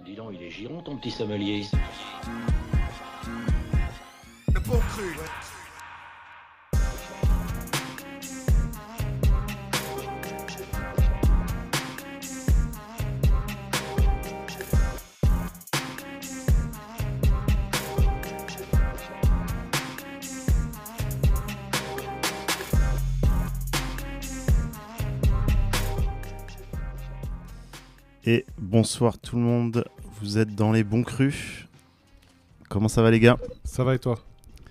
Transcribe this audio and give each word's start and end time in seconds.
Dis 0.00 0.14
donc, 0.14 0.32
il 0.34 0.42
est 0.42 0.50
giron 0.50 0.82
ton 0.82 0.96
petit 0.96 1.10
sommelier. 1.10 1.66
Le 4.52 4.60
bon 4.60 4.78
cru, 4.78 5.02
ouais. 5.02 5.41
Et 28.24 28.46
bonsoir 28.56 29.18
tout 29.18 29.34
le 29.34 29.42
monde, 29.42 29.84
vous 30.20 30.38
êtes 30.38 30.54
dans 30.54 30.70
les 30.70 30.84
bons 30.84 31.02
crus. 31.02 31.66
Comment 32.68 32.86
ça 32.86 33.02
va 33.02 33.10
les 33.10 33.18
gars? 33.18 33.36
Ça 33.64 33.82
va 33.82 33.96
et 33.96 33.98
toi? 33.98 34.16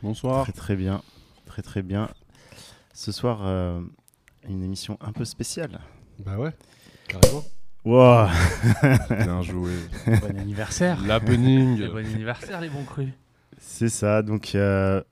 Bonsoir. 0.02 0.44
Très 0.44 0.54
très 0.54 0.76
bien, 0.78 1.02
très 1.46 1.62
très 1.62 1.82
bien. 1.82 2.10
Ce 2.94 3.12
soir, 3.12 3.42
euh, 3.44 3.82
une 4.48 4.64
émission 4.64 4.98
un 5.02 5.12
peu 5.12 5.26
spéciale. 5.26 5.82
Bah 6.20 6.38
ouais, 6.38 6.54
carrément. 7.10 7.44
Wow 7.84 8.28
Bien 9.10 9.42
joué. 9.42 9.74
Bon 10.08 10.40
anniversaire. 10.40 11.04
L'happening. 11.06 11.90
Bon 11.90 11.98
anniversaire 11.98 12.62
les 12.62 12.70
bons 12.70 12.86
crus. 12.86 13.10
C'est 13.58 13.90
ça, 13.90 14.22
donc 14.22 14.56
euh, 14.56 15.04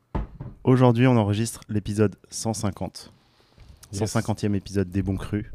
aujourd'hui 0.64 1.08
on 1.08 1.18
enregistre 1.18 1.60
l'épisode 1.68 2.16
150. 2.30 3.12
Yes. 3.92 4.16
150e 4.16 4.56
épisode 4.56 4.90
des 4.90 5.02
bons 5.02 5.18
crus. 5.18 5.52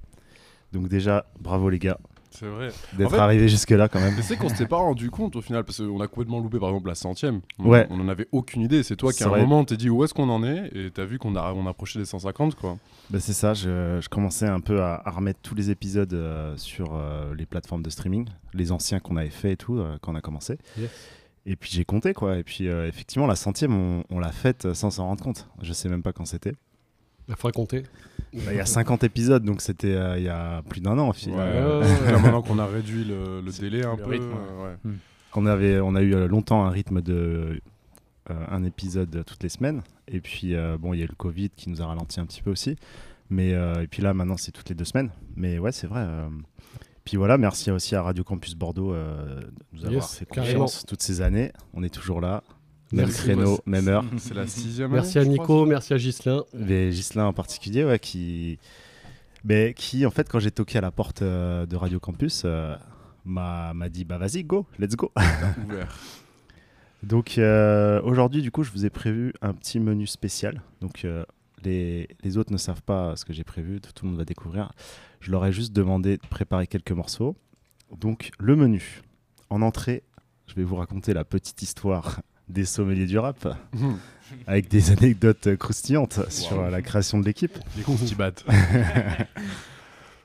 Donc 0.73 0.89
déjà, 0.89 1.25
bravo 1.41 1.71
les 1.71 1.79
gars 1.79 1.99
C'est 2.37 2.47
vrai. 2.47 2.69
d'être 2.95 3.07
En 3.07 3.11
fait- 3.11 3.19
arrivés 3.19 3.49
jusque 3.49 3.71
là 3.71 3.89
quand 3.89 4.01
même. 4.01 4.15
Mais 4.17 4.23
c'est 4.23 4.37
qu'on 4.37 4.49
s'était 4.49 4.67
pas 4.67 4.77
rendu 4.79 5.11
compte 5.11 5.37
au 5.37 5.41
final, 5.41 5.65
parce 5.65 5.79
qu'on 5.79 6.01
a 6.01 6.07
complètement 6.09 6.41
loupé 6.41 6.59
par 6.59 6.69
exemple 6.71 6.89
la 6.89 6.95
centième. 6.95 7.41
On- 7.59 7.69
Ouais. 7.69 7.87
On 7.91 8.01
en 8.01 8.09
avait 8.09 8.27
aucune 8.33 8.63
idée. 8.63 8.83
C'est 8.83 8.97
toi 8.97 9.13
qui 9.13 9.23
à 9.23 9.27
un 9.27 9.31
vrai. 9.31 9.41
moment 9.43 9.65
t'es 9.65 9.77
dit 9.77 9.89
où 9.89 10.03
est-ce 10.05 10.13
qu'on 10.15 10.29
en 10.29 10.43
est? 10.45 10.71
Et 10.75 10.91
t'as 10.91 11.05
vu 11.05 11.19
qu'on 11.19 11.37
a 11.37 11.53
on 11.53 11.67
approchait 11.67 11.99
des 11.99 12.05
150 12.05 12.55
quoi. 12.57 12.77
Bah, 13.11 13.21
c'est 13.21 13.33
ça, 13.35 13.55
je, 13.55 13.99
je 14.01 14.09
commençais 14.09 14.47
un 14.47 14.61
peu 14.61 14.83
à, 14.83 15.01
à 15.05 15.11
remettre 15.11 15.41
tous 15.43 15.55
les 15.55 15.71
épisodes 15.71 16.13
euh, 16.15 16.57
sur 16.57 16.95
euh, 16.95 17.35
les 17.37 17.47
plateformes 17.47 17.83
de 17.83 17.91
streaming, 17.91 18.27
les 18.53 18.73
anciens 18.73 18.99
qu'on 18.99 19.17
avait 19.17 19.31
fait 19.31 19.53
et 19.53 19.57
tout 19.57 19.79
euh, 19.79 19.97
quand 20.03 20.13
on 20.13 20.17
a 20.17 20.21
commencé. 20.21 20.59
Yes. 20.79 20.91
Et 21.47 21.57
puis 21.57 21.71
j'ai 21.73 21.85
compté 21.85 22.15
quoi. 22.15 22.39
Et 22.39 22.43
puis 22.43 22.67
euh, 22.69 22.89
effectivement, 22.89 23.27
la 23.27 23.37
centième, 23.37 23.75
on, 23.75 24.03
on 24.11 24.19
l'a 24.19 24.33
faite 24.33 24.73
sans 24.73 24.91
s'en 24.91 25.05
rendre 25.07 25.23
compte. 25.23 25.47
Je 25.63 25.73
sais 25.73 25.89
même 25.91 26.03
pas 26.03 26.13
quand 26.13 26.25
c'était. 26.25 26.53
Il. 27.29 28.45
Bah, 28.45 28.53
Il 28.53 28.57
y 28.57 28.61
a 28.61 28.67
50 28.67 29.05
épisodes, 29.05 29.45
donc 29.45 29.61
c'était 29.61 29.95
euh, 29.95 30.19
il 30.19 30.25
y 30.25 30.29
a 30.29 30.63
plus 30.69 30.81
d'un 30.81 30.99
an. 30.99 31.11
Ouais. 31.11 31.31
Là, 31.37 32.19
maintenant 32.19 32.43
qu'on 32.43 32.59
a 32.59 32.67
réduit 32.67 33.05
le, 33.05 33.41
le 33.41 33.53
délai 33.53 33.85
un 33.85 33.97
le 33.97 34.03
peu. 34.03 34.11
rythme, 34.11 34.33
euh, 34.33 34.73
ouais. 34.85 34.93
On, 35.35 35.47
avait, 35.47 35.81
on 35.81 35.95
a 35.95 36.03
eu 36.03 36.15
euh, 36.15 36.27
longtemps 36.29 36.65
un 36.65 36.71
rythme 36.71 37.01
de 37.01 37.61
euh, 38.31 38.35
un 38.51 38.65
épisode 38.65 39.25
toutes 39.27 39.43
les 39.43 39.49
semaines. 39.49 39.83
Et 40.09 40.21
puis 40.21 40.55
euh, 40.55 40.77
bon, 40.79 40.93
il 40.95 40.99
y 40.99 41.01
a 41.03 41.05
eu 41.05 41.09
le 41.09 41.15
Covid 41.17 41.51
qui 41.51 41.71
nous 41.71 41.81
a 41.83 41.87
ralenti 41.87 42.21
un 42.21 42.27
petit 42.27 42.43
peu 42.43 42.51
aussi. 42.51 42.77
Mais 43.31 43.55
euh, 43.55 43.83
et 43.83 43.87
puis 43.87 44.03
là, 44.03 44.13
maintenant, 44.15 44.37
c'est 44.37 44.53
toutes 44.53 44.69
les 44.69 44.75
deux 44.75 44.85
semaines. 44.85 45.11
Mais 45.37 45.59
ouais, 45.59 45.73
c'est 45.73 45.87
vrai. 45.87 46.01
euh. 46.07 46.29
Puis 47.05 47.17
voilà, 47.19 47.37
merci 47.37 47.71
aussi 47.71 47.95
à 47.95 48.03
Radio 48.03 48.25
Campus 48.25 48.55
Bordeaux 48.55 48.93
euh, 48.95 49.41
de 49.41 49.47
nous 49.75 49.81
avoir 49.85 49.95
Yes, 50.03 50.19
fait 50.19 50.25
carrément. 50.27 50.65
confiance 50.65 50.85
toutes 50.87 51.03
ces 51.03 51.21
années. 51.21 51.53
On 51.75 51.83
est 51.83 51.93
toujours 51.93 52.21
là, 52.21 52.43
même 52.95 53.07
Merci. 53.07 53.23
créneau, 53.23 53.59
même 53.67 53.89
heure. 53.89 54.05
C'est 54.19 54.35
la 54.35 54.47
sixième. 54.47 54.93
Merci 54.93 55.19
à 55.19 55.23
année, 55.23 55.31
Nico, 55.31 55.67
merci 55.67 55.93
à 55.93 55.97
Gislin. 55.99 56.45
Mais 56.55 56.93
Gislain 56.93 57.27
en 57.27 57.33
particulier, 57.33 57.85
ouais, 57.85 57.99
qui, 57.99 58.59
mais 59.45 59.75
qui 59.75 60.07
en 60.07 60.11
fait, 60.11 60.29
quand 60.29 60.39
j'ai 60.39 60.51
toqué 60.51 60.79
à 60.79 60.81
la 60.81 60.91
porte 60.91 61.23
euh, 61.23 61.67
de 61.67 61.77
Radio 61.77 62.01
Campus, 62.01 62.43
euh, 62.45 62.77
m'a 63.25 63.75
m'a 63.75 63.89
dit 63.89 64.05
bah 64.05 64.19
vas-y, 64.19 64.45
go, 64.45 64.67
let's 64.79 64.97
go. 64.97 65.13
Donc 67.03 67.37
euh, 67.37 68.01
aujourd'hui, 68.03 68.41
du 68.41 68.51
coup, 68.51 68.63
je 68.63 68.71
vous 68.71 68.87
ai 68.87 68.91
prévu 68.91 69.35
un 69.43 69.53
petit 69.53 69.79
menu 69.79 70.07
spécial. 70.07 70.63
Donc 70.81 71.05
euh, 71.05 71.25
les, 71.63 72.09
les 72.23 72.39
autres 72.39 72.53
ne 72.53 72.57
savent 72.57 72.83
pas 72.83 73.17
ce 73.17 73.25
que 73.25 73.33
j'ai 73.33 73.45
prévu, 73.45 73.81
tout, 73.81 73.93
tout 73.93 74.05
le 74.05 74.11
monde 74.11 74.19
va 74.19 74.25
découvrir. 74.25 74.73
Je 75.21 75.31
leur 75.31 75.45
ai 75.45 75.53
juste 75.53 75.73
demandé 75.73 76.17
de 76.17 76.27
préparer 76.27 76.67
quelques 76.67 76.93
morceaux. 76.93 77.37
Donc 77.99 78.31
le 78.39 78.57
menu. 78.57 79.03
En 79.51 79.61
entrée, 79.63 80.03
je 80.47 80.55
vais 80.55 80.65
vous 80.65 80.77
raconter 80.77 81.13
la 81.13 81.25
petite 81.25 81.61
histoire 81.63 82.21
des 82.49 82.65
sommeliers 82.65 83.07
du 83.07 83.19
rap, 83.19 83.47
Mhm. 83.75 83.97
avec 84.47 84.69
des 84.69 84.91
anecdotes 84.91 85.57
croustillantes 85.57 86.31
sur 86.31 86.61
euh, 86.61 86.71
la 86.71 86.83
création 86.83 87.19
de 87.21 87.25
l'équipe. 87.25 87.59
Les 87.77 87.83
cons 87.83 87.97
qui 87.97 88.15
battent. 88.15 88.45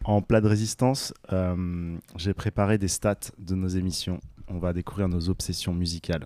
En 0.05 0.21
plat 0.21 0.41
de 0.41 0.47
résistance, 0.47 1.13
euh, 1.33 1.95
j'ai 2.15 2.33
préparé 2.33 2.77
des 2.77 2.87
stats 2.87 3.31
de 3.37 3.53
nos 3.53 3.67
émissions. 3.67 4.19
On 4.47 4.57
va 4.57 4.73
découvrir 4.73 5.07
nos 5.07 5.29
obsessions 5.29 5.73
musicales. 5.73 6.25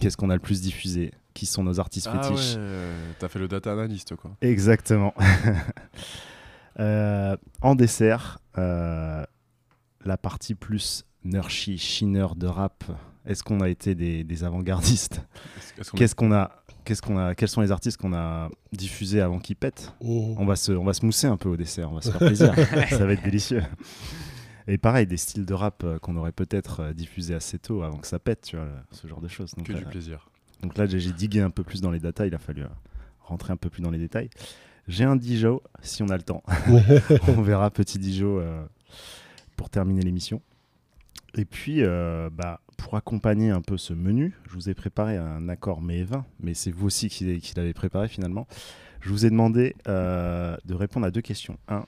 Qu'est-ce 0.00 0.16
qu'on 0.16 0.30
a 0.30 0.34
le 0.34 0.40
plus 0.40 0.62
diffusé? 0.62 1.10
Qui 1.34 1.44
sont 1.44 1.62
nos 1.64 1.80
artistes 1.80 2.08
Ah 2.10 2.22
fétiches? 2.22 2.54
ouais. 2.56 2.62
T'as 3.18 3.28
fait 3.28 3.38
le 3.40 3.48
data 3.48 3.72
analyst 3.72 4.14
quoi. 4.16 4.30
Exactement. 4.40 5.12
Euh, 6.78 7.36
en 7.60 7.74
dessert, 7.74 8.38
euh, 8.56 9.24
la 10.04 10.16
partie 10.16 10.54
plus 10.54 11.04
nerdy, 11.24 11.76
chineur 11.76 12.34
de 12.36 12.46
rap. 12.46 12.84
Est-ce 13.26 13.42
qu'on 13.42 13.60
a 13.60 13.68
été 13.68 13.94
des, 13.94 14.24
des 14.24 14.44
avant-gardistes 14.44 15.22
Qu'est-ce 15.94 16.14
qu'on 16.14 16.32
a 16.32 16.50
Qu'est-ce 16.84 17.02
qu'on 17.02 17.18
a 17.18 17.34
Quels 17.34 17.48
sont 17.48 17.60
les 17.60 17.70
artistes 17.70 17.98
qu'on 17.98 18.14
a 18.14 18.48
diffusés 18.72 19.20
avant 19.20 19.38
qu'ils 19.38 19.56
pètent 19.56 19.92
on 20.00 20.46
va, 20.46 20.56
se, 20.56 20.72
on 20.72 20.84
va 20.84 20.94
se 20.94 21.04
mousser 21.04 21.26
un 21.26 21.36
peu 21.36 21.50
au 21.50 21.56
dessert, 21.56 21.90
on 21.90 21.96
va 21.96 22.00
se 22.00 22.10
faire 22.10 22.18
plaisir. 22.18 22.54
ça 22.88 23.04
va 23.04 23.12
être 23.12 23.22
délicieux. 23.22 23.62
Et 24.66 24.78
pareil, 24.78 25.06
des 25.06 25.16
styles 25.16 25.44
de 25.44 25.54
rap 25.54 25.82
euh, 25.84 25.98
qu'on 25.98 26.16
aurait 26.16 26.32
peut-être 26.32 26.80
euh, 26.80 26.92
diffusés 26.92 27.34
assez 27.34 27.58
tôt 27.58 27.82
avant 27.82 27.98
que 27.98 28.06
ça 28.06 28.18
pète, 28.18 28.42
tu 28.42 28.56
vois, 28.56 28.68
ce 28.90 29.06
genre 29.06 29.20
de 29.20 29.28
choses. 29.28 29.54
Donc, 29.54 29.66
que 29.66 29.72
du 29.72 29.84
plaisir. 29.84 30.30
donc 30.62 30.76
là, 30.78 30.86
j'ai 30.86 31.12
digué 31.12 31.40
un 31.40 31.50
peu 31.50 31.64
plus 31.64 31.80
dans 31.80 31.90
les 31.90 31.98
datas, 31.98 32.26
il 32.26 32.34
a 32.34 32.38
fallu 32.38 32.62
euh, 32.62 32.68
rentrer 33.20 33.52
un 33.52 33.56
peu 33.56 33.68
plus 33.68 33.82
dans 33.82 33.90
les 33.90 33.98
détails. 33.98 34.30
J'ai 34.88 35.04
un 35.04 35.16
Dijon, 35.16 35.60
si 35.82 36.02
on 36.02 36.08
a 36.08 36.16
le 36.16 36.22
temps. 36.22 36.42
on 37.28 37.42
verra 37.42 37.70
petit 37.70 37.98
Dijon 37.98 38.38
euh, 38.40 38.64
pour 39.56 39.70
terminer 39.70 40.02
l'émission. 40.02 40.42
Et 41.34 41.44
puis, 41.44 41.82
euh, 41.82 42.28
bah, 42.32 42.60
pour 42.80 42.96
accompagner 42.96 43.50
un 43.50 43.60
peu 43.60 43.76
ce 43.76 43.92
menu, 43.92 44.34
je 44.48 44.54
vous 44.54 44.68
ai 44.68 44.74
préparé 44.74 45.16
un 45.16 45.48
accord 45.48 45.80
mais 45.80 46.02
20, 46.02 46.24
mais 46.40 46.54
c'est 46.54 46.70
vous 46.70 46.86
aussi 46.86 47.08
qui, 47.08 47.38
qui 47.38 47.54
l'avez 47.56 47.74
préparé 47.74 48.08
finalement. 48.08 48.46
Je 49.00 49.10
vous 49.10 49.24
ai 49.24 49.30
demandé 49.30 49.76
euh, 49.88 50.56
de 50.64 50.74
répondre 50.74 51.06
à 51.06 51.10
deux 51.10 51.20
questions. 51.20 51.56
Un, 51.68 51.86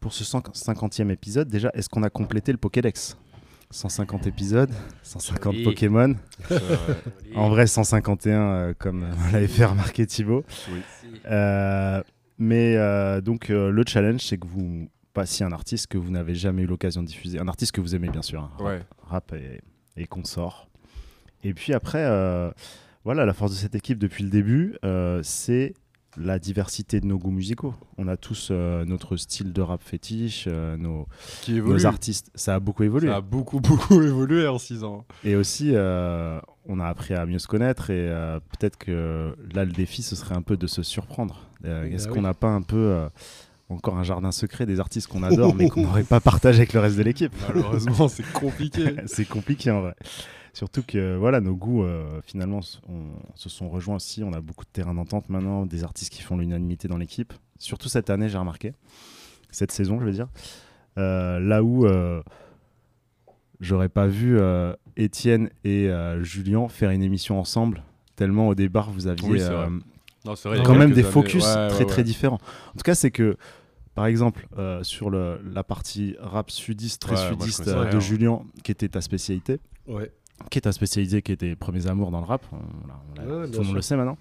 pour 0.00 0.12
ce 0.12 0.24
150e 0.24 1.10
épisode, 1.10 1.48
déjà, 1.48 1.70
est-ce 1.74 1.88
qu'on 1.88 2.02
a 2.02 2.10
complété 2.10 2.52
le 2.52 2.58
Pokédex? 2.58 3.16
150 3.70 4.26
épisodes, 4.26 4.70
150 5.02 5.52
Joli. 5.52 5.64
Pokémon, 5.64 6.14
en 7.34 7.50
vrai 7.50 7.66
151 7.66 8.32
euh, 8.40 8.74
comme 8.78 9.04
euh, 9.04 9.32
l'avait 9.32 9.46
fait 9.46 9.66
remarquer 9.66 10.06
Thibaut. 10.06 10.44
oui. 10.72 10.80
Euh, 11.26 12.02
mais 12.38 12.76
donc 13.20 13.48
le 13.48 13.82
challenge 13.86 14.20
c'est 14.20 14.38
que 14.38 14.46
vous 14.46 14.88
passiez 15.14 15.44
un 15.44 15.52
artiste 15.52 15.86
que 15.88 15.98
vous 15.98 16.10
n'avez 16.10 16.34
jamais 16.34 16.62
eu 16.62 16.66
l'occasion 16.66 17.02
de 17.02 17.08
diffuser, 17.08 17.38
un 17.40 17.48
artiste 17.48 17.72
que 17.72 17.80
vous 17.80 17.94
aimez 17.94 18.08
bien 18.08 18.22
sûr, 18.22 18.42
hein, 18.42 18.64
Ouais. 18.64 18.82
rap 19.02 19.32
et, 19.32 19.60
et 19.96 20.06
consort. 20.06 20.68
Et 21.44 21.54
puis 21.54 21.72
après, 21.72 22.04
euh, 22.04 22.50
voilà, 23.04 23.24
la 23.24 23.32
force 23.32 23.52
de 23.52 23.56
cette 23.56 23.74
équipe 23.74 23.98
depuis 23.98 24.24
le 24.24 24.30
début, 24.30 24.76
euh, 24.84 25.20
c'est 25.22 25.74
la 26.16 26.38
diversité 26.40 27.00
de 27.00 27.06
nos 27.06 27.16
goûts 27.18 27.30
musicaux. 27.30 27.74
On 27.96 28.08
a 28.08 28.16
tous 28.16 28.48
euh, 28.50 28.84
notre 28.84 29.16
style 29.16 29.52
de 29.52 29.60
rap 29.60 29.80
fétiche, 29.82 30.46
euh, 30.48 30.76
nos, 30.76 31.06
Qui 31.42 31.60
nos 31.60 31.86
artistes. 31.86 32.30
Ça 32.34 32.56
a 32.56 32.60
beaucoup 32.60 32.82
évolué. 32.82 33.08
Ça 33.08 33.16
a 33.16 33.20
beaucoup 33.20 33.60
beaucoup 33.60 34.02
évolué 34.02 34.48
en 34.48 34.58
6 34.58 34.82
ans. 34.82 35.04
Et 35.22 35.36
aussi, 35.36 35.70
euh, 35.74 36.40
on 36.66 36.80
a 36.80 36.86
appris 36.86 37.14
à 37.14 37.24
mieux 37.24 37.38
se 37.38 37.46
connaître 37.46 37.90
et 37.90 38.08
peut-être 38.58 38.76
que 38.78 39.36
là, 39.54 39.64
le 39.64 39.70
défi, 39.72 40.02
ce 40.02 40.16
serait 40.16 40.34
un 40.34 40.42
peu 40.42 40.56
de 40.56 40.66
se 40.66 40.82
surprendre. 40.82 41.46
Bah 41.60 41.86
Est-ce 41.86 42.08
oui. 42.08 42.14
qu'on 42.14 42.22
n'a 42.22 42.34
pas 42.34 42.50
un 42.50 42.62
peu 42.62 43.08
encore 43.68 43.96
un 43.98 44.02
jardin 44.02 44.32
secret 44.32 44.64
des 44.66 44.80
artistes 44.80 45.08
qu'on 45.08 45.22
adore 45.22 45.54
mais 45.54 45.68
qu'on 45.68 45.82
n'aurait 45.82 46.02
pas 46.04 46.20
partagé 46.20 46.58
avec 46.58 46.72
le 46.72 46.80
reste 46.80 46.96
de 46.96 47.02
l'équipe 47.02 47.32
Malheureusement, 47.48 48.08
c'est 48.08 48.30
compliqué. 48.32 48.94
C'est 49.06 49.26
compliqué 49.28 49.70
en 49.70 49.82
vrai. 49.82 49.94
Surtout 50.54 50.82
que 50.82 51.16
voilà, 51.16 51.40
nos 51.40 51.54
goûts 51.54 51.84
euh, 51.84 52.20
finalement 52.24 52.60
on- 52.88 53.12
se 53.34 53.48
sont 53.48 53.68
rejoints 53.68 53.96
aussi. 53.96 54.24
On 54.24 54.32
a 54.32 54.40
beaucoup 54.40 54.64
de 54.64 54.70
terrain 54.70 54.94
d'entente 54.94 55.28
maintenant, 55.28 55.66
des 55.66 55.84
artistes 55.84 56.12
qui 56.12 56.22
font 56.22 56.36
l'unanimité 56.38 56.88
dans 56.88 56.96
l'équipe. 56.96 57.32
Surtout 57.58 57.88
cette 57.88 58.10
année, 58.10 58.28
j'ai 58.28 58.38
remarqué. 58.38 58.72
Cette 59.50 59.70
saison, 59.72 60.00
je 60.00 60.04
veux 60.06 60.12
dire. 60.12 60.28
Euh, 60.96 61.38
là 61.38 61.62
où 61.62 61.86
euh, 61.86 62.22
j'aurais 63.60 63.88
pas 63.88 64.06
vu 64.06 64.38
euh, 64.38 64.72
Étienne 64.96 65.50
et 65.64 65.88
euh, 65.88 66.22
Julien 66.22 66.68
faire 66.68 66.90
une 66.90 67.02
émission 67.02 67.38
ensemble, 67.38 67.82
tellement 68.16 68.48
au 68.48 68.54
départ 68.54 68.90
vous 68.90 69.06
aviez 69.06 69.28
Oui, 69.28 69.38
euh. 69.42 69.68
Non, 70.24 70.34
vrai, 70.34 70.62
quand 70.64 70.74
même 70.74 70.90
des 70.92 71.02
années- 71.02 71.10
focus 71.10 71.44
ouais, 71.46 71.54
ouais, 71.54 71.68
très 71.68 71.78
ouais. 71.84 71.86
très 71.86 72.02
différents. 72.04 72.40
En 72.68 72.72
tout 72.72 72.82
cas, 72.84 72.94
c'est 72.96 73.12
que 73.12 73.36
par 73.98 74.06
exemple 74.06 74.46
euh, 74.58 74.82
sur 74.82 75.10
le, 75.10 75.40
la 75.52 75.62
partie 75.64 76.16
rap 76.20 76.50
sudiste, 76.50 77.02
très 77.02 77.14
Ouais, 77.16 77.30
sudiste 77.30 77.68
euh, 77.68 77.90
de 77.92 78.00
Julien, 78.00 78.42
qui 78.62 78.72
était 78.72 78.88
ta 78.88 79.00
spécialité, 79.00 79.58
Ouais. 79.86 80.10
qui 80.50 80.58
est 80.58 80.62
ta 80.62 80.72
spécialité, 80.72 81.22
qui 81.22 81.32
était 81.32 81.56
Premiers 81.56 81.86
Amours 81.86 82.10
dans 82.10 82.20
le 82.20 82.26
rap, 82.26 82.44
on 82.52 82.56
Ouais, 82.56 83.50
tout 83.50 83.60
le 83.60 83.66
monde 83.66 83.74
le 83.76 83.82
sait 83.82 83.96
maintenant. 83.96 84.16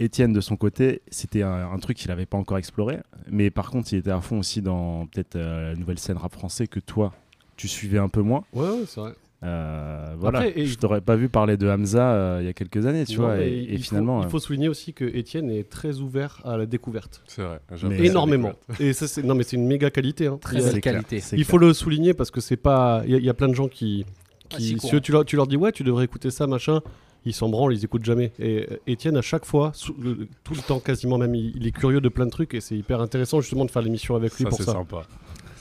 Étienne, 0.00 0.32
de 0.32 0.40
son 0.40 0.56
côté, 0.56 1.02
c'était 1.08 1.42
un, 1.42 1.70
un 1.70 1.78
truc 1.78 1.96
qu'il 1.96 2.08
n'avait 2.08 2.26
pas 2.26 2.36
encore 2.36 2.58
exploré, 2.58 2.98
mais 3.30 3.50
par 3.50 3.70
contre, 3.70 3.92
il 3.92 3.98
était 4.00 4.10
à 4.10 4.20
fond 4.20 4.40
aussi 4.40 4.60
dans 4.60 5.06
peut-être 5.06 5.36
euh, 5.36 5.70
la 5.72 5.76
nouvelle 5.76 6.00
scène 6.00 6.16
rap 6.16 6.32
français 6.32 6.66
que 6.66 6.80
toi, 6.80 7.12
tu 7.56 7.68
suivais 7.68 7.98
un 7.98 8.08
peu 8.08 8.20
moins. 8.22 8.42
Ouais, 8.52 8.68
ouais, 8.68 8.84
c'est 8.88 9.00
vrai. 9.00 9.12
Euh, 9.44 10.14
voilà, 10.18 10.38
Après, 10.40 10.58
et- 10.58 10.66
je 10.66 10.78
t'aurais 10.78 11.00
pas 11.02 11.16
vu 11.16 11.28
parler 11.28 11.56
de 11.56 11.68
Hamza 11.68 12.12
euh, 12.12 12.38
il 12.40 12.46
y 12.46 12.48
a 12.48 12.52
quelques 12.54 12.86
années, 12.86 13.04
tu 13.04 13.18
Non, 13.18 13.26
vois, 13.26 13.40
et, 13.40 13.48
et 13.48 13.72
il 13.72 13.78
faut- 13.78 13.84
finalement, 13.84 14.22
il 14.22 14.26
euh, 14.26 14.28
faut 14.30 14.38
souligner 14.38 14.68
aussi 14.68 14.94
que 14.94 15.04
Étienne 15.04 15.50
est 15.50 15.68
très 15.68 15.98
ouvert 16.00 16.40
à 16.44 16.56
la 16.56 16.66
découverte. 16.66 17.22
C'est 17.26 17.42
vrai. 17.42 17.60
Énormément. 17.98 18.52
Et 18.80 18.92
ça, 18.94 19.06
c'est 19.06 19.22
non, 19.22 19.34
mais 19.34 19.42
c'est 19.42 19.56
une 19.56 19.66
méga 19.66 19.90
qualité. 19.90 20.26
hein. 20.28 20.38
Très 20.40 20.60
c'est 20.60 20.72
belle 20.72 20.80
qualité. 20.80 21.20
c'est 21.20 21.36
Il 21.36 21.44
faut 21.44 21.58
le 21.58 21.72
souligner 21.74 22.14
parce 22.14 22.30
que 22.30 22.40
c'est 22.40 22.56
pas. 22.56 23.02
Il 23.04 23.12
y, 23.12 23.14
a- 23.14 23.18
il 23.18 23.24
y 23.24 23.28
a 23.30 23.34
plein 23.34 23.48
de 23.48 23.54
gens 23.54 23.68
qui. 23.68 24.06
Qui 24.48 24.78
si, 24.78 25.00
tu, 25.00 25.10
leur, 25.12 25.24
tu 25.24 25.36
leur 25.36 25.46
dis 25.46 25.56
ouais, 25.56 25.72
tu 25.72 25.82
devrais 25.84 26.04
écouter 26.04 26.30
ça, 26.30 26.46
machin. 26.46 26.80
Ils 27.26 27.32
s'en 27.32 27.48
branlent, 27.48 27.72
ils 27.72 27.82
écoutent 27.84 28.04
jamais. 28.04 28.32
Et 28.38 28.66
Étienne, 28.86 29.16
à 29.16 29.22
chaque 29.22 29.46
fois, 29.46 29.72
le- 29.98 30.28
tout 30.44 30.52
le 30.54 30.60
temps 30.60 30.78
quasiment 30.78 31.16
même, 31.16 31.34
il, 31.34 31.54
il 31.56 31.66
est 31.66 31.72
curieux 31.72 32.02
de 32.02 32.10
plein 32.10 32.26
de 32.26 32.30
trucs 32.30 32.52
et 32.52 32.60
c'est 32.60 32.76
hyper 32.76 33.00
intéressant 33.00 33.40
justement 33.40 33.64
de 33.64 33.70
faire 33.70 33.80
l'émission 33.80 34.14
avec 34.14 34.34
lui 34.36 34.44
Ça, 34.44 34.48
pour 34.50 34.58
c'est 34.58 34.64
ça. 34.64 34.72
sympa. 34.72 35.02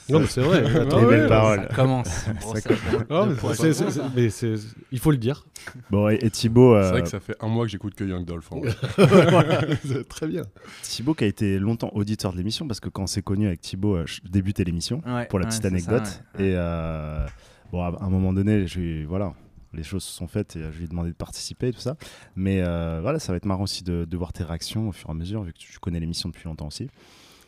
Non, 0.10 0.20
mais 0.20 0.28
c'est 0.28 0.42
vrai. 0.42 0.66
attends. 0.82 1.00
Les 1.00 1.06
ouais, 1.06 1.18
belles 1.18 1.28
paroles. 1.30 1.68
Ça 1.70 1.76
commence. 1.76 2.26
Bon, 2.42 2.56
ça- 2.56 2.70
Ah, 3.10 3.26
mais 3.28 3.54
c'est- 3.56 3.74
c'est- 3.74 3.92
c'est- 3.92 4.02
mais 4.16 4.30
c'est- 4.30 4.56
il 4.92 5.00
faut 5.00 5.12
le 5.12 5.18
dire. 5.18 5.46
Bon, 5.90 6.10
et, 6.10 6.16
et 6.22 6.30
Thibaut, 6.30 6.74
C'est 6.76 6.86
euh, 6.88 6.90
vrai 6.92 7.02
que 7.04 7.10
ça 7.10 7.20
fait 7.20 7.36
un 7.42 7.48
mois 7.48 7.66
que 7.66 7.72
j'écoute 7.72 7.96
que 7.96 8.04
Young 8.04 8.26
Dolph. 8.26 8.52
en 8.52 8.60
vrai. 8.60 8.72
C'est 9.86 10.08
Très 10.08 10.28
bien. 10.28 10.44
Thibaut 10.82 11.14
qui 11.14 11.24
a 11.24 11.28
été 11.28 11.58
longtemps 11.60 11.90
auditeur 11.94 12.32
de 12.34 12.38
l'émission, 12.38 12.68
parce 12.68 12.80
que 12.80 12.90
quand 12.90 13.04
on 13.04 13.08
s'est 13.08 13.22
connu 13.22 13.48
avec 13.48 13.62
Thibaut, 13.62 13.96
euh, 13.96 14.04
je 14.06 14.20
débutais 14.30 14.64
l'émission, 14.64 15.02
Ouais, 15.06 15.26
pour 15.28 15.40
la 15.40 15.46
ouais, 15.46 15.50
petite 15.50 15.64
c'est 15.64 15.80
ça, 15.80 15.92
anecdote. 15.92 16.22
ouais. 16.40 16.46
Et 16.48 16.54
euh, 16.56 17.26
bon, 17.72 17.82
à 17.84 17.98
un 18.04 18.10
moment 18.10 18.34
donné, 18.34 18.68
je 18.68 18.80
lui- 18.80 19.06
voilà, 19.06 19.34
les 19.74 19.84
choses 19.84 20.04
se 20.04 20.12
sont 20.12 20.28
faites 20.28 20.56
et 20.56 20.60
euh, 20.60 20.72
je 20.72 20.78
lui 20.80 20.86
ai 20.86 20.88
demandé 20.88 21.10
de 21.10 21.16
participer 21.16 21.70
et 21.70 21.74
tout 21.74 21.80
ça. 21.80 21.96
Mais 22.36 22.62
euh, 22.62 23.00
voilà, 23.02 23.20
ça 23.20 23.32
va 23.32 23.38
être 23.38 23.46
marrant 23.46 23.64
aussi 23.64 23.84
de, 23.84 24.06
de 24.06 24.18
voir 24.18 24.34
tes 24.34 24.44
réactions 24.44 24.90
au 24.90 24.92
fur 24.92 25.08
et 25.10 25.12
à 25.12 25.16
mesure, 25.16 25.44
vu 25.44 25.54
que 25.54 25.58
tu 25.60 25.80
connais 25.80 26.00
l'émission 26.00 26.30
depuis 26.30 26.44
longtemps 26.46 26.68
aussi. 26.68 26.90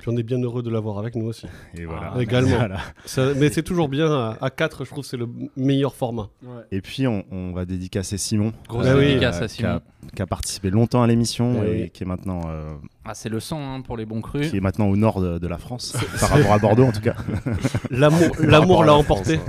Puis 0.06 0.14
on 0.14 0.20
est 0.20 0.24
bien 0.24 0.38
heureux 0.40 0.62
de 0.62 0.70
l'avoir 0.70 1.00
avec 1.00 1.16
nous 1.16 1.26
aussi. 1.26 1.48
Et 1.76 1.86
voilà. 1.86 2.14
Ah, 2.16 2.22
également. 2.22 2.58
Voilà. 2.58 2.78
Ça- 3.06 3.34
mais 3.36 3.50
c'est 3.50 3.64
toujours 3.64 3.90
bien 3.90 4.06
à, 4.12 4.38
à 4.40 4.52
4, 4.52 4.86
je 4.86 4.92
trouve 4.92 5.04
que 5.04 5.10
c'est 5.10 5.18
le 5.18 5.28
meilleur 5.58 5.96
format. 5.96 6.30
Et 6.72 6.80
puis, 6.82 7.08
on, 7.08 7.24
on 7.32 7.54
va 7.54 7.66
dédicacer 7.66 8.20
Simon. 8.20 8.54
Grosse 8.70 8.86
oui. 8.96 9.08
dédicace 9.08 9.42
à 9.42 9.48
qui 9.48 9.66
a, 9.66 9.80
Simon. 9.80 9.82
qui 10.16 10.22
a 10.22 10.28
participé 10.28 10.70
longtemps 10.70 11.02
à 11.02 11.08
l'émission 11.08 11.56
Ah 11.60 11.66
et 11.66 11.82
oui. 11.86 11.90
qui 11.90 12.04
est 12.04 12.06
maintenant 12.06 12.42
euh, 12.50 12.76
Ah, 13.04 13.16
c'est 13.16 13.30
le 13.30 13.40
sang 13.40 13.60
hein, 13.78 13.82
pour 13.82 13.98
les 13.98 14.06
bons 14.06 14.22
crus. 14.22 14.52
qui 14.52 14.58
est 14.58 14.62
maintenant 14.62 14.90
au 14.90 14.96
nord 14.96 15.22
de, 15.22 15.40
de 15.40 15.48
la 15.48 15.58
France, 15.58 15.98
par 16.20 16.30
rapport 16.30 16.54
à 16.54 16.60
Bordeaux 16.60 16.84
en 16.86 16.92
tout 16.92 17.02
cas. 17.02 17.16
L'amour 17.90 18.30
Par 18.38 18.46
l'amour 18.46 18.84
l'a 18.84 18.94
emporté. 18.94 19.40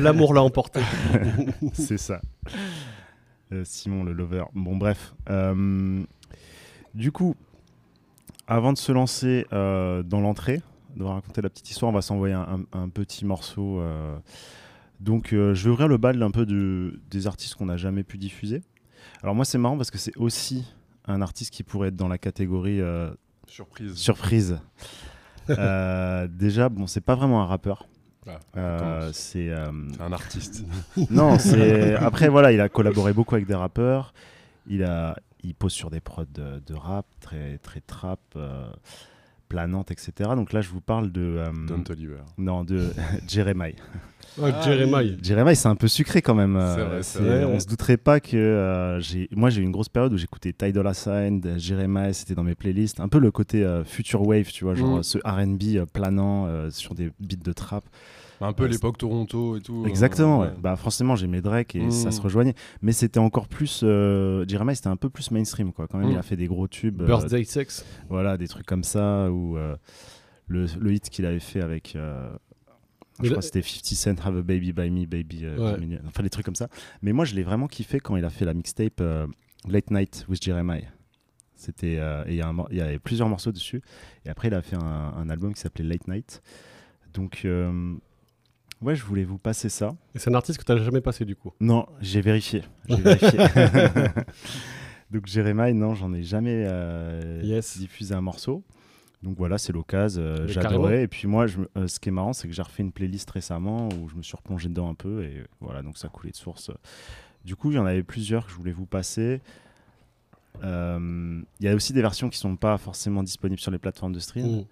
L'amour 0.00 0.32
l'a 0.32 0.42
emporté. 0.42 0.80
C'est 1.74 1.98
ça. 1.98 2.22
Euh, 3.52 3.60
Simon 3.66 4.02
le 4.02 4.14
lover. 4.14 4.44
Bon, 4.54 4.76
bref. 4.76 5.14
Euh, 5.28 6.02
du 6.94 7.12
coup, 7.12 7.34
avant 8.46 8.72
de 8.72 8.78
se 8.78 8.92
lancer 8.92 9.46
euh, 9.52 10.02
dans 10.02 10.20
l'entrée, 10.20 10.60
de 10.96 11.02
raconter 11.04 11.42
la 11.42 11.48
petite 11.50 11.70
histoire, 11.70 11.90
on 11.90 11.94
va 11.94 12.02
s'envoyer 12.02 12.34
un, 12.34 12.60
un- 12.72 12.78
un 12.84 12.88
petit 12.88 13.24
morceau. 13.24 13.80
euh. 13.80 14.16
Donc, 15.00 15.32
euh, 15.32 15.54
je 15.54 15.64
vais 15.64 15.70
ouvrir 15.70 15.88
le 15.88 15.96
bal 15.98 16.22
un 16.22 16.30
peu 16.30 16.46
de, 16.46 17.00
des 17.10 17.26
artistes 17.26 17.54
qu'on 17.56 17.66
n'a 17.66 17.76
jamais 17.76 18.04
pu 18.04 18.16
diffuser. 18.18 18.62
Alors, 19.22 19.34
moi, 19.34 19.44
c'est 19.44 19.58
marrant 19.58 19.76
parce 19.76 19.90
que 19.90 19.98
c'est 19.98 20.16
aussi 20.16 20.64
un 21.06 21.20
artiste 21.20 21.52
qui 21.52 21.62
pourrait 21.62 21.88
être 21.88 21.96
dans 21.96 22.08
la 22.08 22.18
catégorie 22.18 22.80
Surprise. 23.46 23.94
surprise. 23.94 24.58
Déjà, 25.48 26.68
bon, 26.68 26.86
c'est 26.86 27.00
pas 27.02 27.14
vraiment 27.14 27.42
un 27.42 27.46
rappeur. 27.46 27.86
Ah, 28.56 29.08
C'est 29.12 29.52
un 29.52 30.12
artiste. 30.12 30.64
non, 31.10 31.38
c'est 31.38 31.94
après 31.96 32.28
voilà, 32.28 32.52
il 32.52 32.60
a 32.60 32.68
collaboré 32.70 33.12
beaucoup 33.12 33.34
avec 33.34 33.46
des 33.46 33.54
rappeurs. 33.54 34.14
Il 34.66 34.82
a, 34.84 35.16
il 35.44 35.54
pose 35.54 35.72
sur 35.72 35.90
des 35.90 36.00
prods 36.00 36.24
de, 36.34 36.60
de 36.66 36.74
rap 36.74 37.06
très 37.20 37.58
très 37.58 37.80
trap, 37.80 38.20
euh, 38.36 38.66
planante, 39.48 39.90
etc. 39.90 40.12
Donc 40.36 40.52
là, 40.52 40.60
je 40.62 40.70
vous 40.70 40.80
parle 40.80 41.12
de 41.12 41.20
euh, 41.20 41.52
Don 41.68 41.82
Toliver. 41.82 42.22
non 42.38 42.64
de 42.64 42.90
Jeremiah. 43.28 43.74
Ah, 44.42 44.60
Jeremiah. 44.62 45.14
Jeremiah, 45.22 45.54
c'est 45.54 45.68
un 45.68 45.76
peu 45.76 45.86
sucré 45.86 46.20
quand 46.20 46.34
même. 46.34 46.56
euh, 46.56 46.74
C'est 46.74 46.82
vrai, 46.84 47.02
c'est 47.02 47.18
c'est- 47.18 47.24
vrai. 47.24 47.44
on 47.44 47.60
se 47.60 47.66
douterait 47.66 47.96
pas 47.98 48.18
que 48.18 48.36
euh, 48.36 48.98
j'ai. 49.00 49.28
Moi, 49.30 49.50
j'ai 49.50 49.60
eu 49.60 49.64
une 49.64 49.70
grosse 49.70 49.88
période 49.90 50.12
où 50.12 50.16
j'écoutais 50.16 50.52
Ty 50.52 50.72
Dolla 50.72 50.92
Sign, 50.94 51.40
Jeremiah, 51.58 52.12
c'était 52.12 52.34
dans 52.34 52.42
mes 52.42 52.56
playlists. 52.56 52.98
Un 52.98 53.08
peu 53.08 53.18
le 53.20 53.30
côté 53.30 53.62
euh, 53.62 53.84
future 53.84 54.26
wave, 54.26 54.50
tu 54.50 54.64
vois, 54.64 54.74
genre 54.74 54.98
Mm. 54.98 55.02
ce 55.04 55.18
R&B 55.18 55.76
euh, 55.76 55.86
planant 55.86 56.46
euh, 56.48 56.70
sur 56.70 56.94
des 56.94 57.10
beats 57.20 57.36
de 57.44 57.52
trap. 57.52 57.84
Un 58.40 58.52
peu 58.52 58.66
l'époque 58.66 58.98
Toronto 58.98 59.56
et 59.56 59.60
tout. 59.60 59.84
Exactement, 59.86 60.42
euh, 60.42 60.46
ouais. 60.48 60.52
Bah, 60.60 60.76
forcément, 60.76 61.16
j'aimais 61.16 61.40
Drake 61.40 61.76
et 61.76 61.90
ça 61.90 62.08
Mm. 62.08 62.12
se 62.12 62.20
rejoignait. 62.20 62.54
Mais 62.82 62.92
c'était 62.92 63.18
encore 63.20 63.48
plus. 63.48 63.80
Euh, 63.82 64.44
Jeremiah, 64.48 64.74
c'était 64.74 64.88
un 64.88 64.96
peu 64.96 65.08
plus 65.10 65.30
mainstream, 65.30 65.72
quoi. 65.72 65.86
Quand 65.86 65.98
même, 65.98 66.08
Mm. 66.08 66.12
il 66.12 66.18
a 66.18 66.22
fait 66.22 66.36
des 66.36 66.46
gros 66.46 66.68
tubes. 66.68 67.02
euh, 67.02 67.06
Birthday 67.06 67.44
Sex. 67.44 67.84
voilà, 68.08 68.36
des 68.36 68.48
trucs 68.48 68.66
comme 68.66 68.84
ça. 68.84 69.30
Ou 69.30 69.56
euh, 69.56 69.76
le, 70.48 70.66
le 70.78 70.92
hit 70.92 71.08
qu'il 71.10 71.26
avait 71.26 71.40
fait 71.40 71.60
avec. 71.62 71.94
euh, 71.96 72.30
je 73.22 73.28
crois 73.28 73.38
que 73.38 73.44
c'était 73.44 73.62
50 73.62 73.94
Cent, 74.18 74.26
Have 74.26 74.36
a 74.38 74.42
Baby 74.42 74.72
by 74.72 74.90
Me, 74.90 75.06
Baby. 75.06 75.40
euh, 75.44 75.76
Ouais. 75.78 76.00
Enfin, 76.08 76.22
des 76.24 76.30
trucs 76.30 76.44
comme 76.44 76.56
ça. 76.56 76.68
Mais 77.00 77.12
moi, 77.12 77.24
je 77.24 77.34
l'ai 77.36 77.44
vraiment 77.44 77.68
kiffé 77.68 78.00
quand 78.00 78.16
il 78.16 78.24
a 78.24 78.30
fait 78.30 78.44
la 78.44 78.54
mixtape 78.54 79.00
euh, 79.00 79.26
Late 79.68 79.90
Night 79.92 80.26
with 80.28 80.42
Jeremiah. 80.42 80.88
C'était, 81.54 81.96
euh, 82.00 82.24
et 82.26 82.34
il 82.34 82.76
y, 82.76 82.80
avait 82.80 82.98
plusieurs 82.98 83.28
morceaux 83.28 83.52
dessus. 83.52 83.80
Et 84.26 84.28
après, 84.30 84.48
il 84.48 84.54
a 84.54 84.60
fait 84.62 84.74
un, 84.76 84.82
un 85.16 85.30
album 85.30 85.54
qui 85.54 85.60
s'appelait 85.60 85.84
Late 85.84 86.08
Night. 86.08 86.42
Donc, 87.14 87.46
ouais, 88.82 88.96
je 88.96 89.04
voulais 89.04 89.24
vous 89.24 89.38
passer 89.38 89.68
ça. 89.68 89.94
Et 90.14 90.18
c'est 90.18 90.30
un 90.30 90.34
artiste 90.34 90.58
que 90.58 90.64
tu 90.64 90.72
n'as 90.72 90.82
jamais 90.82 91.00
passé 91.00 91.24
du 91.24 91.36
coup. 91.36 91.52
Non, 91.60 91.86
j'ai 92.00 92.20
vérifié. 92.20 92.62
Donc 95.10 95.26
Jeremiah, 95.26 95.72
non, 95.72 95.94
j'en 95.94 96.12
ai 96.12 96.22
jamais 96.22 96.64
euh, 96.68 97.40
Yes. 97.44 97.78
diffusé 97.78 98.14
un 98.14 98.20
morceau. 98.20 98.62
Donc 99.22 99.36
voilà, 99.38 99.56
c'est 99.58 99.72
l'occasion. 99.72 100.20
euh, 100.22 100.48
J'adorais. 100.48 101.04
Et 101.04 101.08
puis 101.08 101.26
moi, 101.28 101.46
je 101.46 101.60
euh, 101.78 101.86
ce 101.88 101.98
qui 102.00 102.08
est 102.10 102.12
marrant, 102.12 102.32
c'est 102.32 102.46
que 102.48 102.54
j'ai 102.54 102.62
refait 102.62 102.82
une 102.82 102.92
playlist 102.92 103.30
récemment 103.30 103.88
où 104.00 104.08
je 104.08 104.16
me 104.16 104.22
suis 104.22 104.36
replongé 104.36 104.68
dedans 104.68 104.88
un 104.90 104.94
peu. 104.94 105.22
Et 105.24 105.44
voilà, 105.60 105.82
donc 105.82 105.96
ça 105.96 106.08
coulait 106.08 106.32
de 106.32 106.36
source. 106.36 106.70
Du 107.44 107.56
coup, 107.56 107.70
il 107.70 107.76
y 107.76 107.78
en 107.78 107.86
avait 107.86 108.02
plusieurs 108.02 108.46
que 108.46 108.52
je 108.52 108.56
voulais 108.56 108.72
vous 108.72 108.86
passer. 108.86 109.40
Euh, 110.62 111.40
Il 111.60 111.66
y 111.66 111.68
a 111.68 111.74
aussi 111.74 111.92
des 111.92 112.02
versions 112.02 112.28
qui 112.30 112.38
sont 112.38 112.56
pas 112.56 112.76
forcément 112.78 113.22
disponibles 113.22 113.60
sur 113.60 113.70
les 113.70 113.78
plateformes 113.78 114.12
de 114.12 114.20
stream. 114.20 114.60
Mm. 114.60 114.64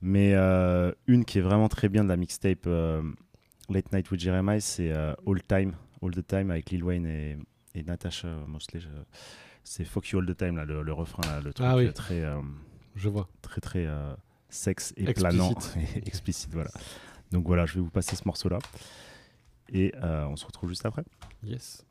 Mais 0.00 0.32
euh, 0.34 0.92
une 1.08 1.24
qui 1.24 1.38
est 1.38 1.42
vraiment 1.42 1.68
très 1.68 1.88
bien 1.88 2.04
de 2.04 2.08
la 2.08 2.16
mixtape 2.16 2.66
euh, 2.66 3.02
Late 3.68 3.92
Night 3.92 4.10
with 4.10 4.20
Jeremiah, 4.20 4.60
c'est 4.60 4.90
euh, 4.92 5.14
All 5.26 5.42
Time, 5.42 5.74
All 6.02 6.10
the 6.12 6.26
Time 6.26 6.50
avec 6.50 6.70
Lil 6.70 6.82
Wayne 6.84 7.06
et, 7.06 7.36
et 7.74 7.82
Natasha 7.82 8.28
Mosley. 8.46 8.80
je- 8.80 8.88
C'est 9.64 9.84
Fuck 9.84 10.08
You 10.08 10.20
All 10.20 10.26
the 10.26 10.36
Time, 10.36 10.56
là, 10.56 10.64
le, 10.64 10.82
le 10.82 10.92
refrain, 10.94 11.22
là, 11.26 11.40
le 11.40 11.52
truc 11.52 11.66
Ah 11.68 11.76
oui. 11.76 11.86
euh, 11.86 11.92
très, 11.92 12.22
euh, 12.22 12.40
Je 12.96 13.08
vois. 13.10 13.28
très, 13.42 13.60
très 13.60 13.84
euh, 13.86 14.14
sexe 14.48 14.94
et 14.96 15.08
Explicite. 15.08 15.38
planant 15.38 15.58
et 15.94 15.98
explicite. 16.08 16.50
Voilà. 16.54 16.70
Donc 17.32 17.46
voilà, 17.46 17.66
je 17.66 17.74
vais 17.74 17.80
vous 17.80 17.90
passer 17.90 18.16
ce 18.16 18.22
morceau-là. 18.24 18.58
Et 19.70 19.92
euh, 20.02 20.24
on 20.26 20.36
se 20.36 20.46
retrouve 20.46 20.70
juste 20.70 20.86
après. 20.86 21.04
Yes. 21.42 21.84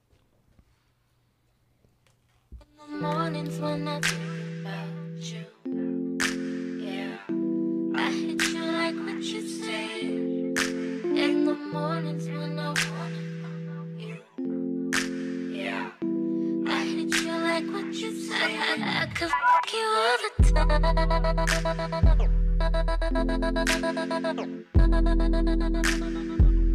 mornings 2.99 3.59
when 3.59 3.87
I 3.87 3.99
think 4.01 4.65
about 4.65 5.21
you. 5.21 6.06
Mornings 11.57 12.27
when 12.27 12.59
I 12.59 12.67
wanna 12.67 13.21
you. 13.97 14.17
Yeah, 15.53 15.89
I 16.67 16.83
hit 16.83 17.15
you 17.21 17.31
like 17.31 17.67
what 17.71 17.93
you 17.93 18.11
said. 18.13 18.59
I, 18.79 19.05
could 19.13 19.29
fuck 19.29 19.73
you 19.73 19.87
all 20.01 20.17
the 20.23 20.29
time. 20.53 20.85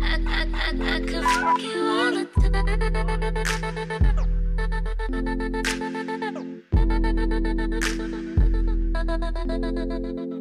I, 0.02 0.04
I, 0.26 0.40
I, 0.52 0.68
I 0.94 1.00
could 1.00 1.24
fuck 1.24 1.60
you 1.62 1.80
all 1.88 2.10
the 2.12 2.26
M 9.54 10.31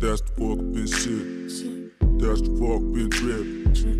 That's 0.00 0.20
the 0.20 0.28
fuck 0.28 0.58
bitch 0.70 0.94
shit. 0.94 1.98
That's 2.20 2.40
the 2.40 2.50
fuck 2.60 2.82
bitch 2.94 3.10
drip. 3.10 3.46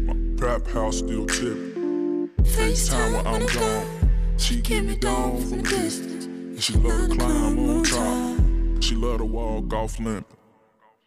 My 0.07 0.15
trap 0.39 0.67
house 0.69 0.99
still 0.99 1.27
tipping. 1.27 2.31
FaceTime 2.43 3.17
when 3.17 3.27
I'm 3.27 3.47
gone. 3.47 4.11
She 4.37 4.61
give 4.61 4.85
me 4.85 4.97
down 4.97 5.43
from 5.43 5.59
a 5.59 5.63
distance. 5.63 6.27
And 6.27 6.63
she 6.63 6.75
love 6.75 7.09
to 7.09 7.17
climb 7.17 7.59
on 7.59 7.83
top. 7.83 8.83
She 8.83 8.95
love 8.95 9.19
to 9.19 9.25
walk 9.25 9.73
off 9.73 9.99
limp. 9.99 10.27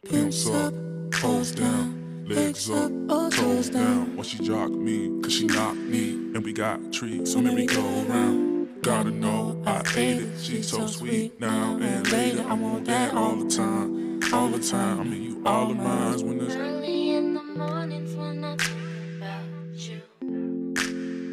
Pimps 0.09 0.49
up, 0.49 0.73
toes 1.11 1.51
down, 1.51 2.25
legs 2.27 2.69
up, 2.69 2.91
toes 3.31 3.69
down. 3.69 4.17
When 4.17 4.25
she 4.25 4.39
jock 4.39 4.71
me, 4.71 5.21
cause 5.21 5.33
she 5.33 5.45
knock 5.45 5.75
me. 5.75 6.11
And 6.35 6.43
we 6.43 6.51
got 6.51 6.91
treats, 6.91 7.31
so 7.31 7.39
merry 7.39 7.65
go 7.65 7.81
around. 8.09 8.81
Gotta 8.81 9.11
know 9.11 9.61
I 9.65 9.83
ate 9.95 10.21
it. 10.23 10.39
She's 10.41 10.69
so 10.69 10.85
sweet 10.87 11.39
now 11.39 11.77
and 11.79 12.11
later. 12.11 12.43
I 12.45 12.53
want 12.55 12.85
that 12.85 13.13
all 13.13 13.35
the 13.35 13.49
time, 13.49 14.10
all 14.33 14.47
the 14.47 14.59
time. 14.59 14.99
I 14.99 15.03
mean, 15.03 15.23
you 15.23 15.41
all 15.45 15.71
of 15.71 15.77
mine 15.77 16.25
when 16.25 16.37
there's 16.37 16.55
Early 16.55 17.15
in 17.15 17.33
the 17.33 17.43
mornings 17.43 18.15
when 18.15 18.43
I 18.45 18.55
think 18.55 19.17
about 19.17 19.43
you. 19.73 20.01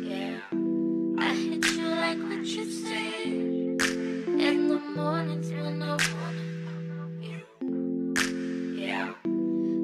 Yeah, 0.05 0.41
I 1.19 1.35
hit 1.35 1.65
you 1.67 1.89
like 1.89 2.19
what 2.19 2.45
you 2.45 2.65
said. 2.71 3.27
In 3.27 4.69
the 4.69 4.81
mornings 4.97 5.51
when 5.53 5.83
I 5.83 5.97
know 5.97 5.99
you. 7.21 7.41
Yeah, 8.77 9.13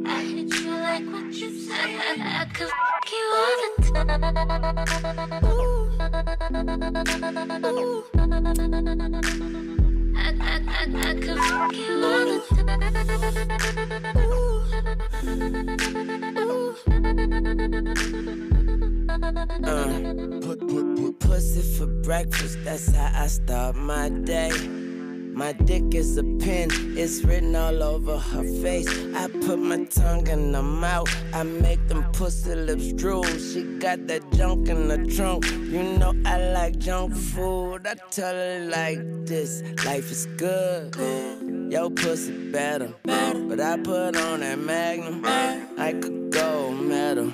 I 0.07 0.23
hit 0.23 0.55
you 0.61 0.71
like 0.71 1.07
what 1.07 1.33
you 1.33 1.51
said. 1.61 2.01
I 2.21 2.47
could 2.53 2.69
fuck 2.69 3.13
you 3.13 3.25
all 3.37 3.57
the 3.63 3.83
time. 3.93 5.45
Ooh. 5.45 5.91
I, 7.67 8.14
breakfast, 22.05 22.59
that's 22.65 22.95
how 22.95 23.11
I 23.15 23.27
start 23.29 23.77
my 23.77 24.11
day. 24.11 24.53
My 25.35 25.53
dick 25.53 25.95
is 25.95 26.17
a 26.17 26.23
pen, 26.23 26.69
it's 26.97 27.25
written 27.25 27.57
all 27.57 27.83
over 27.83 28.19
her 28.19 28.45
face. 28.63 28.89
I 29.17 29.27
put 29.27 29.59
my 29.59 29.85
tongue 29.87 30.29
in 30.29 30.55
her 30.55 30.63
mouth, 30.63 31.13
I 31.33 31.43
make 31.43 31.89
them 31.89 32.05
pussy 32.13 32.55
lips 32.55 32.93
drool. 32.93 33.25
She 33.25 33.63
got 33.79 34.07
that 34.07 34.23
junk 34.33 34.69
in 34.69 34.87
the 34.89 34.99
trunk, 35.17 35.51
you 35.51 35.83
know 35.99 36.15
I 36.25 36.37
like 36.53 36.79
junk 36.79 37.17
food. 37.17 37.87
I 37.87 37.95
tell 38.11 38.35
her 38.35 38.69
like 38.71 38.99
this 39.27 39.63
life 39.85 40.11
is 40.13 40.27
good. 40.37 40.95
Yo, 41.73 41.91
pussy 41.91 42.53
better, 42.53 42.93
but 43.05 43.61
I 43.61 43.77
put 43.79 44.17
on 44.17 44.41
that 44.41 44.59
magnum. 44.59 45.25
I 45.25 45.93
could 46.01 46.31
go 46.31 46.71
metal. 46.71 47.33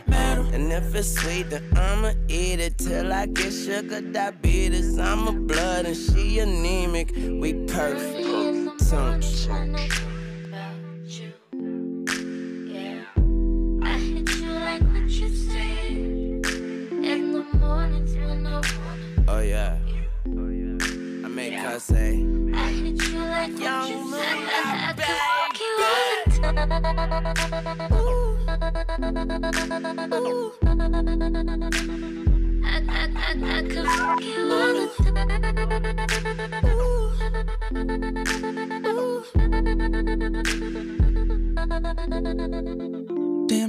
And 0.73 0.85
if 0.85 0.95
it's 0.95 1.21
sweet, 1.21 1.51
then 1.51 1.65
I'ma 1.77 2.13
eat 2.29 2.61
it 2.61 2.79
till 2.79 3.13
I 3.13 3.27
get 3.27 3.51
sugar 3.53 4.01
diabetes. 4.01 5.01
I'm 5.01 5.27
a 5.27 5.33
blood 5.33 5.87
and 5.87 5.97
she 5.97 6.39
anemic. 6.39 7.13
We 7.17 7.55
perfect. 7.67 8.29
Tongue 8.89 9.21
When 9.49 9.75
I 9.75 9.89
think 9.89 10.47
about 10.47 10.77
you, 11.07 11.33
yeah, 12.73 13.03
I 13.83 13.99
hit 13.99 14.31
you 14.37 14.53
like 14.53 14.83
what 14.83 15.11
you 15.11 15.29
said. 15.29 15.91
In 15.91 17.33
the 17.33 17.45
mornings 17.59 18.15
when 18.15 18.47
I 18.47 18.53
wanna, 18.55 19.25
Oh 19.27 19.41
yeah. 19.41 19.77
I 20.25 21.29
make 21.29 21.55
her 21.55 21.81
say, 21.81 22.25
I 22.55 22.71
hit 22.71 23.03
you 23.09 23.19
like 23.19 23.51
what 23.55 23.61
Young 23.61 23.89
you 23.89 24.13
said. 24.13 24.37
Maria, 24.37 24.49
I, 24.55 24.87
I 24.87 24.93
could 24.95 25.05
fuck 25.27 25.59
you 25.61 25.73
all 25.83 26.15
the 26.27 27.89
time. 27.89 27.93
Ooh. 27.93 28.20
Damn, 28.73 28.83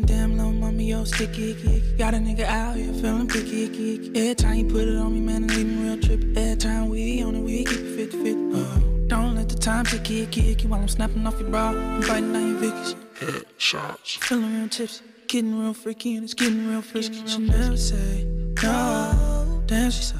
damn, 0.03 0.37
little 0.37 0.51
mommy, 0.51 0.85
yo, 0.85 1.03
sticky, 1.03 1.51
icky. 1.51 1.81
Got 1.97 2.13
a 2.13 2.17
nigga 2.17 2.41
out 2.41 2.75
here 2.75 2.93
feeling 2.93 3.27
picky, 3.27 3.63
icky. 3.63 4.11
Every 4.15 4.35
time 4.35 4.55
you 4.57 4.65
put 4.65 4.87
it 4.87 4.97
on 4.97 5.15
me, 5.15 5.19
man, 5.21 5.45
it 5.45 5.51
leave 5.55 5.65
me 5.65 5.83
real 5.83 5.97
trippy. 5.97 6.37
Every 6.37 6.55
time 6.57 6.89
we 6.89 7.23
on 7.23 7.35
it, 7.35 7.41
we 7.41 7.63
keep 7.63 7.79
it 7.79 8.11
50 8.11 8.17
50. 8.23 8.53
Uh, 8.53 8.79
don't 9.07 9.35
let 9.35 9.49
the 9.49 9.55
time 9.55 9.83
ticky, 9.85 10.21
icky, 10.21 10.51
icky. 10.51 10.67
While 10.67 10.81
I'm 10.81 10.87
snapping 10.87 11.25
off 11.25 11.39
your 11.39 11.49
bra, 11.49 11.69
I'm 11.69 12.01
biting 12.01 12.33
down 12.33 12.51
your 12.51 12.71
Vickies. 12.71 13.10
Headshots. 13.21 14.17
Feeling 14.17 14.59
real 14.59 14.67
tipsy, 14.67 15.03
getting 15.27 15.59
real 15.59 15.75
freaky, 15.75 16.15
and 16.15 16.23
it's 16.23 16.33
getting 16.33 16.67
real 16.67 16.81
frisky. 16.81 17.21
She 17.27 17.37
never 17.37 17.77
say 17.77 18.23
no. 18.63 19.61
Damn, 19.67 19.91
she's 19.91 20.07
so 20.07 20.15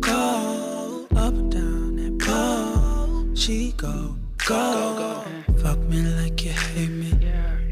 cold. 0.00 1.12
Up 1.12 1.34
and 1.34 1.52
down 1.52 1.96
that 1.96 2.18
pole. 2.24 3.34
She 3.34 3.72
go, 3.72 4.16
go, 4.46 4.94
go. 4.96 5.24
Fuck 5.58 5.78
me 5.90 6.00
like 6.00 6.42
you 6.42 6.52
hate 6.52 6.88
me. 6.88 7.12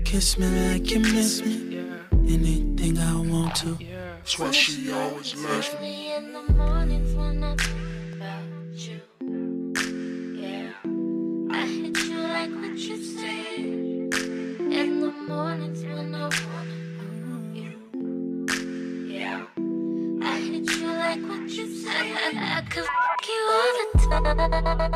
Kiss 0.04 0.38
me 0.38 0.46
like 0.70 0.90
you 0.90 1.00
miss 1.00 1.42
me. 1.42 1.82
Anything 2.28 2.98
I 2.98 3.16
want 3.16 3.54
to. 3.56 3.78
That's 4.18 4.38
why 4.38 4.50
she 4.50 4.92
always 4.92 5.34
loves 5.36 5.74
me. 5.80 6.12
I, 24.86 24.92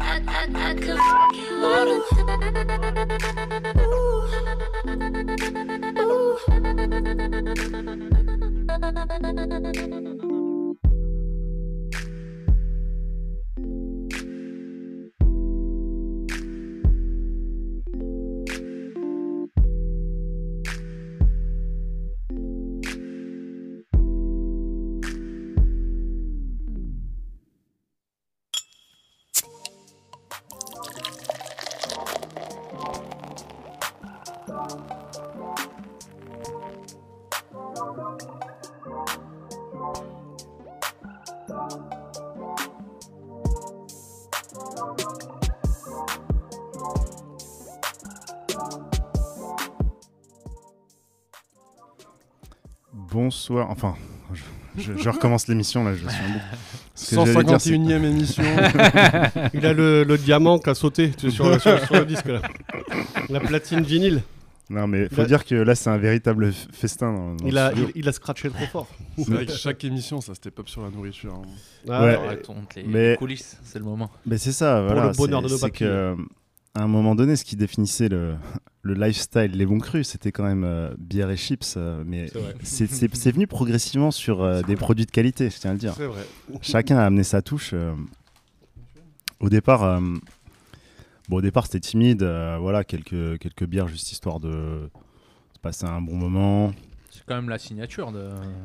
I, 0.00 0.22
I, 0.28 0.46
I 0.54 0.74
could 0.74 0.98
fuck 0.98 1.34
you 1.34 2.99
Bonsoir, 52.92 53.70
enfin, 53.70 53.94
je, 54.34 54.42
je- 54.82 54.96
je 54.96 55.08
recommence 55.08 55.46
l'émission 55.48 55.84
là, 55.84 55.92
je 55.94 55.98
suis 55.98 56.06
en 56.08 56.32
boucle. 56.32 56.44
Ce 56.94 57.10
que 57.14 57.24
j'allais 57.24 57.44
dire, 57.44 57.60
c'est- 57.60 57.70
151ème 57.70 58.04
émission. 58.04 58.42
Il 59.54 59.64
a 59.64 59.72
le, 59.72 60.04
le 60.04 60.18
diamant 60.18 60.58
qui 60.58 60.70
a 60.70 60.74
sauté 60.74 61.12
sur, 61.30 61.48
le- 61.48 61.58
sur- 61.58 61.78
sur 61.86 61.94
le 61.94 62.04
disque 62.04 62.26
là. 62.26 62.42
La 63.28 63.40
platine 63.40 63.82
vinyle. 63.82 64.22
Non 64.68 64.86
mais 64.86 65.08
Il 65.10 65.14
faut 65.14 65.22
a- 65.22 65.26
dire 65.26 65.44
que 65.44 65.54
là 65.54 65.74
c'est 65.74 65.90
un 65.90 65.98
véritable 65.98 66.52
festin. 66.72 67.12
Dans, 67.12 67.34
dans 67.34 67.46
Il 67.46 67.58
a, 67.58 67.72
il, 67.76 67.92
il 67.96 68.08
a 68.08 68.12
scratché 68.12 68.50
trop 68.50 68.66
fort. 68.66 68.88
C'est 69.18 69.30
vrai 69.30 69.46
que 69.46 69.52
chaque 69.52 69.82
émission, 69.84 70.20
ça 70.20 70.34
step 70.34 70.58
up 70.58 70.68
sur 70.68 70.82
la 70.82 70.90
nourriture. 70.90 71.34
hein. 71.34 71.48
Ah, 71.88 72.04
Ouais. 72.04 72.18
Les, 72.76 72.82
mais- 72.84 73.16
coulisses, 73.18 73.56
c'est 73.64 73.78
le 73.78 73.84
moment. 73.84 74.10
Mais 74.26 74.38
c'est 74.38 74.52
ça, 74.52 74.76
Pour 74.76 74.92
voilà. 74.94 75.06
le 75.10 75.16
bonheur 75.16 75.40
c'est- 75.42 75.48
de 75.48 75.52
nos 75.52 75.58
papilles. 75.58 75.78
que, 75.88 76.16
à 76.74 76.82
un 76.82 76.86
moment 76.88 77.14
donné, 77.14 77.36
ce 77.36 77.44
qui 77.44 77.56
définissait 77.56 78.08
le, 78.08 78.36
le 78.82 78.94
lifestyle, 78.94 79.50
les 79.52 79.66
bons 79.66 79.78
crus, 79.80 80.08
c'était 80.08 80.30
quand 80.32 80.44
même 80.44 80.64
euh, 80.64 80.94
bière 80.98 81.30
et 81.30 81.36
chips. 81.36 81.74
euh, 81.76 82.02
mais 82.06 82.30
C'est 82.62 83.32
venu 83.32 83.46
progressivement 83.46 84.10
sur 84.10 84.42
euh, 84.42 84.62
des 84.62 84.76
produits 84.76 85.06
de 85.06 85.10
qualité, 85.10 85.50
je 85.50 85.58
tiens 85.58 85.70
à 85.70 85.74
le 85.74 85.78
dire. 85.80 85.92
Vrai. 85.94 86.24
Chacun 86.62 86.98
a 86.98 87.04
amené 87.06 87.24
sa 87.24 87.42
touche. 87.42 87.74
Au 89.40 89.48
départ, 89.48 90.00
bon, 91.28 91.36
au 91.38 91.40
départ 91.40 91.66
c'était 91.66 91.80
timide. 91.80 92.22
voilà, 92.60 92.84
quelques, 92.84 93.38
quelques 93.38 93.64
bières 93.64 93.88
juste 93.88 94.12
histoire 94.12 94.38
de, 94.38 94.48
de 94.50 94.90
passer 95.62 95.86
un 95.86 96.00
bon 96.02 96.16
moment. 96.16 96.72
Quand 97.30 97.36
même 97.36 97.48
la 97.48 97.58
signature 97.58 98.10
de. 98.10 98.24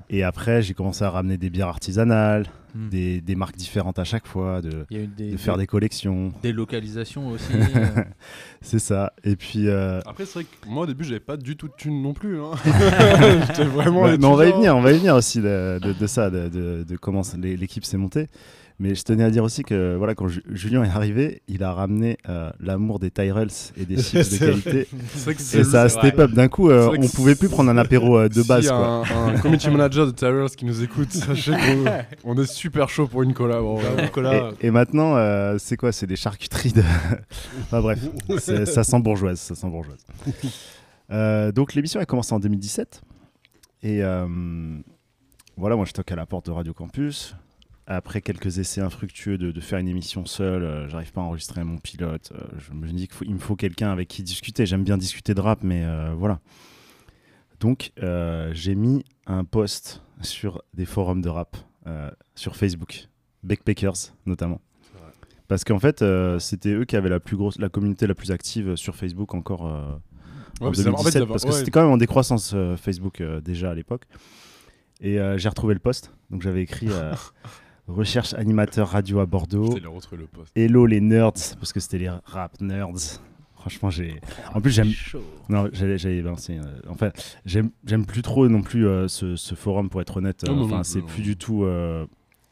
Et 0.09 0.23
après, 0.23 0.63
j'ai 0.63 0.73
commencé 0.73 1.03
à 1.03 1.11
ramener 1.11 1.37
des 1.37 1.51
bières 1.51 1.67
artisanales, 1.67 2.47
Hmm. 2.73 2.89
des, 2.89 3.21
des 3.21 3.35
marques 3.35 3.55
différentes 3.55 3.99
à 3.99 4.03
chaque 4.03 4.27
fois, 4.27 4.61
de, 4.61 4.85
Il 4.89 4.97
y 4.97 4.99
a 4.99 5.03
eu 5.03 5.07
des, 5.07 5.31
de 5.31 5.37
faire 5.37 5.55
des 5.55 5.65
collections. 5.67 6.33
des 6.43 6.51
localisations 6.51 7.29
aussi. 7.29 7.53
euh. 7.53 8.03
C'est 8.61 8.79
ça. 8.79 9.13
Et 9.23 9.35
puis. 9.37 9.69
euh, 9.69 10.01
Après, 10.05 10.25
c'est 10.25 10.39
vrai 10.39 10.43
que 10.45 10.67
moi, 10.67 10.83
au 10.83 10.85
début, 10.87 11.03
j'avais 11.05 11.19
pas 11.21 11.37
du 11.37 11.55
tout 11.55 11.67
de 11.69 11.73
thunes 11.77 12.01
non 12.01 12.13
plus. 12.13 12.41
Hein. 12.41 12.51
Vraiment. 13.73 14.07
Mais 14.17 14.25
on 14.25 14.33
va 14.35 14.47
y 14.47 14.51
venir, 14.51 14.75
on 14.75 14.81
va 14.81 14.91
y 14.91 14.97
venir 14.97 15.15
aussi 15.15 15.39
de, 15.39 15.79
de- 15.81 15.93
de 15.93 16.07
ça, 16.07 16.29
de, 16.29 16.49
de- 16.49 16.83
de 16.83 16.97
comment 16.97 17.21
l'équipe 17.37 17.85
s'est 17.85 17.97
montée. 17.97 18.27
Mais 18.77 18.93
je 18.93 19.03
tenais 19.03 19.23
à 19.23 19.29
dire 19.29 19.43
aussi 19.45 19.63
que 19.63 19.95
voilà, 19.95 20.15
quand 20.15 20.27
Ju- 20.27 20.43
Julien 20.51 20.83
est 20.83 20.89
arrivé, 20.89 21.41
il 21.47 21.63
a 21.63 21.71
ramené 21.71 22.17
euh, 22.27 22.51
l'amour 22.59 22.99
des 22.99 23.09
Tyrells 23.09 23.47
et 23.77 23.85
des 23.85 23.95
chips 24.01 24.29
de 24.33 24.37
qualité. 24.37 24.87
Vrai 25.15 25.33
Et 25.33 25.63
ça 25.63 25.83
a 25.83 25.89
step 25.89 26.19
up. 26.19 26.31
D'un 26.31 26.49
coup, 26.49 26.69
euh, 26.69 26.93
on 26.99 27.07
pouvait 27.07 27.35
plus 27.35 27.47
prendre 27.47 27.69
un 27.71 27.77
apéro 27.77 28.17
euh, 28.19 28.27
de 28.27 28.43
base. 28.43 28.65
y 28.65 28.67
a 28.67 28.71
Quoi. 28.71 29.03
un, 29.15 29.27
un 29.35 29.37
community 29.39 29.69
manager 29.69 30.07
de 30.07 30.11
Tyrells 30.11 30.49
qui 30.49 30.65
nous 30.65 30.83
écoute, 30.83 31.09
sachez 31.13 31.51
qu'on 31.53 32.33
on 32.33 32.37
est 32.41 32.51
super 32.51 32.89
chaud 32.89 33.07
pour 33.07 33.23
une 33.23 33.33
collab. 33.33 33.63
Et, 34.61 34.67
et 34.67 34.71
maintenant, 34.71 35.15
euh, 35.15 35.55
c'est 35.57 35.77
quoi? 35.77 35.93
C'est 35.93 36.07
des 36.07 36.17
charcuteries 36.17 36.73
de. 36.73 36.83
enfin 37.61 37.79
bref, 37.81 37.99
ça 38.65 38.83
sent 38.83 38.99
bourgeoise. 38.99 39.39
Ça 39.39 39.55
sent 39.55 39.69
bourgeoise. 39.69 40.05
Euh, 41.11 41.51
donc 41.53 41.75
l'émission 41.75 42.01
a 42.01 42.05
commencé 42.05 42.33
en 42.33 42.39
2017. 42.39 43.01
Et 43.83 44.03
euh, 44.03 44.25
voilà, 45.55 45.75
moi 45.77 45.85
je 45.85 45.93
toque 45.93 46.11
à 46.11 46.15
la 46.17 46.25
porte 46.25 46.47
de 46.47 46.51
Radio 46.51 46.73
Campus. 46.73 47.35
Après 47.87 48.21
quelques 48.21 48.57
essais 48.57 48.81
infructueux 48.81 49.37
de, 49.37 49.51
de 49.51 49.61
faire 49.61 49.77
une 49.79 49.87
émission 49.87 50.25
seul, 50.25 50.63
euh, 50.63 50.87
j'arrive 50.89 51.11
pas 51.11 51.21
à 51.21 51.23
enregistrer 51.25 51.63
mon 51.63 51.77
pilote. 51.77 52.31
euh, 52.33 52.43
je 52.57 52.73
me 52.73 52.87
dis 52.91 53.07
qu'il 53.07 53.33
me 53.33 53.39
faut 53.39 53.55
quelqu'un 53.55 53.91
avec 53.91 54.07
qui 54.07 54.23
discuter. 54.23 54.65
J'aime 54.65 54.83
bien 54.83 54.97
discuter 54.97 55.33
de 55.35 55.41
rap, 55.41 55.59
mais 55.63 55.83
euh, 55.85 56.13
voilà. 56.17 56.39
Donc, 57.59 57.91
euh, 58.01 58.51
j'ai 58.53 58.75
mis 58.75 59.03
un 59.27 59.43
post 59.43 60.01
sur 60.21 60.63
des 60.73 60.85
forums 60.85 61.21
de 61.21 61.29
rap 61.29 61.57
sur 62.33 62.55
Facebook, 62.55 63.07
Backpackers 63.43 64.13
notamment. 64.25 64.59
Parce 65.47 65.63
qu'en 65.63 65.77
fait, 65.77 66.03
c'était 66.39 66.71
eux 66.73 66.85
qui 66.85 66.95
avaient 66.95 67.09
la 67.09 67.19
plus 67.19 67.37
grosse, 67.37 67.59
la 67.59 67.69
communauté 67.69 68.07
la 68.07 68.15
plus 68.15 68.31
active 68.31 68.75
sur 68.75 68.95
Facebook 68.95 69.35
encore 69.35 69.61
Ouais, 70.61 70.67
en 70.67 70.69
mais 70.71 70.75
c'est- 70.77 70.87
en 70.87 70.97
fait, 70.97 71.19
2017, 71.19 71.25
parce 71.27 71.43
que 71.43 71.49
ouais. 71.49 71.53
c'était 71.55 71.69
quand 71.69 71.81
même 71.83 71.91
en 71.91 71.97
décroissance 71.97 72.55
Facebook 72.77 73.21
déjà 73.43 73.69
à 73.69 73.75
l'époque. 73.75 74.05
Et 75.01 75.19
j'ai 75.37 75.49
retrouvé 75.49 75.75
le 75.75 75.79
post, 75.79 76.11
donc 76.31 76.41
j'avais 76.41 76.63
écrit 76.63 76.87
recherche 77.87 78.33
animateur 78.33 78.89
radio 78.89 79.19
à 79.19 79.25
Bordeaux. 79.25 79.75
Le 79.77 80.25
poste. 80.27 80.51
Hello 80.55 80.85
les 80.85 81.01
nerds, 81.01 81.31
parce 81.59 81.73
que 81.73 81.79
c'était 81.79 81.97
les 81.99 82.09
rap 82.25 82.59
nerds. 82.61 83.19
Franchement, 83.55 83.89
j'ai. 83.89 84.21
En 84.53 84.61
plus, 84.61 84.71
j'aime. 84.71 84.91
Non, 85.49 85.69
j'allais 85.73 86.21
balancer. 86.21 86.57
euh, 86.59 86.89
En 86.89 86.93
fait, 86.95 87.37
j'aime 87.45 87.71
plus 88.05 88.21
trop 88.21 88.47
non 88.47 88.61
plus 88.61 88.87
euh, 88.87 89.07
ce, 89.07 89.35
ce 89.35 89.55
forum, 89.55 89.89
pour 89.89 90.01
être 90.01 90.17
honnête. 90.17 90.43
Non, 90.47 90.61
Euh, 90.61 90.65
Enfin, 90.65 90.83
c'est 90.83 91.01
plus 91.01 91.23
du 91.23 91.35
tout. 91.35 91.65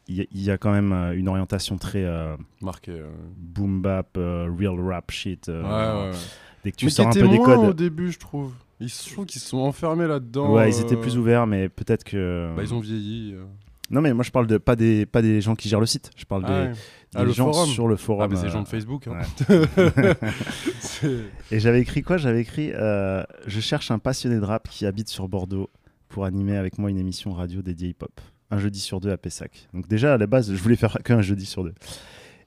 Il 0.06 0.16
y, 0.16 0.20
a- 0.20 0.26
il 0.32 0.42
y 0.42 0.50
a 0.50 0.58
quand 0.58 0.70
même 0.72 0.92
une 1.16 1.28
orientation 1.28 1.78
très 1.78 2.04
Marqué. 2.60 2.90
euh. 2.92 3.08
boom 3.36 3.80
bap, 3.80 4.16
real 4.16 4.78
rap 4.80 5.10
shit. 5.10 5.46
Ouais, 5.48 5.54
ouais, 5.54 5.62
ouais. 5.62 6.10
Dès 6.64 6.72
que 6.72 6.76
tu 6.76 6.86
Mais 6.86 6.90
sors 6.90 7.06
un 7.08 7.10
peu 7.12 7.28
des 7.28 7.38
codes. 7.38 7.58
au 7.60 7.72
début, 7.72 8.10
je 8.10 8.18
trouve. 8.18 8.52
Ils, 8.80 8.88
je 8.88 9.12
trouve 9.12 9.24
qu'ils 9.26 9.40
se 9.40 9.48
sont 9.48 9.58
enfermés 9.58 10.06
là-dedans. 10.06 10.52
Ouais, 10.52 10.68
ils 10.70 10.80
étaient 10.80 10.96
plus 10.96 11.16
ouverts, 11.16 11.46
mais 11.46 11.68
peut-être 11.68 12.02
que. 12.04 12.52
Bah, 12.56 12.62
ils 12.62 12.74
ont 12.74 12.80
vieilli. 12.80 13.34
Euh. 13.90 13.94
Non, 13.94 14.00
mais 14.00 14.12
moi 14.14 14.24
je 14.24 14.30
parle 14.30 14.46
de 14.46 14.58
pas 14.58 14.76
des 14.76 15.06
pas 15.06 15.22
des 15.22 15.40
gens 15.40 15.54
qui 15.54 15.68
gèrent 15.68 15.80
le 15.80 15.86
site. 15.86 16.10
Je 16.16 16.24
parle 16.24 16.44
Ah, 16.46 16.48
des, 16.48 16.54
ouais. 16.68 16.72
des 16.72 16.78
Ah, 17.16 17.24
le 17.24 17.32
gens 17.32 17.52
forum. 17.52 17.68
sur 17.68 17.88
le 17.88 17.96
forum. 17.96 18.22
Ah, 18.24 18.28
mais 18.28 18.36
c'est 18.36 18.42
euh, 18.42 18.46
les 18.46 18.52
gens 18.52 18.62
de 18.62 18.68
Facebook. 18.68 19.06
Hein. 19.08 19.18
ouais. 19.48 20.14
Et 21.50 21.60
j'avais 21.60 21.80
écrit 21.80 22.02
quoi? 22.02 22.16
J'avais 22.16 22.40
écrit 22.40 22.72
euh, 22.74 23.22
Je 23.46 23.60
cherche 23.60 23.90
un 23.90 23.98
passionné 23.98 24.36
de 24.40 24.44
rap 24.44 24.68
qui 24.68 24.86
habite 24.86 25.08
sur 25.08 25.28
Bordeaux 25.28 25.70
pour 26.08 26.24
animer 26.24 26.56
avec 26.56 26.78
moi 26.78 26.90
une 26.90 26.98
émission 26.98 27.32
radio 27.32 27.62
dédiée 27.62 27.90
hip-hop. 27.90 28.20
Un 28.50 28.58
jeudi 28.58 28.80
sur 28.80 29.00
deux 29.00 29.10
à 29.10 29.16
Pessac. 29.16 29.68
Donc, 29.74 29.88
déjà 29.88 30.14
à 30.14 30.18
la 30.18 30.26
base, 30.26 30.52
je 30.54 30.62
voulais 30.62 30.76
faire 30.76 30.96
qu'un 31.04 31.22
jeudi 31.22 31.46
sur 31.46 31.64
deux. 31.64 31.74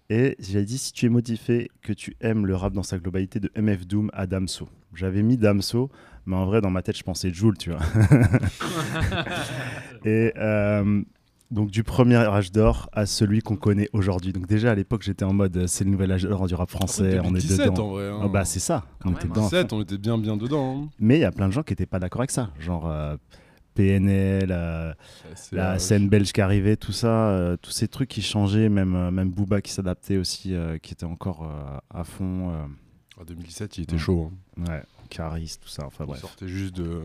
Et 0.10 0.36
j'avais 0.40 0.66
dit 0.66 0.78
Si 0.78 0.94
tu 0.94 1.06
es 1.06 1.10
motivé, 1.10 1.70
que 1.82 1.92
tu 1.94 2.16
aimes 2.22 2.46
le 2.46 2.56
rap 2.56 2.74
dans 2.74 2.84
sa 2.84 2.98
globalité, 2.98 3.40
de 3.40 3.52
MF 3.60 3.86
Doom 3.86 4.10
à 4.14 4.26
Damso. 4.26 4.70
J'avais 4.96 5.22
mis 5.22 5.38
Damso, 5.38 5.92
mais 6.26 6.36
en 6.38 6.46
vrai, 6.46 6.62
dans 6.62 6.70
ma 6.70 6.82
tête, 6.82 6.98
je 6.98 7.04
pensais 7.04 7.32
Joule, 7.34 7.58
tu 7.58 7.72
vois. 7.72 7.82
Et. 10.06 10.32
euh, 10.38 11.02
donc 11.52 11.72
du 11.72 11.84
premier 11.84 12.16
âge 12.18 12.52
d'or 12.52 12.90
à 12.92 13.06
celui 13.06 13.42
qu'on 13.42 13.56
connaît 13.56 13.90
aujourd'hui. 13.94 14.34
Donc 14.34 14.48
déjà 14.48 14.72
à 14.72 14.76
l'époque 14.76 15.02
j'étais 15.04 15.24
en 15.26 15.34
mode 15.34 15.56
euh, 15.58 15.68
c'est 15.68 15.84
le 15.86 15.90
nouvel 15.92 16.12
âge 16.12 16.24
d'or 16.24 16.48
du 16.48 16.56
rap 16.56 16.70
français, 16.70 17.20
on 17.20 17.36
est 17.36 17.40
2017 17.42 17.66
dedans. 17.72 17.86
en 17.86 17.90
vrai. 17.92 18.10
hein. 18.10 18.20
Ah 18.24 18.28
bah 18.28 18.46
c'est 18.46 18.60
ça, 18.60 18.86
on 19.06 19.12
était 19.12 19.20
même, 19.24 19.30
dedans. 19.30 19.44
17, 19.44 19.74
on 19.74 19.82
était 19.82 19.98
bien 19.98 20.18
bien 20.18 20.36
dedans. 20.38 20.84
hein. 20.86 20.90
Mais 21.00 21.18
il 21.18 21.22
y 21.22 21.26
a 21.26 21.32
plein 21.32 21.48
de 21.48 21.54
gens 21.54 21.64
qui 21.64 21.72
n'étaient 21.74 21.86
pas 21.86 22.00
d'accord 22.00 22.22
avec 22.22 22.32
ça. 22.32 22.50
Genre 22.60 22.88
euh, 22.90 23.16
PNL, 23.76 24.48
euh, 24.52 24.92
la 25.52 25.78
scène 25.80 26.10
belge 26.10 26.34
qui 26.34 26.42
arrivait, 26.42 26.76
tout 26.78 26.92
ça, 26.92 27.30
euh, 27.30 27.58
tous 27.62 27.70
ces 27.72 27.88
trucs 27.88 28.10
qui 28.10 28.22
changeaient, 28.24 28.70
même, 28.70 28.96
euh, 28.96 29.12
même 29.12 29.30
Booba 29.30 29.62
qui 29.62 29.72
s'adaptait 29.72 30.18
aussi, 30.18 30.56
euh, 30.56 30.78
qui 30.80 30.94
était 30.94 31.06
encore 31.06 31.44
euh, 31.44 31.78
à 31.94 32.04
fond. 32.04 32.50
euh, 32.50 33.22
En 33.22 33.24
2017, 33.24 33.78
il 33.78 33.84
était 33.84 33.98
chaud. 34.00 34.32
hein. 34.60 34.64
ouais, 34.68 34.82
Caris, 35.10 35.58
tout 35.62 35.70
ça, 35.70 35.86
enfin 35.86 36.06
Il 36.06 36.08
bref. 36.08 36.22
sortait 36.22 36.48
juste 36.48 36.76
de. 36.76 37.00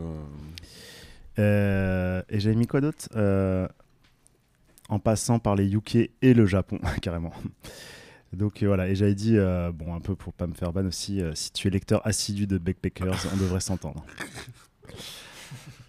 et 1.39 2.41
j'avais 2.41 2.57
mis 2.57 2.67
quoi 2.67 2.81
d'autre? 2.81 3.09
Euh, 3.17 3.69
En 4.89 4.99
passant 4.99 5.39
par 5.39 5.55
les 5.55 5.73
UK 5.73 6.11
et 6.21 6.35
le 6.35 6.47
Japon, 6.47 6.79
carrément. 7.03 7.33
Donc 8.33 8.63
euh, 8.63 8.67
voilà, 8.67 8.89
et 8.89 8.95
j'avais 8.95 9.15
dit, 9.15 9.37
euh, 9.37 9.71
bon, 9.73 9.95
un 9.95 10.01
peu 10.01 10.15
pour 10.15 10.33
pas 10.33 10.47
me 10.47 10.55
faire 10.55 10.73
ban 10.73 10.87
aussi, 10.87 11.21
euh, 11.21 11.33
si 11.35 11.53
tu 11.53 11.69
es 11.69 11.71
lecteur 11.71 12.07
assidu 12.07 12.47
de 12.47 12.59
Backpackers, 12.59 13.27
on 13.33 13.37
devrait 13.37 13.61
s'entendre. 13.61 14.05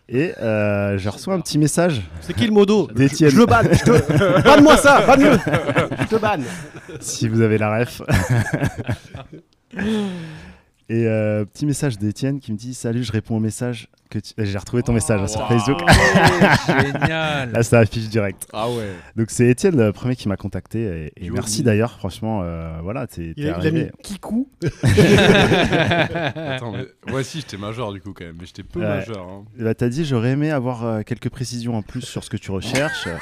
Et 0.09 0.33
j'ai 0.37 1.09
reçu 1.09 1.29
un 1.29 1.39
petit 1.39 1.57
message 1.57 2.01
C'est 2.21 2.35
qui 2.35 2.45
le 2.45 2.51
modo 2.51 2.87
d'Étienne. 2.95 3.29
Je 3.29 3.37
le 3.37 3.45
banne 3.45 3.69
je 3.71 3.83
te... 3.83 4.41
Banne-moi 4.43 4.75
ça 4.77 5.05
Banne-le 5.05 5.37
Je 6.01 6.07
te 6.07 6.15
banne 6.17 6.43
si 6.99 7.29
vous 7.29 7.41
avez 7.41 7.57
la 7.57 7.79
ref. 7.79 8.01
Et 10.93 11.07
euh, 11.07 11.43
petit 11.45 11.65
message 11.65 11.97
d'Étienne 11.97 12.39
qui 12.39 12.51
me 12.51 12.57
dit 12.57 12.75
Salut, 12.75 13.03
je 13.03 13.11
réponds 13.11 13.37
au 13.37 13.39
message 13.39 13.87
que 14.11 14.19
tu... 14.19 14.31
J'ai 14.37 14.57
retrouvé 14.59 14.83
ton 14.83 14.93
message 14.93 15.21
hein, 15.21 15.27
sur 15.27 15.41
Wow. 15.41 15.47
Facebook. 15.47 15.79
Génial. 16.67 17.51
Là, 17.51 17.63
ça 17.63 17.79
affiche 17.79 18.09
direct. 18.09 18.45
Ah 18.53 18.69
ouais. 18.69 18.91
Donc, 19.15 19.31
c'est 19.31 19.47
Étienne 19.47 19.75
le 19.75 19.91
premier 19.91 20.15
qui 20.15 20.27
m'a 20.27 20.37
contacté. 20.37 21.11
Et, 21.17 21.29
merci 21.31 21.63
d'ailleurs, 21.63 21.97
franchement. 21.97 22.41
euh, 22.43 22.77
voilà, 22.83 23.07
t'es 23.07 23.33
Il 23.35 23.35
t'es 23.35 23.49
a, 23.49 23.57
il 23.59 23.67
a 23.67 23.71
mis 23.71 23.79
arrivé. 23.79 23.91
Kikou 24.03 24.47
Attends, 26.35 26.73
mais 26.73 26.85
moi 27.09 27.21
aussi 27.21 27.39
j'étais 27.39 27.57
majeur 27.57 27.91
du 27.91 27.99
coup 28.01 28.13
quand 28.13 28.25
même, 28.25 28.35
mais 28.39 28.45
j'étais 28.45 28.63
peu 28.63 28.79
Ouais. 28.79 28.85
majeur. 28.85 29.25
hein. 29.27 29.45
Et 29.59 29.63
bah, 29.63 29.73
t'as 29.73 29.89
dit 29.89 30.05
J'aurais 30.05 30.31
aimé 30.31 30.51
avoir 30.51 30.85
euh, 30.85 31.01
quelques 31.01 31.29
précisions 31.29 31.75
en 31.75 31.81
plus 31.81 32.01
sur 32.01 32.23
ce 32.23 32.29
que 32.29 32.37
tu 32.37 32.51
recherches. 32.51 33.07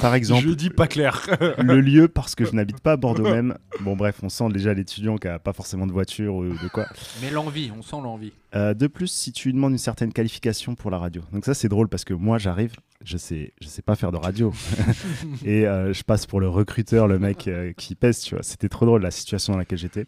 Par 0.00 0.14
exemple, 0.14 0.42
Je 0.46 0.50
dis 0.54 0.70
pas 0.70 0.86
clair. 0.86 1.26
le 1.58 1.80
lieu 1.80 2.08
parce 2.08 2.34
que 2.34 2.44
je 2.44 2.52
n'habite 2.52 2.80
pas 2.80 2.92
à 2.92 2.96
Bordeaux 2.96 3.24
même. 3.24 3.56
Bon, 3.80 3.96
bref, 3.96 4.20
on 4.22 4.28
sent 4.28 4.48
déjà 4.50 4.74
l'étudiant 4.74 5.16
qui 5.16 5.28
a 5.28 5.38
pas 5.38 5.52
forcément 5.52 5.86
de 5.86 5.92
voiture 5.92 6.34
ou 6.34 6.44
de 6.44 6.68
quoi. 6.72 6.86
Mais 7.22 7.30
l'envie, 7.30 7.70
on 7.76 7.82
sent 7.82 7.96
l'envie. 8.02 8.32
Euh, 8.54 8.74
de 8.74 8.86
plus, 8.86 9.08
si 9.08 9.32
tu 9.32 9.48
lui 9.48 9.54
demandes 9.54 9.72
une 9.72 9.78
certaine 9.78 10.12
qualification 10.12 10.74
pour 10.74 10.90
la 10.90 10.98
radio. 10.98 11.22
Donc 11.32 11.44
ça, 11.44 11.54
c'est 11.54 11.68
drôle 11.68 11.88
parce 11.88 12.04
que 12.04 12.14
moi, 12.14 12.38
j'arrive, 12.38 12.72
je 13.04 13.16
sais, 13.16 13.52
je 13.60 13.68
sais 13.68 13.82
pas 13.82 13.96
faire 13.96 14.12
de 14.12 14.16
radio. 14.18 14.52
et 15.44 15.66
euh, 15.66 15.92
je 15.92 16.02
passe 16.02 16.26
pour 16.26 16.40
le 16.40 16.48
recruteur, 16.48 17.06
le 17.08 17.18
mec 17.18 17.48
euh, 17.48 17.72
qui 17.76 17.94
pèse, 17.94 18.20
tu 18.20 18.34
vois. 18.34 18.42
C'était 18.42 18.68
trop 18.68 18.86
drôle 18.86 19.02
la 19.02 19.10
situation 19.10 19.52
dans 19.54 19.58
laquelle 19.58 19.78
j'étais. 19.78 20.06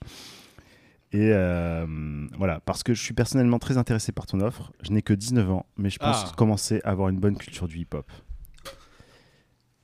Et 1.10 1.30
euh, 1.32 1.86
voilà, 2.36 2.60
parce 2.60 2.82
que 2.82 2.92
je 2.92 3.02
suis 3.02 3.14
personnellement 3.14 3.58
très 3.58 3.78
intéressé 3.78 4.12
par 4.12 4.26
ton 4.26 4.40
offre. 4.40 4.72
Je 4.82 4.90
n'ai 4.92 5.00
que 5.00 5.14
19 5.14 5.50
ans, 5.50 5.64
mais 5.78 5.88
je 5.88 5.98
pense 5.98 6.24
Ah. 6.26 6.32
commencer 6.36 6.80
à 6.84 6.90
avoir 6.90 7.08
une 7.08 7.18
bonne 7.18 7.38
culture 7.38 7.66
du 7.66 7.78
hip-hop. 7.78 8.10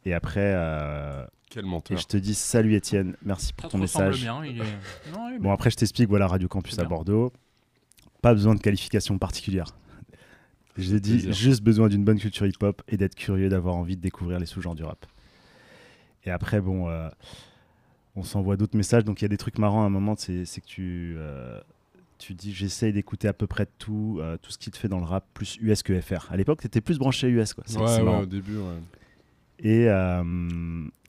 Et 0.05 0.13
après, 0.13 0.53
euh, 0.55 1.25
Quel 1.51 1.65
et 1.65 1.69
menteur. 1.69 1.97
je 1.99 2.07
te 2.07 2.17
dis 2.17 2.35
salut 2.35 2.75
Étienne, 2.75 3.17
merci 3.25 3.53
pour 3.53 3.65
Ça 3.67 3.69
ton 3.71 3.79
message. 3.79 4.21
bien. 4.21 4.45
Il 4.45 4.59
est... 4.61 4.65
Non, 5.13 5.29
il 5.31 5.37
est 5.37 5.39
Bon, 5.39 5.51
après, 5.53 5.71
je 5.71 5.77
t'explique, 5.77 6.09
voilà, 6.09 6.27
Radio 6.27 6.49
Campus 6.49 6.79
à. 6.79 6.85
Bordeaux. 6.85 7.33
Pas 8.23 8.35
besoin 8.35 8.55
de 8.55 8.61
qualification 8.61 9.19
particulière. 9.19 9.67
J'ai 10.77 10.99
dit 10.99 11.13
Plaisir. 11.19 11.33
juste 11.33 11.63
besoin 11.63 11.89
d'une 11.89 12.05
bonne 12.05 12.19
culture 12.19 12.47
hip-hop 12.47 12.83
et 12.89 12.97
d'être 12.97 13.15
curieux, 13.15 13.49
d'avoir 13.49 13.77
envie 13.77 13.97
de 13.97 14.01
découvrir 14.03 14.39
les 14.41 14.47
sous-genres 14.47 14.75
du 14.75 14.83
rap. 14.83 15.07
Et 16.25 16.31
après, 16.31 16.61
bon, 16.61 16.89
euh, 16.89 17.09
on 18.17 18.23
s'envoie 18.25 18.57
d'autres 18.57 18.77
messages. 18.77 19.05
Donc, 19.05 19.21
il 19.21 19.25
y 19.25 19.27
a 19.27 19.29
des 19.29 19.37
trucs 19.37 19.59
marrants 19.59 19.83
à 19.85 19.87
un 19.87 19.91
moment, 19.91 20.17
c'est 20.17 20.45
que 20.45 20.67
tu, 20.67 21.15
euh, 21.19 21.61
tu 22.19 22.35
dis 22.35 22.53
j'essaye 22.53 22.93
d'écouter 22.93 23.29
à 23.29 23.33
peu 23.35 23.47
près 23.47 23.67
tout, 23.79 24.19
euh, 24.21 24.37
tout 24.43 24.51
ce 24.51 24.59
qui 24.59 24.71
te 24.71 24.77
fait 24.79 24.89
dans 24.89 24.99
le 24.99 25.05
rap, 25.05 25.25
plus 25.35 25.59
US 25.61 25.83
que 25.83 25.99
FR. 26.01 26.27
À 26.33 26.37
l'époque, 26.37 26.61
tu 26.61 26.67
étais 26.67 26.81
plus 26.81 26.99
branché 26.99 27.29
US, 27.29 27.53
quoi. 27.55 27.63
C'est 27.67 27.79
Ouais, 27.79 28.01
ouais, 28.03 28.23
au 28.23 28.27
début, 28.27 28.57
ouais. 28.57 28.81
Et 29.65 29.89
euh, 29.89 30.23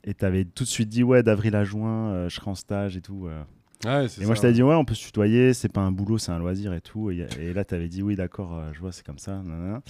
et 0.04 0.14
t'avais 0.14 0.44
tout 0.44 0.64
de 0.64 0.68
suite 0.68 0.88
dit 0.88 1.02
ouais, 1.02 1.22
d'avril 1.22 1.54
à 1.54 1.64
juin, 1.64 2.08
euh, 2.10 2.28
je 2.28 2.34
serai 2.36 2.50
en 2.50 2.54
stage 2.54 2.96
et 2.96 3.00
tout. 3.00 3.26
euh. 3.28 3.42
Ouais, 3.84 4.06
Et 4.20 4.24
moi, 4.24 4.34
je 4.34 4.40
t'avais 4.40 4.54
dit, 4.54 4.62
ouais, 4.62 4.74
on 4.74 4.84
peut 4.86 4.94
se 4.94 5.04
tutoyer, 5.04 5.52
c'est 5.52 5.68
pas 5.68 5.82
un 5.82 5.92
boulot, 5.92 6.16
c'est 6.16 6.32
un 6.32 6.38
loisir 6.38 6.72
et 6.72 6.80
tout. 6.80 7.10
Et, 7.10 7.26
et 7.38 7.52
là, 7.52 7.62
t'avais 7.64 7.88
dit, 7.88 8.02
oui, 8.02 8.16
d'accord, 8.16 8.56
euh, 8.56 8.70
je 8.72 8.80
vois, 8.80 8.90
c'est 8.90 9.04
comme 9.04 9.18
ça. 9.18 9.32
nanana. 9.44 9.82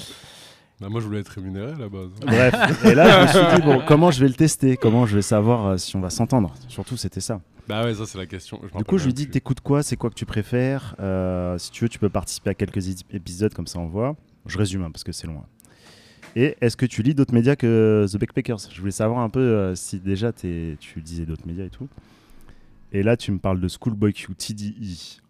Bah, 0.80 0.88
moi 0.90 1.00
je 1.00 1.06
voulais 1.06 1.20
être 1.20 1.28
rémunéré 1.28 1.72
à 1.72 1.76
la 1.78 1.88
base. 1.88 2.10
Bref, 2.20 2.84
et 2.84 2.94
là, 2.94 3.08
je 3.08 3.22
me 3.40 3.46
suis 3.46 3.56
dit, 3.56 3.62
bon, 3.66 3.80
comment 3.86 4.10
je 4.10 4.20
vais 4.20 4.28
le 4.28 4.34
tester? 4.34 4.76
Comment 4.76 5.06
je 5.06 5.14
vais 5.14 5.22
savoir 5.22 5.78
si 5.78 5.94
on 5.96 6.00
va 6.00 6.10
s'entendre? 6.10 6.52
Surtout, 6.68 6.96
c'était 6.98 7.20
ça. 7.22 7.40
Bah 7.68 7.84
ouais, 7.84 7.94
ça 7.94 8.04
c'est 8.06 8.18
la 8.18 8.26
question. 8.26 8.60
Je 8.70 8.76
Du 8.76 8.84
coup, 8.84 8.98
je 8.98 9.06
lui 9.06 9.14
dis, 9.14 9.28
t'écoutes 9.28 9.60
quoi? 9.60 9.82
C'est 9.82 9.96
quoi 9.96 10.10
que 10.10 10.14
tu 10.16 10.26
préfères? 10.26 10.94
Si 11.58 11.70
tu 11.70 11.84
veux, 11.84 11.88
tu 11.88 11.98
peux 11.98 12.10
participer 12.10 12.50
à 12.50 12.54
quelques 12.54 12.78
ép- 12.88 13.04
épisodes, 13.12 13.54
comme 13.54 13.66
ça 13.68 13.78
on 13.78 13.86
voit. 13.86 14.16
Je 14.46 14.58
résume, 14.58 14.82
hein, 14.82 14.90
parce 14.92 15.02
que 15.04 15.12
c'est 15.12 15.26
loin. 15.26 15.44
Et 16.34 16.56
est-ce 16.60 16.76
que 16.76 16.86
tu 16.86 17.02
lis 17.02 17.14
d'autres 17.14 17.32
médias 17.34 17.56
que 17.56 18.06
The 18.10 18.18
Backpackers? 18.18 18.70
Je 18.70 18.80
voulais 18.80 18.90
savoir 18.92 19.20
un 19.20 19.30
peu 19.30 19.40
euh, 19.40 19.74
si 19.74 20.00
déjà 20.00 20.32
tu 20.32 20.76
disais 20.96 21.24
d'autres 21.24 21.46
médias 21.46 21.64
et 21.64 21.70
tout. 21.70 21.88
Et 22.92 23.02
là, 23.02 23.16
tu 23.16 23.32
me 23.32 23.38
parles 23.38 23.60
de 23.60 23.68
Schoolboy 23.68 24.12
Q, 24.12 24.34
TDE. 24.34 25.20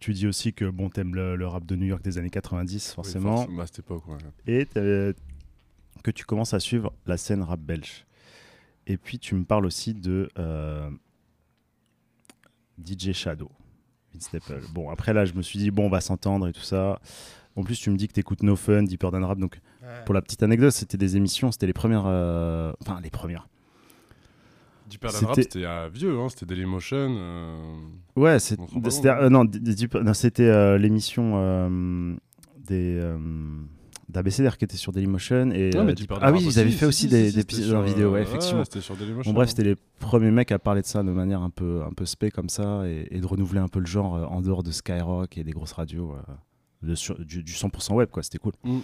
Tu 0.00 0.12
dis 0.12 0.26
aussi 0.26 0.52
que 0.52 0.64
bon, 0.68 0.90
t'aimes 0.90 1.14
le, 1.14 1.36
le 1.36 1.46
rap 1.46 1.64
de 1.64 1.76
New 1.76 1.86
York 1.86 2.02
des 2.02 2.18
années 2.18 2.30
90, 2.30 2.88
Oui, 2.90 2.94
forcément. 2.94 3.36
forcément, 3.38 3.62
à 3.62 3.66
cette 3.66 3.78
époque, 3.80 4.02
ouais. 4.08 4.18
Et 4.46 4.66
que 6.02 6.10
tu 6.10 6.24
commences 6.24 6.54
à 6.54 6.60
suivre 6.60 6.92
la 7.06 7.16
scène 7.16 7.42
rap 7.42 7.60
belge. 7.60 8.04
Et 8.86 8.96
puis, 8.96 9.18
tu 9.18 9.34
me 9.36 9.44
parles 9.44 9.64
aussi 9.64 9.94
de 9.94 10.28
euh, 10.38 10.90
DJ 12.84 13.12
Shadow. 13.12 13.50
Bon, 14.74 14.90
après, 14.90 15.12
là, 15.14 15.24
je 15.24 15.32
me 15.34 15.42
suis 15.42 15.58
dit, 15.58 15.70
bon, 15.70 15.86
on 15.86 15.88
va 15.88 16.00
s'entendre 16.00 16.48
et 16.48 16.52
tout 16.52 16.60
ça. 16.62 17.00
En 17.56 17.62
plus, 17.62 17.78
tu 17.78 17.90
me 17.90 17.96
dis 17.96 18.08
que 18.08 18.12
t'écoutes 18.12 18.42
No 18.42 18.56
Fun, 18.56 18.82
Deeper 18.82 19.10
Than 19.10 19.26
Rap. 19.26 19.38
Donc, 19.38 19.60
pour 20.04 20.14
la 20.14 20.22
petite 20.22 20.42
anecdote, 20.42 20.72
c'était 20.72 20.96
des 20.98 21.16
émissions, 21.16 21.50
c'était 21.52 21.66
les 21.66 21.72
premières. 21.72 22.04
euh, 22.06 22.72
Enfin, 22.82 23.00
les 23.02 23.10
premières. 23.10 23.48
Than 25.00 25.08
C'était- 25.08 25.26
Rap, 25.26 25.34
c'était 25.36 25.64
euh, 25.64 25.88
vieux, 25.92 26.18
hein, 26.18 26.28
c'était 26.28 26.44
Dailymotion. 26.44 27.14
euh, 27.18 27.76
Ouais, 28.14 28.38
c'était 28.38 28.60
euh, 29.08 29.30
non, 29.30 29.44
Deep- 29.46 29.96
c'était 30.12 30.42
euh, 30.48 30.76
l'émission 30.76 31.32
euh, 31.36 32.14
des, 32.66 32.98
euh, 33.00 33.16
d'ABCDR 34.10 34.58
qui 34.58 34.66
était 34.66 34.76
sur 34.76 34.92
Dailymotion. 34.92 35.50
Et, 35.52 35.70
Non, 35.70 35.84
mais 35.84 35.92
euh, 35.92 35.94
Deep- 35.94 36.12
ah 36.20 36.30
de 36.30 36.36
oui, 36.36 36.44
ils 36.44 36.58
avaient 36.58 36.68
fait 36.70 36.76
si, 36.80 36.84
aussi 36.84 36.98
si, 37.04 37.08
des, 37.08 37.16
si, 37.30 37.36
des 37.36 37.40
c'était 37.40 37.54
épisodes 37.56 37.76
en 37.76 37.82
vidéo, 37.82 38.12
ouais, 38.12 38.20
effectivement. 38.22 38.64
c'était 38.64 38.82
sur 38.82 38.94
Dailymotion. 38.96 39.30
Bon, 39.32 39.36
bref, 39.36 39.48
c'était 39.48 39.64
les 39.64 39.76
premiers 39.98 40.30
mecs 40.30 40.52
à 40.52 40.58
parler 40.58 40.82
de 40.82 40.86
ça 40.86 41.02
de 41.02 41.10
manière 41.10 41.40
un 41.40 41.48
peu, 41.50 41.82
un 41.88 41.92
peu 41.94 42.04
spé 42.04 42.30
comme 42.30 42.50
ça 42.50 42.82
et, 42.86 43.08
et 43.10 43.20
de 43.20 43.26
renouveler 43.26 43.60
un 43.60 43.68
peu 43.68 43.80
le 43.80 43.86
genre 43.86 44.14
euh, 44.16 44.24
en 44.26 44.42
dehors 44.42 44.62
de 44.62 44.72
Skyrock 44.72 45.38
et 45.38 45.42
des 45.44 45.52
grosses 45.52 45.72
radios, 45.72 46.12
euh, 46.12 46.32
de 46.82 46.94
sur- 46.94 47.18
du, 47.24 47.42
du 47.42 47.52
100% 47.52 47.94
web, 47.94 48.08
quoi. 48.10 48.22
C'était 48.22 48.38
cool. 48.38 48.52
Mm. 48.64 48.78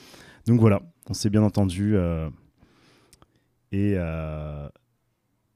Donc 0.46 0.60
voilà, 0.60 0.80
on 1.08 1.14
s'est 1.14 1.30
bien 1.30 1.42
entendu. 1.42 1.96
euh, 1.96 2.28
et, 3.72 3.94
euh, 3.96 4.68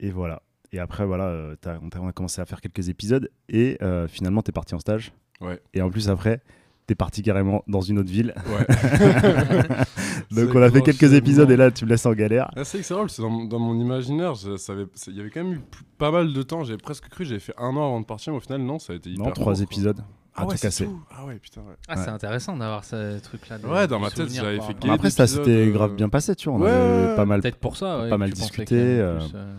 et 0.01 0.11
voilà. 0.11 0.43
Et 0.73 0.79
après, 0.79 1.05
voilà, 1.07 1.25
euh, 1.27 1.57
t'as- 1.61 1.79
on, 1.83 2.09
a, 2.09 2.13
commencé 2.13 2.41
à 2.41 2.47
faire 2.47 2.61
quelques 2.61 2.89
épisodes 2.89 3.31
et 3.49 3.77
euh, 3.83 4.09
finalement, 4.09 4.43
t'es 4.43 4.53
parti 4.53 4.75
en 4.75 4.79
stage. 4.79 5.13
Ouais. 5.41 5.61
Et 5.75 5.83
en 5.83 5.91
plus, 5.91 6.09
après, 6.09 6.41
t'es 6.87 6.95
parti 6.95 7.23
carrément 7.23 7.63
dans 7.69 7.81
une 7.83 7.99
autre 7.99 8.11
ville. 8.11 8.35
Ouais. 8.47 8.67
Donc 10.31 10.55
on 10.55 10.63
a 10.63 10.71
fait 10.71 10.81
quelques 10.83 11.13
épisodes 11.13 11.51
et 11.51 11.57
là, 11.57 11.71
tu 11.71 11.85
me 11.85 11.91
laisses 11.91 12.07
en 12.07 12.13
galère. 12.13 12.51
Ah, 12.57 12.65
c'est 12.65 12.83
c'est 12.83 12.95
drôle, 12.95 13.11
c'est 13.11 13.21
dans, 13.23 13.45
dans 13.45 13.59
mon 13.59 13.79
imaginaire, 13.79 14.35
je 14.35 14.57
savais- 14.57 14.87
c'est- 14.95 15.11
il 15.11 15.17
y 15.17 15.21
avait 15.21 15.31
quand 15.31 15.45
même 15.45 15.55
eu 15.55 15.61
pas 15.99 16.11
mal 16.11 16.33
de 16.33 16.43
temps. 16.43 16.65
J'avais 16.65 16.79
presque 16.79 17.09
cru, 17.09 17.25
j'avais 17.27 17.41
fait 17.41 17.55
un 17.59 17.69
an 17.77 17.85
avant 17.87 18.01
de 18.01 18.07
partir, 18.07 18.33
mais 18.33 18.39
au 18.39 18.41
final, 18.41 18.63
non, 18.63 18.79
ça 18.79 18.95
a 18.95 18.97
été 18.97 19.11
hyper. 19.11 19.25
Non, 19.27 19.31
trois 19.33 19.45
court, 19.45 19.55
quoi. 19.55 19.63
épisodes. 19.63 20.01
Ah 20.35 20.47
ouais, 20.47 20.57
c'est. 20.57 20.89
Ah 21.11 21.27
ouais, 21.27 21.39
putain, 21.39 21.61
ouais. 21.61 21.75
Ah, 21.89 21.97
c'est 21.97 22.11
intéressant 22.11 22.57
d'avoir 22.57 22.85
ce 22.85 23.19
truc-là. 23.21 23.59
Ouais, 23.59 23.87
dans 23.87 23.99
ma 23.99 24.11
tête, 24.11 24.31
j'avais 24.33 24.61
fait 24.61 24.89
à- 24.89 24.93
après, 24.95 25.11
ça 25.11 25.27
s'était 25.27 25.69
euh, 25.69 25.73
grave 25.73 25.95
bien 25.95 26.09
passé, 26.09 26.35
tu 26.35 26.49
vois. 26.49 26.59
On 26.59 26.63
Ouais, 26.63 26.71
avait 26.71 27.07
ouais, 27.11 27.17
pas 27.17 27.25
mal 27.27 27.43
Peut-être 27.43 27.59
pour 27.59 27.77
ça. 27.77 28.01
ouais, 28.03 28.09
pas 28.09 28.17
mal 28.19 28.31
discuté, 28.31 28.77
euh, 28.79 29.19
plus, 29.19 29.33
euh, 29.35 29.55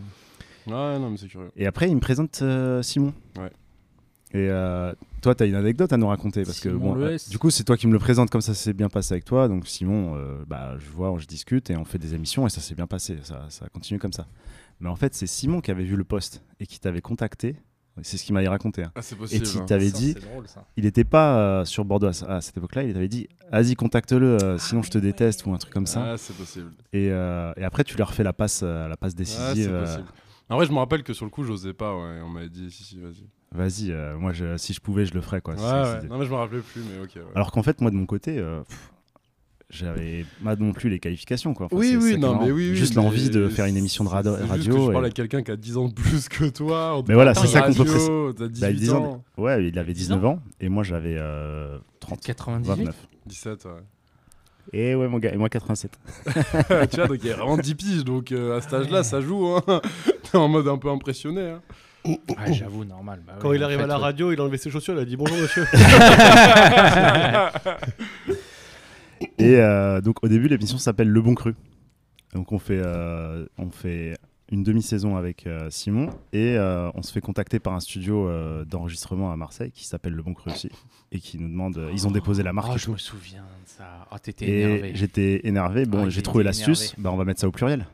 Ouais, 0.66 0.98
non, 0.98 1.10
mais 1.10 1.16
c'est 1.16 1.28
curieux. 1.28 1.52
Et 1.56 1.66
après, 1.66 1.88
il 1.88 1.94
me 1.94 2.00
présente 2.00 2.40
euh, 2.42 2.82
Simon. 2.82 3.12
Ouais. 3.36 3.50
Et 4.32 4.48
euh, 4.50 4.92
toi, 5.22 5.34
tu 5.36 5.44
as 5.44 5.46
une 5.46 5.54
anecdote 5.54 5.92
à 5.92 5.96
nous 5.96 6.08
raconter 6.08 6.42
parce 6.42 6.58
que 6.58 6.68
bon, 6.70 6.96
euh, 6.98 7.16
du 7.30 7.38
coup, 7.38 7.50
c'est 7.50 7.62
toi 7.62 7.76
qui 7.76 7.86
me 7.86 7.92
le 7.92 8.00
présente 8.00 8.30
comme 8.30 8.40
ça 8.40 8.52
s'est 8.54 8.72
bien 8.72 8.88
passé 8.88 9.12
avec 9.14 9.24
toi. 9.24 9.46
Donc 9.46 9.68
Simon, 9.68 10.14
euh, 10.16 10.42
bah, 10.48 10.74
je 10.80 10.90
vois, 10.90 11.14
je 11.18 11.26
discute 11.26 11.70
et 11.70 11.76
on 11.76 11.84
fait 11.84 11.98
des 11.98 12.14
émissions 12.14 12.44
et 12.46 12.50
ça 12.50 12.60
s'est 12.60 12.74
bien 12.74 12.88
passé. 12.88 13.18
Ça, 13.22 13.46
ça 13.48 13.68
continue 13.68 14.00
comme 14.00 14.12
ça. 14.12 14.26
Mais 14.80 14.88
en 14.88 14.96
fait, 14.96 15.14
c'est 15.14 15.28
Simon 15.28 15.60
qui 15.60 15.70
avait 15.70 15.84
vu 15.84 15.94
le 15.94 16.02
post 16.02 16.42
et 16.58 16.66
qui 16.66 16.80
t'avait 16.80 17.00
contacté. 17.00 17.54
C'est 18.02 18.16
ce 18.16 18.24
qu'il 18.24 18.34
m'avait 18.34 18.48
raconté. 18.48 18.82
hein. 18.82 18.92
Ah, 18.94 19.02
c'est 19.02 19.14
Et 19.14 19.18
possible. 19.18 19.46
qui 19.46 19.58
hein. 19.58 19.64
t'avait 19.66 19.90
dit, 19.90 20.14
C'est 20.14 20.28
drôle 20.28 20.48
ça. 20.48 20.66
il 20.76 20.84
n'était 20.84 21.04
pas 21.04 21.38
euh, 21.38 21.64
sur 21.64 21.84
Bordeaux 21.84 22.08
à, 22.08 22.12
ce- 22.12 22.24
à 22.24 22.40
cette 22.40 22.56
époque-là. 22.56 22.82
Il 22.82 22.92
t'avait 22.92 23.08
dit, 23.08 23.28
vas-y, 23.52 23.74
contacte-le, 23.76 24.42
euh, 24.42 24.58
sinon 24.58 24.82
je 24.82 24.90
te 24.90 24.98
déteste 24.98 25.46
ou 25.46 25.52
un 25.54 25.58
truc 25.58 25.72
comme 25.72 25.86
ça. 25.86 26.12
Ah, 26.12 26.16
c'est 26.16 26.36
possible. 26.36 26.72
Et, 26.92 27.10
euh, 27.12 27.52
et 27.56 27.64
après, 27.64 27.84
tu 27.84 28.00
as 28.00 28.04
refait 28.04 28.24
la 28.24 28.32
passe, 28.32 28.60
euh, 28.64 28.88
la 28.88 28.96
passe 28.96 29.12
Ah, 29.14 29.18
décisive. 29.18 29.54
c'est 29.54 29.68
euh, 29.70 29.84
possible. 29.84 30.08
En 30.50 30.56
vrai, 30.56 30.66
je 30.66 30.72
me 30.72 30.78
rappelle 30.78 31.02
que 31.04 31.12
sur 31.12 31.24
le 31.24 31.30
coup, 31.30 31.44
j'osais 31.44 31.72
pas, 31.72 31.94
ouais. 31.96 32.20
On 32.24 32.28
m'avait 32.28 32.48
dit, 32.50 32.70
si, 32.70 32.82
si, 32.84 32.98
vas-y. 33.00 33.24
Vas-y, 33.52 33.92
euh, 33.92 34.18
moi, 34.18 34.32
je- 34.32 34.56
si 34.56 34.72
je 34.72 34.80
pouvais, 34.80 35.06
je 35.06 35.14
le 35.14 35.20
ferais. 35.20 35.40
Quoi. 35.40 35.54
Ouais, 35.54 35.60
ouais. 35.62 36.08
Non, 36.08 36.18
mais 36.18 36.26
je 36.26 36.30
me 36.30 36.36
rappelais 36.36 36.60
plus, 36.60 36.82
mais 36.82 37.02
ok. 37.04 37.12
ouais. 37.14 37.22
Alors 37.36 37.52
qu'en 37.52 37.62
fait, 37.62 37.80
moi, 37.80 37.90
de 37.92 37.96
mon 37.96 38.06
côté, 38.06 38.38
euh, 38.38 38.62
pff, 38.64 38.90
j'avais 39.70 40.24
pas 40.44 40.54
non 40.56 40.72
plus 40.72 40.90
les 40.90 40.98
qualifications. 40.98 41.54
Quoi. 41.54 41.66
Enfin, 41.66 41.76
oui, 41.76 41.96
oui, 42.00 42.16
non, 42.18 42.38
mais 42.38 42.50
oui, 42.52 42.70
oui. 42.70 42.76
Juste 42.76 42.94
l'envie 42.94 43.30
de 43.30 43.48
faire 43.48 43.66
une 43.66 43.76
émission 43.76 44.04
de 44.04 44.10
c'est 44.10 44.16
juste 44.16 44.26
radio. 44.50 44.74
que 44.74 44.80
je 44.84 44.88
et- 44.88 44.92
parle 44.92 45.06
à 45.06 45.10
quelqu'un 45.10 45.42
qui 45.42 45.50
a 45.50 45.56
10 45.56 45.76
ans 45.76 45.88
de 45.88 45.94
plus 45.94 46.28
que 46.28 46.44
toi. 46.46 47.02
Mais 47.08 47.14
voilà, 47.14 47.34
c'est 47.34 47.46
ça 47.48 47.62
qu'on 47.62 47.74
peut 47.74 47.82
radio, 47.90 48.32
T'as 48.32 48.48
18 48.48 48.60
Bah, 48.60 48.72
10 48.72 48.92
ans. 48.92 49.04
ans. 49.04 49.24
Ouais, 49.36 49.66
il 49.66 49.78
avait 49.78 49.92
19 49.94 50.24
ans 50.24 50.38
et 50.60 50.68
moi, 50.68 50.82
j'avais 50.84 51.16
euh, 51.18 51.78
30, 52.00 52.20
98 52.20 52.68
29. 52.68 52.94
17, 53.26 53.64
ouais. 53.64 53.70
Et 54.72 54.94
ouais, 54.94 55.08
mon 55.08 55.18
gars, 55.18 55.32
et 55.32 55.36
moi, 55.36 55.48
87. 55.50 55.90
tu 56.90 56.96
vois, 56.96 57.06
donc 57.08 57.18
il 57.22 57.26
y 57.28 57.32
a 57.32 57.36
vraiment 57.36 57.58
10 57.58 57.74
piges, 57.74 58.04
donc 58.04 58.32
euh, 58.32 58.56
à 58.56 58.60
cet 58.62 58.72
âge-là, 58.74 59.02
ça 59.02 59.20
joue. 59.20 59.46
Hein. 59.46 59.80
T'es 60.30 60.38
en 60.38 60.48
mode 60.48 60.68
un 60.68 60.78
peu 60.78 60.88
impressionné. 60.90 61.50
Hein. 61.50 61.60
Ouais, 62.06 62.52
J'avoue, 62.52 62.84
normal. 62.84 63.22
bah 63.26 63.34
Quand 63.40 63.48
oui, 63.50 63.56
il 63.56 63.62
en 63.62 63.66
arrive 63.66 63.78
fait, 63.78 63.84
à 63.84 63.86
la 63.86 63.96
ouais. 63.96 64.02
radio, 64.02 64.30
il 64.32 64.38
a 64.38 64.42
enlevé 64.42 64.58
ses 64.58 64.68
chaussures, 64.70 64.92
il 64.94 65.00
a 65.00 65.04
dit 65.06 65.16
bonjour 65.16 65.36
monsieur. 65.38 65.64
Et 69.38 69.56
euh, 69.56 70.00
donc, 70.00 70.22
au 70.24 70.28
début, 70.28 70.48
l'émission 70.48 70.78
s'appelle 70.78 71.08
Le 71.08 71.20
Bon 71.20 71.34
Cru. 71.34 71.54
Donc, 72.34 72.52
on 72.52 72.58
fait, 72.58 72.80
euh, 72.84 73.46
on 73.58 73.70
fait 73.70 74.16
une 74.50 74.62
demi-saison 74.62 75.16
avec 75.16 75.46
euh, 75.46 75.68
Simon 75.70 76.10
et 76.32 76.56
on 76.58 77.02
se 77.02 77.12
fait 77.12 77.20
contacter 77.20 77.58
par 77.58 77.72
un 77.74 77.80
studio 77.80 78.28
d'enregistrement 78.64 79.32
à 79.32 79.36
Marseille 79.36 79.70
qui 79.70 79.86
s'appelle 79.86 80.12
Le 80.14 80.22
Bon 80.22 80.34
Cru 80.34 80.50
aussi 80.50 80.70
et 81.12 81.18
qui 81.20 81.38
nous 81.38 81.48
demande. 81.48 81.80
ils 81.92 82.06
ont 82.06 82.10
déposé 82.10 82.42
la 82.42 82.52
marque 82.52 82.70
Oh, 82.74 82.78
je 82.78 82.90
me 82.90 82.96
souviens 82.96 83.42
de 83.42 83.68
ça. 83.68 84.06
Oh, 84.12 84.16
t'étais 84.22 84.46
énervé. 84.60 84.92
j'étais 84.94 85.40
énervé. 85.46 85.86
Bon, 85.86 86.04
Ah, 86.06 86.08
j'ai 86.10 86.22
trouvé 86.22 86.44
l'astuce. 86.44 86.94
Bah, 86.98 87.10
on 87.12 87.16
va 87.16 87.24
mettre 87.24 87.40
ça 87.40 87.48
au 87.48 87.52
pluriel. 87.52 87.86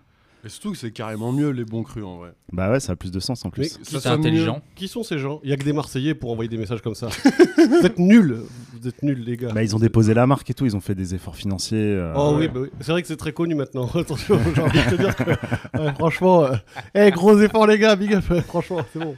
Et 0.44 0.48
surtout 0.48 0.72
que 0.72 0.79
c'est 0.79 0.90
carrément 0.90 1.33
mieux 1.33 1.50
les 1.50 1.64
bons 1.66 1.83
crus 1.83 2.03
en 2.03 2.16
vrai. 2.18 2.31
Bah 2.53 2.70
ouais, 2.70 2.81
ça 2.81 2.92
a 2.92 2.96
plus 2.96 3.11
de 3.11 3.20
sens 3.20 3.44
en 3.44 3.50
plus. 3.50 3.79
Mais 3.92 3.98
Ça 4.00 4.12
intelligent. 4.12 4.62
qui 4.74 4.88
sont 4.88 5.03
ces 5.03 5.18
gens? 5.18 5.40
Il 5.44 5.50
y 5.50 5.53
a 5.53 5.57
que 5.59 5.64
des 5.64 5.74
Marseillais 5.74 6.14
pour 6.14 6.31
envoyer 6.31 6.48
des 6.48 6.57
messages 6.57 6.81
comme 6.81 6.94
ça. 6.94 7.09
vous 7.59 7.85
êtes 7.87 7.98
nuls, 7.98 8.38
vous 8.72 8.88
êtes 8.88 9.03
nuls 9.03 9.22
les 9.22 9.37
gars. 9.37 9.53
Bah, 9.53 9.62
ils 9.62 9.76
ont 9.76 9.79
déposé 9.79 10.14
la 10.14 10.26
marque 10.26 10.48
et 10.48 10.55
tout, 10.55 10.64
ils 10.64 10.74
ont 10.74 10.81
fait 10.81 10.94
des 10.94 11.14
efforts 11.14 11.37
financiers. 11.37 11.79
euh, 11.94 12.14
Oh 12.16 12.37
oui, 12.38 12.48
bah 12.48 12.61
oui. 12.61 12.68
c'est 12.81 12.92
vrai 12.92 13.03
que 13.03 13.09
c'est 13.09 13.16
très 13.18 13.33
connu 13.33 13.55
maintenant. 13.55 13.87
Attention, 13.94 14.38
j'ai 14.55 14.62
envie 14.62 14.79
de 14.83 14.90
te 14.90 14.94
dire 14.96 15.14
que 15.14 15.31
ouais, 15.79 15.92
franchement, 15.98 16.44
euh, 16.44 16.55
eh, 16.94 17.11
gros 17.11 17.38
effort 17.38 17.66
les 17.66 17.79
gars, 17.79 17.94
big 17.96 18.14
up, 18.14 18.24
franchement, 18.46 18.81
c'est 18.92 18.98
bon. 18.98 19.14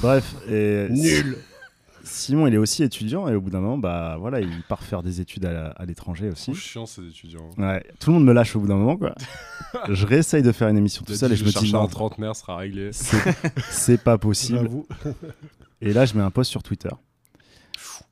Bref, 0.00 0.34
et 0.50 0.86
Nul. 0.90 1.36
Simon, 2.16 2.46
il 2.46 2.54
est 2.54 2.58
aussi 2.58 2.82
étudiant 2.82 3.28
et 3.28 3.34
au 3.34 3.40
bout 3.42 3.50
d'un 3.50 3.60
moment, 3.60 3.76
bah 3.76 4.16
voilà, 4.18 4.40
il 4.40 4.62
part 4.62 4.82
faire 4.82 5.02
des 5.02 5.20
études 5.20 5.44
à, 5.44 5.68
à 5.68 5.84
l'étranger 5.84 6.30
C'est 6.34 6.50
aussi. 6.52 6.60
chiant 6.60 6.86
ces 6.86 7.06
étudiants. 7.06 7.50
Ouais, 7.58 7.84
tout 8.00 8.10
le 8.10 8.14
monde 8.16 8.24
me 8.24 8.32
lâche 8.32 8.56
au 8.56 8.60
bout 8.60 8.66
d'un 8.68 8.76
moment, 8.76 8.96
quoi. 8.96 9.14
je 9.90 10.06
réessaye 10.06 10.42
de 10.42 10.50
faire 10.50 10.68
une 10.68 10.78
émission 10.78 11.04
tout 11.04 11.14
seul 11.14 11.32
et 11.32 11.36
je 11.36 11.44
me 11.44 11.50
dis 11.50 11.72
non, 11.72 11.82
un 11.82 11.88
trentenaire 11.88 12.34
sera 12.34 12.56
réglé. 12.56 12.90
c'est 13.70 14.02
pas 14.02 14.16
possible. 14.16 14.70
Et 15.82 15.92
là, 15.92 16.06
je 16.06 16.14
mets 16.14 16.22
un 16.22 16.30
post 16.30 16.50
sur 16.50 16.62
Twitter. 16.62 16.88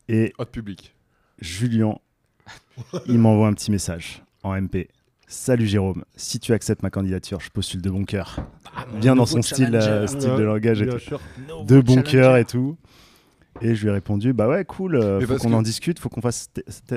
Et 0.09 0.35
Hot 0.39 0.45
public. 0.47 0.95
Julien, 1.41 1.95
il 3.07 3.19
m'envoie 3.19 3.49
un 3.49 3.55
petit 3.55 3.71
message 3.71 4.23
en 4.43 4.55
MP. 4.61 4.89
Salut 5.27 5.67
Jérôme, 5.67 6.05
si 6.15 6.39
tu 6.39 6.53
acceptes 6.53 6.83
ma 6.83 6.91
candidature, 6.91 7.41
je 7.41 7.49
postule 7.49 7.81
de 7.81 7.89
bon 7.89 8.05
cœur. 8.05 8.37
Bien 9.01 9.17
dans 9.17 9.25
son 9.25 9.41
style, 9.41 9.75
euh, 9.75 10.07
style 10.07 10.35
de 10.37 10.43
langage 10.43 10.83
et 10.83 10.87
tout. 10.89 11.17
de 11.65 11.81
bon 11.81 12.03
cœur 12.03 12.37
et 12.37 12.45
tout. 12.45 12.77
Et 13.61 13.75
je 13.75 13.83
lui 13.83 13.89
ai 13.89 13.93
répondu, 13.93 14.33
bah 14.33 14.49
ouais, 14.49 14.65
cool, 14.65 14.97
euh, 14.97 15.21
faut 15.21 15.37
qu'on 15.37 15.51
que- 15.51 15.55
en 15.55 15.63
discute, 15.63 15.99
faut 15.99 16.09
qu'on 16.09 16.21
fasse 16.21 16.49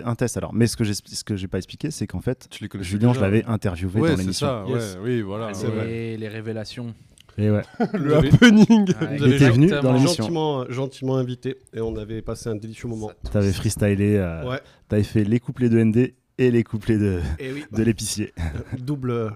un 0.04 0.16
test 0.16 0.38
alors. 0.38 0.54
Mais 0.54 0.66
ce 0.68 0.76
que 0.76 0.84
j'ai 0.84 0.94
ce 0.96 1.24
que 1.24 1.36
j'ai 1.36 1.48
pas 1.48 1.58
expliqué, 1.58 1.92
c'est 1.92 2.08
qu'en 2.08 2.22
fait, 2.22 2.48
Tu 2.50 2.64
les 2.64 2.70
connais 2.70 2.84
Julien, 2.84 3.14
je 3.14 3.20
l'avais 3.20 3.46
interviewé 3.46 4.02
Ouais, 4.02 4.10
dans 4.10 4.16
c'est 4.16 4.22
l'émission. 4.24 4.48
ça, 4.48 4.64
Yes. 4.68 4.96
ouais, 4.96 5.00
oui, 5.04 5.22
voilà. 5.22 5.54
c'est 5.54 5.68
ouais. 5.68 6.18
les 6.18 6.28
révélations. 6.28 6.94
Et 7.38 7.52
ouais. 7.52 7.62
Le 7.94 8.16
avez- 8.16 8.30
happening. 8.34 8.88
Vous 9.18 9.24
avez 9.24 9.36
était 9.36 9.50
venu 9.52 9.68
dans 9.70 9.94
l'émission. 9.94 10.24
Gentiment, 10.24 10.62
euh, 10.62 10.66
gentiment 10.70 11.18
invité 11.18 11.58
et 11.74 11.82
on 11.82 11.96
avait 11.96 12.24
passé 12.24 12.50
un 12.50 12.56
délicieux 12.56 12.88
moment. 12.90 13.12
T'avais 13.32 13.52
freestylé, 13.54 14.16
euh, 14.18 14.50
Ouais. 14.50 14.60
t'avais 14.90 15.04
fait 15.04 15.24
les 15.24 15.40
couplets 15.40 15.70
de 15.70 15.78
ND 15.78 16.16
et 16.40 16.50
les 16.50 16.64
couplets 16.64 16.98
de, 16.98 17.20
Et 17.38 17.52
oui, 17.54 17.66
de 17.72 17.84
l'épicier. 17.84 18.34
double, 18.80 19.32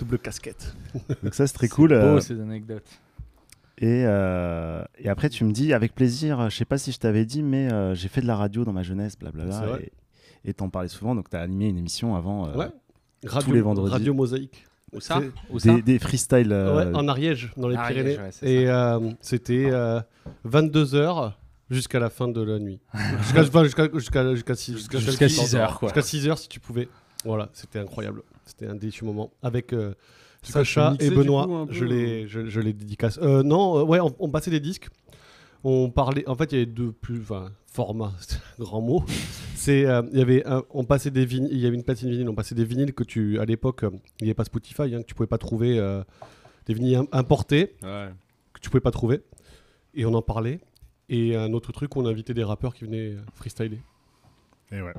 double 0.00 0.18
casquette. 0.18 0.74
Donc 1.22 1.34
ça, 1.34 1.46
c'est 1.46 1.54
très 1.54 1.68
cool. 1.68 1.90
Beau, 1.90 1.94
euh, 1.94 2.20
ces 2.20 2.40
anecdotes. 2.40 2.82
Et, 3.78 4.04
euh, 4.06 4.84
et 4.98 5.08
après, 5.08 5.28
tu 5.28 5.44
me 5.44 5.52
dis, 5.52 5.72
avec 5.72 5.94
plaisir, 5.94 6.48
je 6.50 6.56
sais 6.56 6.64
pas 6.64 6.78
si 6.78 6.92
je 6.92 6.98
t'avais 6.98 7.24
dit, 7.24 7.42
mais 7.42 7.72
euh, 7.72 7.94
j'ai 7.94 8.08
fait 8.08 8.20
de 8.20 8.26
la 8.26 8.36
radio 8.36 8.64
dans 8.64 8.72
ma 8.72 8.82
jeunesse, 8.82 9.18
blablabla. 9.18 9.78
Et 10.44 10.52
t'en 10.54 10.68
parlais 10.68 10.88
souvent, 10.88 11.14
donc 11.14 11.28
t'as 11.30 11.40
animé 11.40 11.68
une 11.68 11.78
émission 11.78 12.14
avant. 12.16 12.48
euh, 12.48 12.54
Ouais. 12.56 12.68
Radio, 13.26 13.54
les 13.54 13.60
vendredis. 13.62 13.90
Radio 13.92 14.12
Mosaïque. 14.14 14.66
Où 14.92 15.00
ça? 15.00 15.20
Où 15.50 15.58
ça? 15.58 15.74
Des, 15.74 15.82
des 15.82 15.98
freestyles. 15.98 16.52
euh, 16.52 16.76
Ouais, 16.92 16.94
en 16.96 17.08
Ariège, 17.08 17.50
dans 17.56 17.68
les 17.68 17.76
Ariège, 17.76 18.04
Pyrénées. 18.04 18.18
ouais, 18.22 18.48
et 18.48 18.68
euh, 18.68 19.00
c'était 19.20 19.70
22h 20.46 21.32
jusqu'à 21.70 21.98
la 21.98 22.10
fin 22.10 22.28
de 22.28 22.42
la 22.42 22.58
nuit. 22.58 22.80
Jusqu'à 23.22 23.42
jusqu'à 23.42 24.54
6 24.54 24.72
Jusqu'à 24.74 24.98
Jusqu'à 24.98 25.28
six 25.28 25.34
6 25.48 25.56
heures, 25.56 25.78
quoi. 25.78 25.88
Jusqu'à 25.88 26.02
6 26.02 26.28
heures 26.28 26.38
si 26.38 26.48
tu 26.48 26.60
pouvais. 26.60 26.88
Voilà, 27.24 27.48
c'était 27.54 27.78
incroyable. 27.78 28.22
C'était 28.44 28.66
un 28.66 28.74
délicieux 28.74 29.06
moment 29.06 29.32
avec 29.42 29.72
euh, 29.72 29.94
Sacha 30.52 30.94
et 31.00 31.10
Benoît. 31.10 31.46
coup, 31.46 31.54
un 31.54 31.66
peu, 31.66 31.72
je 31.72 31.84
les 31.84 32.28
je, 32.28 32.46
je 32.48 32.60
les 32.60 32.72
dédicace. 32.72 33.18
Euh, 33.22 33.42
non, 33.42 33.78
euh, 33.78 33.82
ouais, 33.84 34.00
on, 34.00 34.14
on 34.18 34.30
passait 34.30 34.50
des 34.50 34.60
disques. 34.60 34.88
On 35.64 35.90
parlait. 35.90 36.28
En 36.28 36.34
fait, 36.36 36.52
il 36.52 36.54
y 36.58 36.62
avait 36.62 36.70
deux 36.70 36.92
plus. 36.92 37.20
Enfin, 37.22 37.50
format, 37.66 38.12
c'est 38.20 38.36
un 38.58 38.62
grand 38.64 38.80
mot. 38.82 39.02
C'est 39.54 39.86
euh, 39.86 40.02
il 40.12 40.18
y 40.18 40.22
avait 40.22 40.46
un- 40.46 40.62
on 40.70 40.84
passait 40.84 41.10
des 41.10 41.24
vinyles. 41.24 41.52
Il 41.52 41.58
y 41.58 41.66
avait 41.66 41.76
une 41.76 41.84
platine 41.84 42.10
vinyle. 42.10 42.28
On 42.28 42.34
passait 42.34 42.54
des 42.54 42.64
vinyles 42.64 42.92
que 42.92 43.04
tu 43.04 43.38
à 43.40 43.44
l'époque 43.44 43.84
euh, 43.84 43.90
il 44.20 44.24
n'y 44.24 44.28
avait 44.28 44.34
pas 44.34 44.44
Spotify, 44.44 44.94
hein, 44.94 45.00
que 45.02 45.06
tu 45.06 45.14
pouvais 45.14 45.26
pas 45.26 45.38
trouver. 45.38 45.78
euh, 45.78 46.02
des 46.66 46.72
vinyles 46.74 46.96
im- 46.96 47.06
importés 47.12 47.76
Ouais. 47.82 48.08
que 48.54 48.60
tu 48.60 48.70
pouvais 48.70 48.80
pas 48.80 48.90
trouver. 48.90 49.20
Et 49.94 50.06
on 50.06 50.14
en 50.14 50.22
parlait. 50.22 50.60
Et 51.10 51.36
un 51.36 51.52
autre 51.52 51.72
truc, 51.72 51.94
on 51.96 52.06
invitait 52.06 52.32
des 52.32 52.42
rappeurs 52.44 52.74
qui 52.74 52.84
venaient 52.84 53.10
euh, 53.12 53.20
freestyler. 53.34 53.80
Et 54.72 54.80
ouais. 54.80 54.94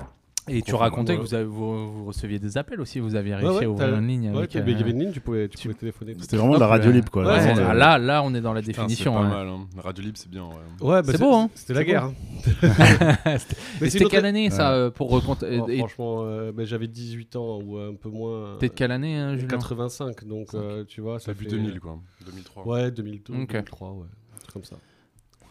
Et 0.47 0.62
tu 0.62 0.75
racontais 0.75 1.13
ouais. 1.13 1.17
que 1.17 1.23
vous, 1.23 1.34
avez- 1.34 1.43
vous, 1.43 1.91
vous 1.91 2.05
receviez 2.05 2.38
des 2.38 2.55
appels 2.55 2.79
aussi, 2.79 2.99
vous 2.99 3.15
aviez 3.15 3.34
Ouais, 3.34 3.39
réussi 3.41 3.58
ouais, 3.60 3.65
à 3.65 3.69
ouvrir 3.69 3.95
une 3.95 4.08
ligne 4.08 4.29
Ouais, 4.29 4.38
avec... 4.38 4.53
mais 4.53 4.62
il 4.62 4.69
y 4.71 4.73
euh, 4.75 4.79
avait 4.81 4.91
une 4.91 4.99
ligne, 4.99 5.12
tu 5.12 5.19
pouvais, 5.19 5.49
tu 5.49 5.58
pouvais 5.67 5.73
téléphoner. 5.73 6.13
C'était 6.19 6.38
vraiment 6.38 6.53
de 6.53 6.60
la 6.60 6.67
radio 6.67 6.89
ouais. 6.91 6.95
libre, 6.97 7.10
quoi. 7.12 7.23
Ouais, 7.23 7.29
Ouais, 7.39 7.60
euh, 7.60 7.73
là, 7.73 7.97
là, 7.97 8.21
on 8.23 8.31
est 8.36 8.41
dans 8.41 8.53
la 8.53 8.62
Putain, 8.62 8.73
c'est 8.84 8.88
définition. 8.89 9.13
pas 9.15 9.19
hein. 9.21 9.29
mal. 9.29 9.47
Hein. 9.47 9.65
Radio 9.84 10.03
libre, 10.03 10.17
c'est 10.19 10.29
bien. 10.29 10.43
Ouais. 10.43 10.88
Ouais, 10.88 11.01
bah 11.01 11.08
C'est 11.13 11.19
beau, 11.19 11.34
hein 11.34 11.49
C'était 11.55 11.73
la 11.73 11.79
C'est 11.79 11.86
guerre. 11.88 12.12
c'est 13.79 13.89
c'était 13.89 14.05
quelle 14.05 14.25
année 14.25 14.49
ça 14.51 14.71
euh, 14.73 14.91
pour 14.91 15.12
raconter 15.13 15.60
Oh, 15.62 15.67
et- 15.67 15.79
franchement, 15.79 16.19
euh, 16.23 16.51
bah, 16.51 16.63
j'avais 16.65 16.88
18 16.88 17.36
ans 17.38 17.60
ou 17.63 17.77
un 17.79 17.95
peu 17.95 18.10
moins. 18.10 18.58
T'es 18.60 18.69
de 18.69 18.73
quelle 18.73 18.91
année, 18.91 19.17
hein, 19.17 19.36
Julien 19.36 19.47
85, 19.47 20.25
donc 20.25 20.53
euh, 20.53 20.84
tu 20.88 21.01
vois, 21.01 21.19
ça 21.19 21.34
vu 21.34 21.45
fait- 21.45 21.51
2000, 21.51 21.79
quoi. 21.79 21.97
2003. 22.25 22.67
Ouais, 22.67 22.91
2002, 22.91 23.34
Ok. 23.34 23.47
2003, 23.51 23.91
ouais. 23.93 24.05
Comme 24.53 24.63
ça. 24.63 24.75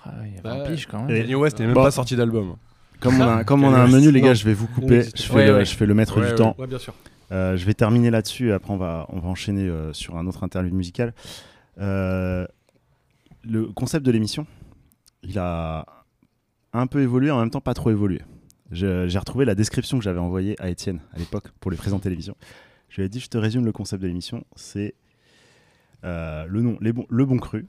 Ah, 0.04 0.12
Il 0.24 0.28
y 0.28 0.32
avait 0.34 0.42
Bah, 0.42 0.62
un 0.64 0.70
pige 0.70 0.86
quand 0.86 1.02
même. 1.04 1.10
Et- 1.16 1.20
Kanye 1.22 1.34
West 1.34 1.58
n'est 1.58 1.66
même 1.66 1.74
Bon. 1.74 1.82
pas 1.82 1.90
sorti 1.90 2.14
d'album. 2.14 2.56
Comme 3.00 3.20
on 3.20 3.28
a, 3.28 3.44
comme 3.44 3.64
on 3.64 3.72
a 3.74 3.78
un 3.78 3.86
menu, 3.88 4.10
les 4.10 4.20
gars, 4.20 4.34
je 4.34 4.44
vais 4.44 4.54
vous 4.54 4.66
couper. 4.66 5.02
Je 5.14 5.22
fais, 5.22 5.34
Ouais, 5.34 5.46
le, 5.46 5.54
ouais. 5.56 5.64
je 5.64 5.74
fais 5.76 5.86
le 5.86 5.94
maître 5.94 6.20
Ouais, 6.20 6.30
du 6.30 6.34
temps. 6.34 6.54
Ouais, 6.58 6.66
bien 6.66 6.78
sûr. 6.78 6.94
Euh, 7.32 7.56
je 7.56 7.64
vais 7.64 7.74
terminer 7.74 8.10
là-dessus 8.10 8.50
et 8.50 8.52
après 8.52 8.72
on 8.72 8.76
va, 8.76 9.06
on 9.08 9.18
va 9.18 9.28
enchaîner 9.28 9.62
euh, 9.68 9.92
sur 9.92 10.16
un 10.16 10.26
autre 10.26 10.44
interlude 10.44 10.74
musical. 10.74 11.14
Euh, 11.80 12.46
le 13.42 13.66
concept 13.66 14.04
de 14.06 14.10
l'émission, 14.10 14.46
il 15.22 15.38
a 15.38 15.86
un 16.72 16.86
peu 16.86 17.00
évolué, 17.00 17.30
en 17.30 17.40
même 17.40 17.50
temps 17.50 17.60
pas 17.62 17.74
trop 17.74 17.90
évolué. 17.90 18.20
J'ai 18.70 19.18
retrouvé 19.18 19.44
la 19.44 19.54
description 19.54 19.98
que 19.98 20.04
j'avais 20.04 20.18
envoyée 20.18 20.54
à 20.60 20.68
Étienne 20.68 21.00
à 21.12 21.18
l'époque 21.18 21.48
pour 21.60 21.70
lui 21.70 21.78
présenter 21.78 22.10
l'émission. 22.10 22.36
Je 22.88 22.96
lui 23.00 23.06
ai 23.06 23.08
dit, 23.08 23.20
je 23.20 23.28
te 23.28 23.38
résume 23.38 23.64
le 23.64 23.72
concept 23.72 24.02
de 24.02 24.08
l'émission, 24.08 24.44
c'est 24.56 24.94
le 26.02 26.60
nom, 26.60 26.76
les 26.80 26.92
bons, 26.92 27.06
le 27.08 27.24
bon 27.24 27.38
cru, 27.38 27.66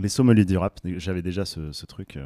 les 0.00 0.08
sommeliers 0.08 0.44
du 0.44 0.56
rap. 0.56 0.78
J'avais 0.84 1.22
déjà 1.22 1.44
ce, 1.44 1.72
ce 1.72 1.86
truc. 1.86 2.18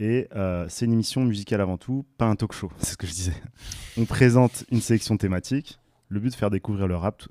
Et 0.00 0.28
euh, 0.34 0.66
c'est 0.68 0.84
une 0.86 0.92
émission 0.92 1.24
musicale 1.24 1.60
avant 1.60 1.76
tout, 1.76 2.04
pas 2.18 2.26
un 2.26 2.36
talk 2.36 2.52
show, 2.52 2.70
c'est 2.78 2.92
ce 2.92 2.96
que 2.96 3.06
je 3.06 3.12
disais. 3.12 3.34
On 3.96 4.04
présente 4.04 4.64
une 4.70 4.80
sélection 4.80 5.16
thématique, 5.16 5.78
le 6.08 6.20
but 6.20 6.30
de 6.30 6.34
faire 6.34 6.50
découvrir 6.50 6.86
le 6.88 6.96
rap 6.96 7.22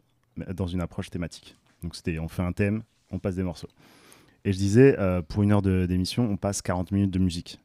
dans 0.56 0.68
une 0.68 0.82
approche 0.82 1.10
thématique. 1.10 1.56
Donc 1.84 1.96
c'était, 1.96 2.18
on 2.20 2.28
fait 2.28 2.42
un 2.44 2.52
thème, 2.54 2.84
on 3.12 3.20
passe 3.20 3.36
des 3.36 3.44
morceaux. 3.44 3.68
Et 4.46 4.52
je 4.54 4.58
disais, 4.58 4.96
euh, 5.00 5.22
pour 5.22 5.44
une 5.44 5.52
heure 5.52 5.62
d'émission, 5.62 6.30
on 6.30 6.38
passe 6.38 6.62
40 6.62 6.92
minutes 6.92 7.12
de 7.12 7.20
musique. 7.20 7.60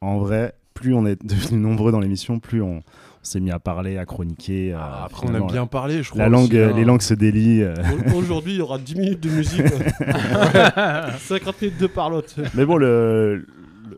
En 0.00 0.18
vrai, 0.18 0.54
plus 0.74 0.94
on 0.94 1.06
est 1.06 1.22
devenu 1.24 1.58
nombreux 1.58 1.90
dans 1.92 2.00
l'émission, 2.00 2.38
plus 2.38 2.60
on, 2.62 2.76
on 2.78 2.82
s'est 3.22 3.40
mis 3.40 3.50
à 3.50 3.58
parler, 3.58 3.96
à 3.98 4.04
chroniquer. 4.04 4.72
euh, 4.74 4.78
Ah, 4.78 5.04
Après, 5.06 5.26
on 5.28 5.34
aime 5.34 5.46
bien 5.46 5.66
parler, 5.66 6.02
je 6.02 6.10
crois. 6.10 6.22
la 6.22 6.28
langue, 6.28 6.48
aussi, 6.54 6.58
hein. 6.58 6.72
les 6.76 6.84
langues 6.84 7.00
se 7.02 7.14
délient. 7.14 7.62
euh. 7.62 7.74
Au- 8.12 8.16
Aujourd'hui, 8.18 8.52
il 8.54 8.58
y 8.58 8.60
aura 8.60 8.78
10 8.78 8.94
minutes 8.96 9.20
de 9.20 9.30
musique. 9.30 9.62
50 11.18 11.62
minutes 11.62 11.78
de 11.80 11.86
parlotte. 11.86 12.36
Mais 12.54 12.64
bon, 12.64 12.76
le, 12.76 13.46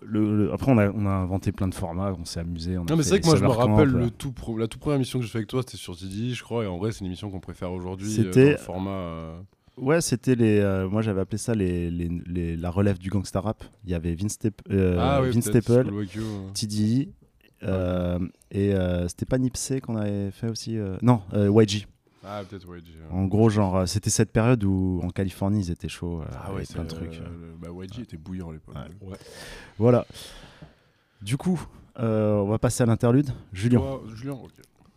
le- 0.03 0.37
le- 0.47 0.53
après, 0.53 0.71
on 0.73 0.79
a, 0.79 0.91
on 0.91 1.07
a 1.07 1.11
inventé 1.11 1.53
plein 1.53 1.69
de 1.69 1.75
formats, 1.75 2.15
on 2.19 2.25
s'est 2.25 2.41
amusé. 2.41 2.77
on 2.79 2.83
a 2.83 2.85
Non, 2.91 2.97
mais 2.97 3.03
c'est 3.03 3.11
vrai 3.11 3.21
que 3.21 3.27
moi, 3.27 3.37
je 3.37 3.43
me 3.43 3.49
rappelle 3.49 3.95
euh. 3.97 3.99
le 4.01 4.11
tout 4.11 4.33
pro- 4.33 4.57
la 4.59 4.67
toute 4.69 4.81
première 4.81 4.97
émission 4.97 5.19
que 5.19 5.25
j'ai 5.25 5.31
fait 5.31 5.39
avec 5.39 5.49
toi, 5.49 5.63
c'était 5.63 5.77
sur 5.79 5.95
Didi, 5.95 6.35
je 6.35 6.43
crois, 6.43 6.65
et 6.65 6.67
en 6.67 6.79
vrai, 6.79 6.93
c'est 6.93 7.01
une 7.01 7.07
émission 7.07 7.31
qu'on 7.31 7.41
préfère 7.41 7.73
aujourd'hui. 7.73 8.09
euh, 8.11 8.23
C'était- 8.25 8.53
le 8.53 8.57
format. 8.59 8.91
euh, 8.91 9.41
Ouais, 9.77 10.01
c'était 10.03 10.35
les. 10.35 10.59
euh, 10.59 10.89
moi, 10.91 11.01
j'avais 11.01 11.21
appelé 11.23 11.39
ça 11.39 11.55
les, 11.55 11.91
les- 11.91 12.11
les- 12.27 12.57
la 12.57 12.71
relève 12.71 12.99
du 12.99 13.09
gangsta 13.09 13.41
rap. 13.41 13.65
Il 13.85 13.91
y 13.91 13.95
avait 13.95 14.15
Vince, 14.15 14.33
Step- 14.33 14.61
euh, 14.71 14.97
ah, 15.01 15.21
oui, 15.23 15.31
Vince 15.31 15.49
peut-être, 15.49 15.73
Staple, 15.73 15.95
euh. 15.95 16.51
TDI, 16.53 17.13
euh, 17.63 18.19
et 18.51 18.75
euh, 18.75 19.09
c'était 19.09 19.27
pas 19.27 19.39
Nipsey 19.39 19.81
qu'on 19.81 19.97
avait 19.97 20.31
fait 20.33 20.49
aussi. 20.51 20.77
euh, 20.77 20.97
non, 21.03 21.21
euh, 21.35 21.51
YG. 21.63 21.87
Ah, 22.25 22.43
peut-être, 22.49 22.69
ouais. 22.69 22.79
En 23.11 23.25
gros, 23.25 23.49
genre, 23.49 23.77
euh, 23.79 23.87
c'était 23.87 24.11
cette 24.11 24.31
période 24.31 24.63
où 24.65 25.01
en 25.03 25.09
Californie, 25.11 25.61
ils 25.67 25.71
étaient 25.71 25.89
chauds. 25.89 26.21
euh, 26.21 26.25
Ah 26.33 26.53
ouais, 26.53 26.65
plein 26.71 26.85
de 26.85 26.91
c'est, 26.91 26.97
trucs. 26.97 27.15
euh, 27.15 27.25
le- 27.41 27.57
Bah, 27.59 27.69
YG 27.85 28.01
était 28.03 28.17
bouillant 28.19 28.51
à 28.51 28.53
l'époque. 28.53 28.75
Ouais. 29.03 29.17
Voilà. 29.79 30.07
Du 31.23 31.37
coup, 31.37 31.61
euh, 31.99 32.35
on 32.35 32.47
va 32.49 32.59
passer 32.59 32.83
à 32.83 32.87
l'interlude. 32.87 33.31
Julien. 33.53 33.79
Toi, 33.79 34.03
Julien, 34.15 34.33
ok. 34.33 34.51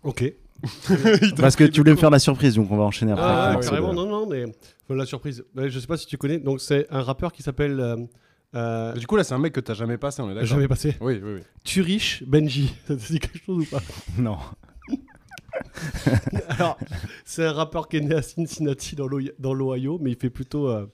Ok. 0.04 0.34
Parce 1.38 1.56
que 1.56 1.64
tu 1.66 1.80
voulais 1.82 1.92
me 1.92 1.98
faire 1.98 2.10
la 2.10 2.20
surprise, 2.20 2.56
donc 2.56 2.72
on 2.72 2.78
va 2.78 2.84
enchaîner 2.84 3.12
après. 3.14 3.26
Ah, 3.26 3.56
ouais, 3.58 3.66
carrément, 3.66 3.94
non, 3.94 4.06
non, 4.06 4.28
mais 4.28 4.46
la 4.90 5.06
surprise. 5.06 5.44
Je 5.56 5.80
sais 5.80 5.88
pas 5.88 5.98
si 5.98 6.06
tu 6.08 6.18
connais. 6.18 6.40
Donc, 6.40 6.62
c'est 6.62 6.88
un 6.92 7.02
rappeur 7.02 7.32
qui 7.32 7.42
s'appelle. 7.44 7.80
euh, 7.80 7.98
euh, 8.56 8.94
Du 8.94 9.08
coup, 9.08 9.16
là, 9.16 9.24
c'est 9.24 9.34
un 9.34 9.40
mec 9.40 9.54
que 9.54 9.60
t'as 9.60 9.74
jamais 9.74 9.98
passé, 9.98 10.22
on 10.22 10.30
est 10.30 10.34
d'accord 10.36 10.48
jamais 10.48 10.68
passé. 10.68 10.96
Oui, 11.02 11.20
oui, 11.24 11.34
oui. 11.36 11.42
Turich 11.64 12.24
Benji. 12.28 12.74
Ça 12.88 12.96
te 12.96 13.08
dit 13.12 13.20
quelque 13.20 13.40
chose 13.44 13.66
ou 13.66 13.70
pas? 13.70 13.82
Non. 14.18 14.38
Alors, 16.50 16.78
c'est 17.26 17.46
un 17.46 17.52
rappeur 17.54 17.88
qui 17.88 17.98
est 17.98 18.02
né 18.02 18.16
à 18.16 18.22
Cincinnati 18.22 18.96
dans 18.96 19.08
l'Ohio- 19.08 20.00
mais 20.02 20.12
il 20.12 20.18
fait 20.18 20.30
plutôt. 20.30 20.68
euh, 20.70 20.86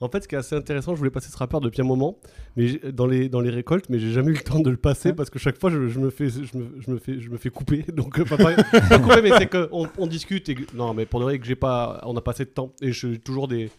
En 0.00 0.08
fait, 0.08 0.22
ce 0.22 0.28
qui 0.28 0.34
est 0.34 0.38
assez 0.38 0.54
intéressant, 0.56 0.94
je 0.94 0.98
voulais 0.98 1.10
passer 1.10 1.30
ce 1.30 1.36
rappeur 1.36 1.60
depuis 1.60 1.82
un 1.82 1.84
moment, 1.84 2.18
mais 2.56 2.78
dans 2.92 3.06
les 3.06 3.28
dans 3.28 3.40
les 3.40 3.50
récoltes, 3.50 3.88
mais 3.90 3.98
j'ai 3.98 4.12
jamais 4.12 4.30
eu 4.30 4.34
le 4.34 4.40
temps 4.42 4.60
de 4.60 4.70
le 4.70 4.76
passer 4.78 5.12
parce 5.12 5.28
que 5.30 5.38
chaque 5.38 5.58
fois, 5.60 5.70
je, 5.70 5.88
je 5.88 5.98
me 5.98 6.10
fais 6.10 6.28
je 6.30 6.56
me, 6.56 6.70
je 6.80 6.90
me 6.90 6.98
fais 6.98 7.20
je 7.20 7.28
me 7.30 7.36
fais 7.36 7.50
couper. 7.50 7.84
Donc 7.92 8.18
euh, 8.18 8.24
pas, 8.24 8.36
pas- 8.38 8.54
pas 8.88 8.98
couper, 8.98 9.22
mais 9.22 9.30
c'est 9.38 9.46
que 9.46 9.68
on, 9.72 10.06
discute 10.06 10.48
et 10.48 10.56
non, 10.74 10.94
mais 10.94 11.04
pour 11.06 11.20
de 11.20 11.24
vrai 11.24 11.38
que 11.38 11.46
j'ai 11.46 11.54
pas, 11.56 12.00
on 12.06 12.16
a 12.16 12.20
pas 12.22 12.30
assez 12.32 12.44
de 12.46 12.50
temps 12.50 12.72
et 12.80 12.92
j'ai 12.92 13.18
toujours 13.18 13.46
des 13.48 13.70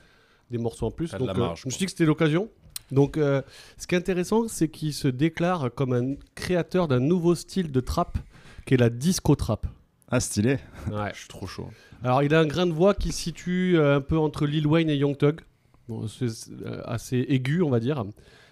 des 0.51 0.57
morceaux 0.57 0.85
en 0.87 0.91
plus. 0.91 1.11
De 1.11 1.17
Donc 1.17 1.29
euh, 1.29 1.39
marge, 1.39 1.61
je 1.61 1.67
me 1.67 1.71
suis 1.71 1.79
dit 1.79 1.85
que 1.85 1.91
c'était 1.91 2.05
l'occasion. 2.05 2.49
Donc, 2.91 3.15
euh, 3.17 3.41
ce 3.77 3.87
qui 3.87 3.95
est 3.95 3.97
intéressant, 3.97 4.49
c'est 4.49 4.67
qu'il 4.67 4.93
se 4.93 5.07
déclare 5.07 5.73
comme 5.73 5.93
un 5.93 6.15
créateur 6.35 6.89
d'un 6.89 6.99
nouveau 6.99 7.35
style 7.35 7.71
de 7.71 7.79
trap, 7.79 8.17
qui 8.65 8.73
est 8.73 8.77
la 8.77 8.89
disco 8.89 9.33
trap. 9.35 9.65
Ah, 10.11 10.19
stylé. 10.19 10.57
Ouais. 10.91 11.09
Je 11.13 11.19
suis 11.19 11.27
trop 11.27 11.47
chaud. 11.47 11.69
Alors, 12.03 12.21
il 12.23 12.33
a 12.35 12.39
un 12.39 12.45
grain 12.45 12.65
de 12.67 12.73
voix 12.73 12.93
qui 12.93 13.11
se 13.11 13.19
situe 13.19 13.77
euh, 13.77 13.97
un 13.97 14.01
peu 14.01 14.17
entre 14.17 14.45
Lil 14.45 14.67
Wayne 14.67 14.89
et 14.89 14.95
Young 14.97 15.17
Thug. 15.17 15.41
Bon, 15.87 16.07
c'est 16.07 16.25
euh, 16.65 16.81
assez 16.85 17.25
aigu, 17.29 17.61
on 17.61 17.69
va 17.69 17.79
dire. 17.79 18.03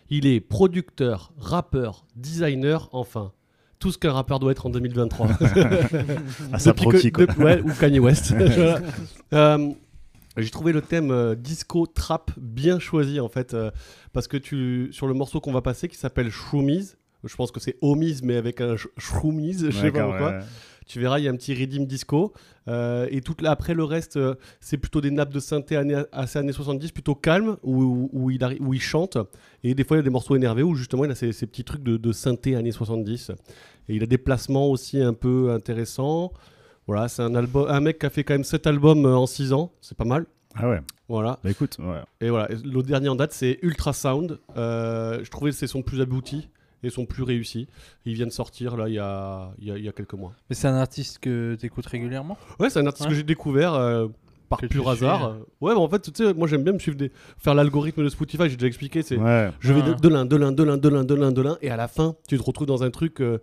Il 0.10 0.26
est 0.26 0.40
producteur, 0.40 1.32
rappeur, 1.38 2.06
designer, 2.16 2.90
enfin. 2.94 3.32
Tout 3.80 3.94
ce 3.94 3.98
qu'un 3.98 4.12
rappeur 4.12 4.40
doit 4.40 4.52
être 4.52 4.66
en 4.66 4.70
2023. 4.72 5.28
Ah, 6.52 6.60
ça 6.60 6.74
Depuis 6.74 7.12
que- 7.14 7.42
ouais, 7.42 7.62
ou 7.62 7.72
Kanye 7.80 8.00
West. 8.00 8.34
Euh, 9.34 9.70
J'ai 10.38 10.50
trouvé 10.50 10.72
le 10.74 10.82
thème 10.82 11.36
disco 11.36 11.86
trap 11.88 12.32
bien 12.38 12.80
choisi 12.80 13.20
en 13.20 13.30
fait 13.30 13.56
parce 14.14 14.28
que 14.28 14.38
tu 14.38 14.90
sur 14.92 15.08
le 15.08 15.14
morceau 15.14 15.40
qu'on 15.42 15.52
va 15.54 15.62
passer 15.62 15.88
qui 15.88 15.98
s'appelle 15.98 16.30
Shroomies, 16.30 16.92
je 17.24 17.36
pense 17.36 17.52
que 17.52 17.60
c'est 17.60 17.78
Homies 17.82 18.20
mais 18.24 18.36
avec 18.38 18.62
un 18.62 18.76
sh- 18.76 18.88
Shroomies, 18.98 19.58
je 19.60 19.72
sais 19.72 19.92
pas 19.92 20.04
pourquoi. 20.08 20.30
ouais. 20.32 20.40
Tu 20.90 21.00
verras, 21.00 21.20
il 21.20 21.26
y 21.26 21.28
a 21.28 21.32
un 21.32 21.36
petit 21.36 21.54
rythme 21.54 21.86
disco. 21.86 22.34
Euh, 22.68 23.08
et 23.12 23.22
tout, 23.22 23.36
là, 23.42 23.52
après, 23.52 23.76
le 23.76 23.84
reste, 23.84 24.18
euh, 24.18 24.34
c'est 24.60 24.78
plutôt 24.78 25.02
des 25.02 25.12
nappes 25.12 25.32
de 25.32 25.40
synthé 25.40 25.76
années, 25.76 26.02
assez 26.12 26.40
années 26.40 26.52
70, 26.52 26.92
plutôt 26.92 27.14
calme, 27.14 27.58
où, 27.62 27.84
où- 27.84 28.10
où 28.12 28.32
il, 28.32 28.42
arri- 28.42 28.58
où 28.60 28.74
il 28.74 28.82
chante. 28.82 29.18
Et 29.64 29.76
des 29.76 29.84
fois, 29.84 29.98
il 29.98 30.00
y 30.00 30.02
a 30.02 30.04
des 30.04 30.10
morceaux 30.10 30.36
énervés 30.36 30.64
où 30.64 30.74
justement, 30.74 31.06
il 31.06 31.12
a 31.12 31.16
ces, 31.16 31.32
ces 31.32 31.46
petits 31.46 31.64
trucs 31.64 31.84
de, 31.84 31.96
de 31.98 32.12
synthé 32.12 32.56
années 32.56 32.72
70. 32.72 33.30
Et 33.88 33.96
il 33.96 34.02
a 34.04 34.08
des 34.08 34.18
placements 34.18 34.68
aussi 34.68 35.00
un 35.00 35.14
peu 35.14 35.52
intéressants. 35.52 36.34
Voilà, 36.88 37.08
c'est 37.08 37.22
un, 37.22 37.36
album, 37.36 37.68
un 37.70 37.80
mec 37.82 38.00
qui 38.00 38.08
a 38.08 38.10
fait 38.10 38.24
quand 38.24 38.34
même 38.34 38.44
7 38.44 38.66
albums 38.66 39.06
euh, 39.06 39.16
en 39.16 39.28
6 39.28 39.54
ans. 39.54 39.72
C'est 39.82 39.96
pas 39.98 40.06
mal. 40.06 40.26
Ah 40.56 40.68
ouais. 40.70 40.82
Voilà. 41.08 41.38
Bah 41.44 41.52
écoute, 41.52 41.78
ouais. 41.80 42.02
Et 42.22 42.32
voilà, 42.32 42.48
le 42.64 42.82
dernier 42.82 43.10
en 43.10 43.16
date, 43.16 43.32
c'est 43.32 43.60
Ultrasound. 43.62 44.40
Euh, 44.58 45.20
je 45.24 45.30
trouvais 45.30 45.52
que 45.52 45.58
c'est 45.58 45.68
son 45.68 45.84
plus 45.84 46.02
abouti 46.02 46.50
et 46.84 46.90
son 46.90 47.06
plus 47.06 47.24
réussi. 47.24 47.68
Il 48.06 48.14
vient 48.16 48.26
de 48.28 48.32
sortir 48.32 48.78
là 48.78 48.88
il 48.88 48.94
y 48.96 49.00
a, 49.00 49.52
il 49.60 49.68
y 49.68 49.72
a- 49.72 49.78
il 49.78 49.84
y 49.86 49.90
a 49.90 49.92
quelques 49.92 50.14
mois. 50.14 50.34
Mais 50.50 50.56
c'est 50.56 50.68
un 50.68 50.76
artiste 50.78 51.20
que 51.20 51.56
tu 51.60 51.66
écoutes 51.66 51.86
régulièrement? 51.88 52.38
Ouais, 52.60 52.70
c'est 52.70 52.80
un 52.80 52.86
artiste 52.88 53.06
Ouais. 53.06 53.12
que 53.12 53.16
j'ai 53.18 53.24
découvert 53.24 53.74
euh, 53.74 54.08
par 54.50 54.60
Que 54.60 54.66
pur 54.68 54.82
suis, 54.84 54.92
hasard. 54.92 55.24
hein. 55.24 55.40
Ouais, 55.62 55.74
mais 55.74 55.80
en 55.80 55.88
fait, 55.90 56.12
tu 56.12 56.24
sais, 56.24 56.34
moi 56.34 56.48
j'aime 56.48 56.64
bien 56.64 56.74
me 56.74 56.80
suivre 56.80 56.98
des... 56.98 57.12
faire 57.38 57.54
l'algorithme 57.54 58.04
de 58.04 58.10
Spotify, 58.10 58.50
j'ai 58.50 58.56
déjà 58.56 58.68
expliqué. 58.68 59.02
C'est 59.04 59.18
Ouais. 59.18 59.52
je 59.60 59.74
vais 59.74 59.82
Ouais. 59.82 59.90
de- 59.90 60.00
de 60.00 60.08
l'un, 60.10 60.26
de 60.26 60.36
l'un, 60.36 60.52
de 60.52 60.64
l'un, 60.64 60.78
de 60.78 60.90
l'un, 60.90 61.04
de 61.04 61.14
l'un, 61.16 61.32
de 61.32 61.42
l'un, 61.42 61.58
et 61.62 61.70
à 61.70 61.76
la 61.78 61.88
fin, 61.88 62.16
tu 62.28 62.38
te 62.38 62.44
retrouves 62.44 62.68
dans 62.68 62.82
un 62.84 62.90
truc. 62.92 63.22
euh, 63.22 63.38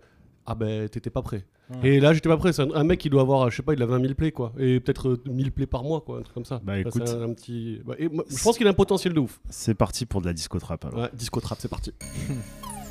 ah 0.49 0.55
ben, 0.55 0.87
t'étais 0.89 1.09
pas 1.09 1.21
prêt. 1.21 1.45
Et 1.83 1.99
là, 1.99 2.13
j'étais 2.13 2.29
pas 2.29 2.37
prêt. 2.37 2.53
C'est 2.53 2.61
un, 2.61 2.71
un 2.73 2.85
mec 2.85 2.97
qui 3.01 3.09
doit 3.09 3.21
avoir, 3.21 3.49
je 3.49 3.57
sais 3.57 3.61
pas, 3.61 3.73
il 3.73 3.81
a 3.83 3.85
20 3.85 3.99
000 3.99 4.13
plays, 4.13 4.31
quoi. 4.31 4.53
Et 4.57 4.79
peut-être 4.79 5.09
euh, 5.09 5.21
1000 5.29 5.51
plays 5.51 5.65
par 5.65 5.83
mois, 5.83 5.99
quoi. 5.99 6.19
Un 6.19 6.21
truc 6.21 6.33
comme 6.33 6.45
ça. 6.45 6.61
Bah, 6.63 6.75
Ça, 6.75 6.79
écoute. 6.79 7.01
un, 7.09 7.21
un 7.23 7.33
petit. 7.33 7.81
bah, 7.85 7.95
et 7.99 8.07
moi, 8.07 8.23
je 8.29 8.41
pense 8.41 8.57
qu'il 8.57 8.65
a 8.67 8.69
un 8.69 8.73
potentiel 8.73 9.11
de 9.13 9.19
ouf. 9.19 9.41
C'est 9.49 9.73
parti 9.75 10.05
pour 10.05 10.21
de 10.21 10.27
la 10.27 10.31
disco 10.33 10.57
trap 10.59 10.85
alors. 10.85 10.97
Ouais, 11.01 11.09
disco 11.13 11.41
trap, 11.41 11.57
c'est 11.59 11.67
parti. 11.67 11.91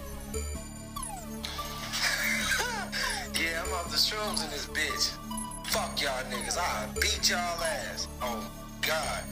niggas. 6.31 6.59
I 6.59 6.87
beat 7.01 7.31
y'all 7.31 7.63
ass. 7.63 8.09
Oh, 8.23 8.51
God. 8.83 9.23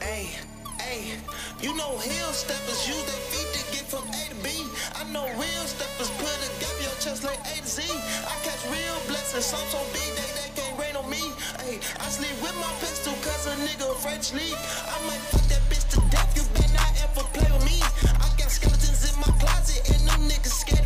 Hey, 0.00 0.34
hey, 0.80 1.14
you 1.60 1.76
know 1.76 1.96
hill 1.98 2.32
steppers 2.34 2.88
use 2.88 3.04
their 3.06 3.22
feet 3.30 3.48
to 3.54 3.62
get 3.70 3.86
from 3.86 4.02
A 4.10 4.22
to 4.30 4.38
B. 4.42 4.50
I 4.98 5.04
know 5.12 5.26
real 5.38 5.64
steppers 5.70 6.10
put 6.18 6.34
a 6.42 6.50
gap 6.58 6.74
in 6.78 6.90
your 6.90 6.98
chest 6.98 7.22
like 7.22 7.38
A 7.54 7.62
to 7.62 7.66
Z. 7.66 7.82
I 7.86 8.34
catch 8.42 8.62
real 8.66 8.98
blessings, 9.06 9.46
some 9.46 9.62
so 9.70 9.78
big 9.94 10.10
they, 10.18 10.26
they 10.34 10.50
can't 10.58 10.74
rain 10.78 10.96
on 10.96 11.06
me. 11.08 11.22
Hey, 11.62 11.78
I 12.02 12.06
sleep 12.10 12.34
with 12.42 12.56
my 12.58 12.72
pistol 12.82 13.14
cause 13.22 13.46
a 13.46 13.54
nigga 13.62 13.94
French 14.02 14.34
to. 14.34 14.38
I 14.38 14.96
might 15.06 15.22
fuck 15.30 15.46
that 15.54 15.62
bitch 15.70 15.86
to 15.94 15.98
death, 16.10 16.34
you 16.34 16.42
better 16.58 16.74
not 16.74 16.90
ever 16.98 17.26
play 17.30 17.46
with 17.46 17.62
me. 17.62 17.78
I 18.18 18.26
got 18.34 18.50
skeletons 18.50 19.06
in 19.06 19.14
my 19.22 19.30
closet 19.38 19.86
and 19.86 20.02
them 20.08 20.26
niggas 20.26 20.66
scared 20.66 20.81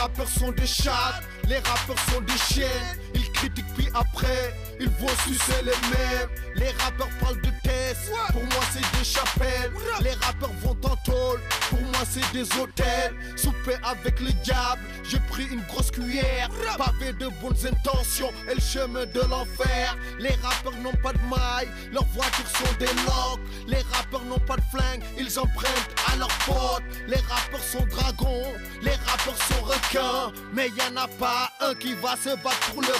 rappeurs 0.00 0.28
sont 0.28 0.52
des 0.52 0.66
chattes, 0.66 1.22
les 1.48 1.58
rappeurs 1.58 1.98
sont 2.10 2.20
des 2.20 2.38
chiens. 2.38 2.66
Ils 3.14 3.25
critiquent 3.36 3.74
puis 3.76 3.88
après, 3.94 4.54
ils 4.80 4.88
vont 4.88 5.16
sucer 5.26 5.62
les 5.62 5.80
mêmes. 5.90 6.28
Les 6.54 6.70
rappeurs 6.82 7.08
parlent 7.20 7.40
de 7.40 7.50
tests, 7.62 8.10
pour 8.32 8.42
moi 8.42 8.62
c'est 8.72 8.98
des 8.98 9.04
chapelles. 9.04 9.72
Les 10.02 10.12
rappeurs 10.12 10.52
vont 10.62 10.76
en 10.84 10.96
tôle, 10.96 11.40
pour 11.70 11.80
moi 11.80 12.02
c'est 12.10 12.32
des 12.32 12.46
hôtels. 12.58 13.14
Souper 13.36 13.76
avec 13.84 14.20
le 14.20 14.32
diable, 14.42 14.82
j'ai 15.04 15.20
pris 15.30 15.44
une 15.44 15.60
grosse 15.62 15.90
cuillère. 15.90 16.48
Pavé 16.78 17.12
de 17.12 17.28
bonnes 17.40 17.66
intentions 17.66 18.32
et 18.50 18.54
le 18.54 18.60
chemin 18.60 19.04
de 19.06 19.20
l'enfer. 19.28 19.96
Les 20.18 20.34
rappeurs 20.42 20.76
n'ont 20.82 21.00
pas 21.02 21.12
de 21.12 21.20
mailles, 21.30 21.68
leurs 21.92 22.06
voitures 22.06 22.48
sont 22.48 22.74
des 22.78 22.86
locs. 22.86 23.40
Les 23.66 23.82
rappeurs 23.92 24.24
n'ont 24.24 24.38
pas 24.40 24.56
de 24.56 24.62
flingue, 24.70 25.02
ils 25.18 25.38
empruntent 25.38 25.90
à 26.10 26.16
leurs 26.16 26.38
potes. 26.46 26.82
Les 27.06 27.20
rappeurs 27.28 27.62
sont 27.62 27.84
dragons, 27.86 28.52
les 28.82 28.94
rappeurs 29.06 29.40
sont 29.48 29.64
requins. 29.64 30.32
Mais 30.54 30.68
y 30.68 30.82
en 30.90 30.96
a 30.96 31.08
pas 31.08 31.50
un 31.60 31.74
qui 31.74 31.94
va 31.94 32.16
se 32.16 32.30
battre 32.42 32.72
pour 32.72 32.82
le 32.82 32.94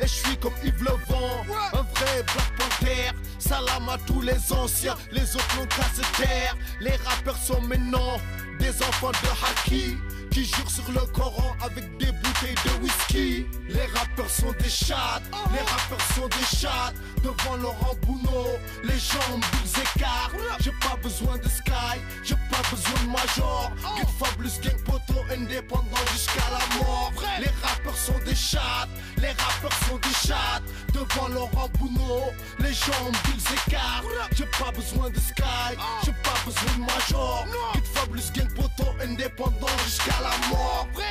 Et 0.00 0.06
je 0.06 0.12
suis 0.12 0.36
comme 0.38 0.52
Yves 0.64 0.82
Levent, 0.82 1.44
un 1.72 1.82
vrai 1.82 2.22
Black 2.22 2.52
Panther. 2.56 3.12
Salam 3.38 3.88
à 3.88 3.98
tous 4.06 4.20
les 4.20 4.52
anciens, 4.52 4.96
les 5.10 5.34
autres 5.34 5.56
n'ont 5.56 5.66
qu'à 5.66 5.84
se 5.94 6.22
taire. 6.22 6.56
Les 6.80 6.96
rappeurs 7.04 7.36
sont 7.36 7.60
maintenant 7.62 8.20
des 8.58 8.70
enfants 8.82 9.10
de 9.10 9.28
Haki 9.28 9.96
qui 10.38 10.44
jurent 10.44 10.70
sur 10.70 10.92
le 10.92 11.00
Coran 11.12 11.56
avec 11.60 11.84
des 11.98 12.12
bouteilles 12.12 12.54
de 12.64 12.82
whisky. 12.82 13.46
Les 13.68 13.86
rappeurs 13.86 14.30
sont 14.30 14.52
des 14.60 14.68
chattes, 14.68 15.22
les 15.52 15.58
rappeurs 15.58 16.06
sont 16.14 16.28
des 16.28 16.56
chattes. 16.56 16.94
Devant 17.24 17.56
Laurent 17.56 17.96
Bounot, 18.02 18.46
les 18.84 18.98
jambes 18.98 19.44
ils 19.64 19.80
écartent. 19.80 20.36
J'ai 20.60 20.72
pas 20.80 20.96
besoin 21.02 21.36
de 21.38 21.48
Sky, 21.48 21.98
j'ai 22.22 22.36
pas 22.50 22.62
besoin 22.70 23.00
de 23.04 23.10
Major. 23.10 23.72
Kid 23.96 24.08
Fabulous 24.18 24.60
Gang 24.62 24.80
Poto 24.84 25.20
indépendant 25.32 26.04
jusqu'à 26.12 26.46
la 26.52 26.78
mort. 26.78 27.12
Les 27.40 27.50
rappeurs 27.62 27.96
sont 27.96 28.18
des 28.24 28.36
chattes, 28.36 28.88
les 29.16 29.28
rappeurs 29.30 29.78
sont 29.88 29.96
des 29.96 30.28
chattes. 30.28 30.62
Devant 30.94 31.28
Laurent 31.28 31.68
Bounot, 31.78 32.32
les 32.60 32.72
jambes 32.72 33.16
ils 33.34 33.52
écartent. 33.54 34.06
J'ai 34.36 34.46
pas 34.46 34.70
besoin 34.70 35.10
de 35.10 35.18
Sky, 35.18 35.74
j'ai 36.04 36.12
pas 36.22 36.38
besoin 36.46 36.72
de 36.76 36.80
Major. 36.80 37.44
Kid 37.72 37.84
Fabulous 37.92 38.30
Gang 38.34 38.54
Poto 38.54 38.88
indépendant 39.02 39.76
jusqu'à 39.84 40.14
la 40.22 40.27
mort. 40.27 40.27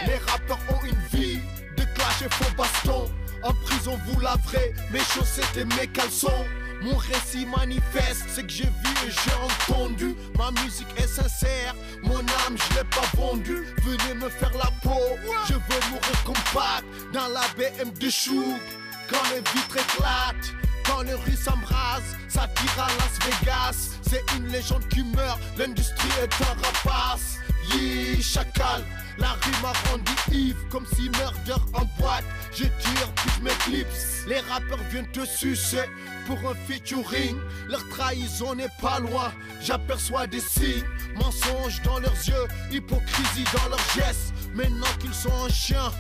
Les 0.06 0.18
rappeurs 0.18 0.60
ont 0.70 0.86
une 0.86 1.20
vie 1.20 1.40
de 1.78 1.84
clash 1.96 2.22
et 2.26 2.30
faux 2.30 2.54
baston. 2.58 3.12
En 3.44 3.54
prison, 3.66 4.00
vous 4.06 4.20
laverez 4.20 4.74
mes 4.92 5.00
chaussettes 5.00 5.58
et 5.58 5.66
mes 5.66 5.88
caleçons. 5.88 6.46
Mon 6.82 6.96
récit 6.96 7.46
manifeste, 7.46 8.26
c'est 8.30 8.44
que 8.44 8.52
j'ai 8.52 8.64
vu 8.64 8.92
et 9.06 9.12
j'ai 9.12 9.74
entendu. 9.74 10.16
Ma 10.38 10.52
musique 10.62 10.88
est 10.98 11.08
sincère, 11.08 11.74
mon 12.04 12.20
âme 12.20 12.56
je 12.56 12.76
l'ai 12.76 12.84
pas 12.86 13.08
vendue. 13.16 13.66
Venez 13.84 14.14
me 14.16 14.30
faire 14.30 14.52
la 14.54 14.72
peau, 14.84 15.02
je 15.48 15.54
veux 15.54 15.90
mourir 15.90 16.24
comme 16.24 16.36
Pac 16.54 16.84
dans 17.14 17.28
la 17.30 17.42
BM 17.58 17.92
de 18.00 18.10
Chouk. 18.10 18.62
Quand 19.10 19.24
les 19.32 19.38
vitres 19.38 19.78
éclatent, 19.78 20.54
quand 20.86 21.02
les 21.02 21.14
rues 21.14 21.36
s'embrasent, 21.36 22.16
ça 22.28 22.48
tire 22.56 22.84
à 22.84 22.88
Las 23.00 23.18
Vegas. 23.26 23.98
C'est 24.08 24.24
une 24.38 24.48
légende 24.48 24.88
qui 24.90 25.04
meurt, 25.04 25.40
l'industrie 25.58 26.10
est 26.22 26.34
un 26.42 26.54
rapace. 26.62 27.38
Yee, 27.74 28.22
chacal, 28.22 28.84
la 29.18 29.30
rue 29.30 29.62
m'a 29.62 29.74
rendu 29.90 30.12
ivre 30.32 30.60
comme 30.70 30.86
si 30.96 31.10
murder 31.10 31.62
en 31.74 31.86
boîte. 32.00 32.24
Je 32.52 32.64
tire 32.64 33.12
puis 33.16 33.30
je 33.38 33.44
m'éclipse. 33.44 34.26
Les 34.28 34.40
rappeurs 34.42 34.84
viennent 34.92 35.12
te 35.12 35.26
sucer 35.26 35.86
pour 36.26 36.38
un 36.50 36.56
featuring. 36.68 37.38
Leur 37.68 37.88
trahison 37.90 38.56
n'est 38.56 38.74
pas 38.82 39.00
loin, 39.00 39.32
j'aperçois 39.62 40.28
des 40.28 40.42
signes. 40.42 40.84
Mensonges 41.16 41.82
dans 41.84 42.00
leurs 42.00 42.28
yeux, 42.28 42.48
hypocrisie 42.72 43.46
dans 43.54 43.70
leurs 43.70 43.90
gestes. 43.96 44.34
Maintenant 44.54 44.94
qu'ils 45.00 45.14
sont 45.14 45.32
en 45.32 45.50
chien, 45.50 45.92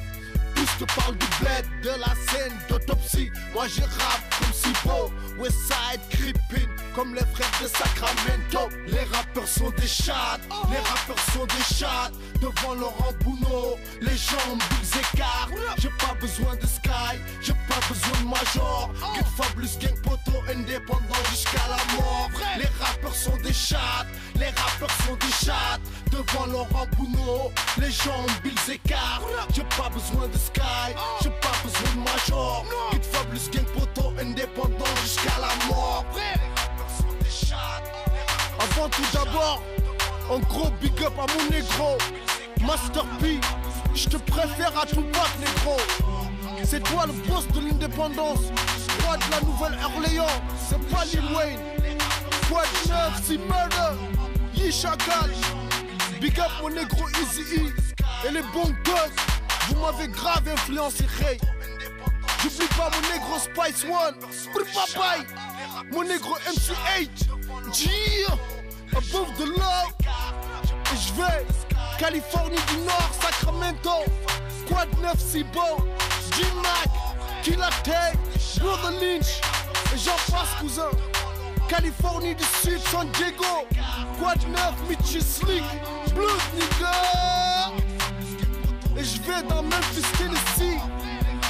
tous 0.55 0.85
te 0.85 0.93
parlent 0.95 1.17
du 1.17 1.27
bled, 1.39 1.65
de 1.83 1.89
la 1.89 2.13
scène 2.27 2.53
d'autopsie. 2.69 3.31
Moi 3.53 3.67
je 3.67 3.81
rappe 3.81 4.35
comme 4.39 4.53
si 4.53 4.69
beau, 4.83 5.11
Westside 5.39 6.01
creeping, 6.09 6.67
comme 6.97 7.13
les 7.13 7.21
frères 7.35 7.61
de 7.61 7.67
Sacramento. 7.67 8.75
Les 8.87 9.03
rappeurs 9.15 9.47
sont 9.47 9.69
des 9.77 9.87
chattes, 9.87 10.41
les 10.71 10.79
rappeurs 10.79 11.23
sont 11.31 11.45
des 11.45 11.75
chattes. 11.75 12.13
Devant 12.41 12.73
Laurent 12.73 13.13
Bounot, 13.23 13.77
les 14.01 14.17
jambes 14.17 14.63
ils 14.81 14.99
écartent. 14.99 15.51
J'ai 15.77 15.91
pas 15.99 16.15
besoin 16.19 16.55
de 16.55 16.65
Sky, 16.65 17.13
j'ai 17.39 17.53
pas 17.53 17.79
besoin 17.87 18.17
de 18.21 18.27
Major. 18.27 18.89
Kid 19.13 19.27
Fabulous 19.37 19.77
Gang 19.79 20.01
Poto 20.01 20.37
indépendant 20.49 21.23
jusqu'à 21.29 21.61
la 21.69 21.77
mort. 21.95 22.31
Les 22.57 22.69
rappeurs 22.83 23.15
sont 23.15 23.37
des 23.43 23.53
chattes, 23.53 24.07
les 24.35 24.49
rappeurs 24.49 24.97
sont 25.05 25.15
des 25.15 25.45
chattes. 25.45 25.81
Devant 26.11 26.47
Laurent 26.47 26.87
Bounot, 26.97 27.51
les 27.77 27.91
jambes 27.91 28.41
ils 28.43 28.73
écartent. 28.73 29.23
J'ai 29.53 29.65
pas 29.77 29.89
besoin 29.89 30.27
de 30.27 30.37
Sky, 30.37 30.89
j'ai 31.21 31.29
pas 31.29 31.53
besoin 31.63 31.89
de 31.93 32.09
Major. 32.09 32.65
Kid 32.89 33.03
Fabulous 33.03 33.49
Gang 33.53 33.65
Poto 33.65 34.13
indépendant 34.19 34.95
jusqu'à 35.03 35.37
la 35.39 35.53
mort. 35.67 36.05
Tout 38.85 39.01
d'abord, 39.11 39.61
un 40.31 40.39
gros 40.39 40.69
big 40.79 41.03
up 41.03 41.13
à 41.17 41.25
mon 41.33 41.49
négro, 41.49 41.97
Master 42.61 43.03
P. 43.19 43.39
Je 43.93 44.07
te 44.07 44.17
préfère 44.17 44.71
à 44.79 44.85
tout 44.85 45.01
bac, 45.01 45.29
négro. 45.39 45.77
C'est 46.63 46.83
toi 46.83 47.05
le 47.07 47.13
boss 47.13 47.47
de 47.47 47.67
l'indépendance, 47.67 48.39
roi 49.03 49.17
de 49.17 49.31
la 49.31 49.41
Nouvelle-Orléans. 49.41 50.41
C'est 50.69 50.81
pas 50.89 51.05
Lil 51.05 51.23
Wayne. 51.35 51.59
Quoi 52.49 52.63
de 52.63 52.89
neuf, 52.89 53.29
murder, 53.29 53.97
Yi. 54.55 54.71
Big 56.21 56.39
up 56.39 56.51
mon 56.61 56.69
négro 56.69 57.09
Easy 57.21 57.41
E 57.57 58.27
et 58.27 58.31
les 58.31 58.43
bons 58.53 58.73
gosses. 58.85 59.67
Vous 59.69 59.81
m'avez 59.81 60.07
grave 60.07 60.47
influencé, 60.47 61.05
Ray. 61.19 61.39
J'oublie 62.41 62.67
pas 62.77 62.89
mon 62.93 63.13
négro 63.13 63.37
Spice 63.39 63.83
One, 63.83 64.15
Brr 64.53 64.65
Papaye, 64.73 65.25
mon 65.91 66.03
négro 66.03 66.37
MC8, 66.47 67.09
Gia, 69.01 69.17
Above 69.17 69.37
the 69.37 69.45
Love. 69.57 69.93
Et 70.93 70.97
je 70.97 71.13
vais, 71.13 71.45
Californie 71.97 72.57
du 72.69 72.77
Nord, 72.85 73.11
Sacramento, 73.21 74.05
Quad 74.67 74.87
9 75.01 75.19
Cibo, 75.19 75.85
G-Mac, 76.35 76.89
Killa 77.43 77.69
Brother 78.59 78.91
Lynch, 78.99 79.41
et 79.93 79.97
j'en 79.97 80.15
passe, 80.31 80.49
cousin. 80.59 80.89
Californie 81.67 82.35
du 82.35 82.43
Sud, 82.61 82.79
San 82.91 83.09
Diego, 83.11 83.67
Quad 84.19 84.39
9, 84.47 84.73
Mitchy 84.89 85.21
Slick, 85.21 85.63
Blues 86.13 86.31
nigga. 86.55 87.71
Et 88.97 89.03
je 89.03 89.21
vais 89.21 89.43
dans 89.47 89.63
Memphis, 89.63 90.01
Tennessee. 90.17 90.79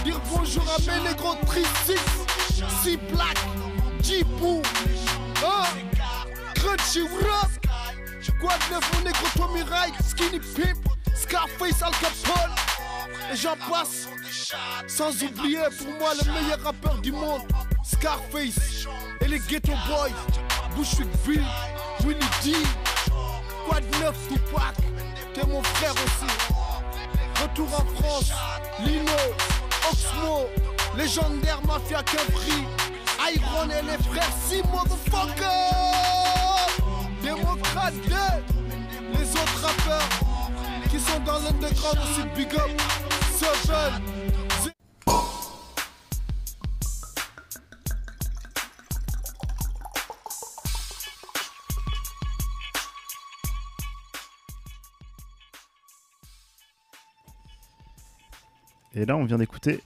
Dire 0.04 0.20
bonjour 0.34 0.64
à 0.76 0.80
mes 0.80 1.10
négros 1.10 1.36
Trisix, 1.46 2.02
C 2.84 2.98
Black, 3.14 3.38
J-Boo, 4.02 4.62
hein, 5.46 5.66
Quoi 8.40 8.54
de 8.54 8.74
neuf 8.74 8.92
mon 8.94 9.02
négro 9.02 9.70
Wright, 9.70 9.94
Skinny 10.08 10.40
Pimp, 10.40 10.78
Scarface 11.16 11.82
Al 11.82 11.92
Capone, 11.94 12.56
et 13.32 13.36
j'en 13.36 13.56
passe. 13.70 14.08
Sans 14.88 15.12
oublier 15.24 15.60
pour 15.78 15.88
moi 16.00 16.12
le 16.24 16.32
meilleur 16.32 16.62
rappeur 16.62 16.98
du 17.00 17.12
monde, 17.12 17.42
Scarface, 17.84 18.86
et 19.22 19.28
les 19.28 19.40
Ghetto 19.40 19.74
Boys, 19.88 20.12
Bushwick 20.76 21.08
Bill, 21.26 21.44
Willie 22.06 22.20
D, 22.44 22.54
Quoi 23.68 23.80
de 23.80 23.98
neuf 23.98 24.16
Tupac, 24.28 24.76
t'es 25.34 25.46
mon 25.48 25.64
frère 25.64 25.94
aussi. 25.94 26.32
Retour 27.42 27.68
en 27.74 28.02
France, 28.02 28.32
Lino, 28.80 29.12
Oxmo, 29.92 30.48
légendaire 30.96 31.62
mafia 31.66 32.04
Capri, 32.04 32.66
Iron 33.34 33.70
et 33.70 33.84
les 33.84 34.04
frères 34.04 34.32
si 34.48 34.62
motherfucker. 34.72 36.37
Démocrate 37.68 37.94
2, 37.96 39.20
les 39.20 39.32
autres 39.32 39.62
rappeurs 39.62 40.10
qui 40.90 41.00
sont 41.00 41.20
dans 41.26 41.40
l'underground 41.40 41.98
aussi 42.02 42.22
big 42.36 42.54
up. 42.56 42.82
Seven, 43.36 44.02
Et 58.94 59.06
là, 59.06 59.16
on 59.16 59.26
vient 59.26 59.38
d'écouter 59.38 59.82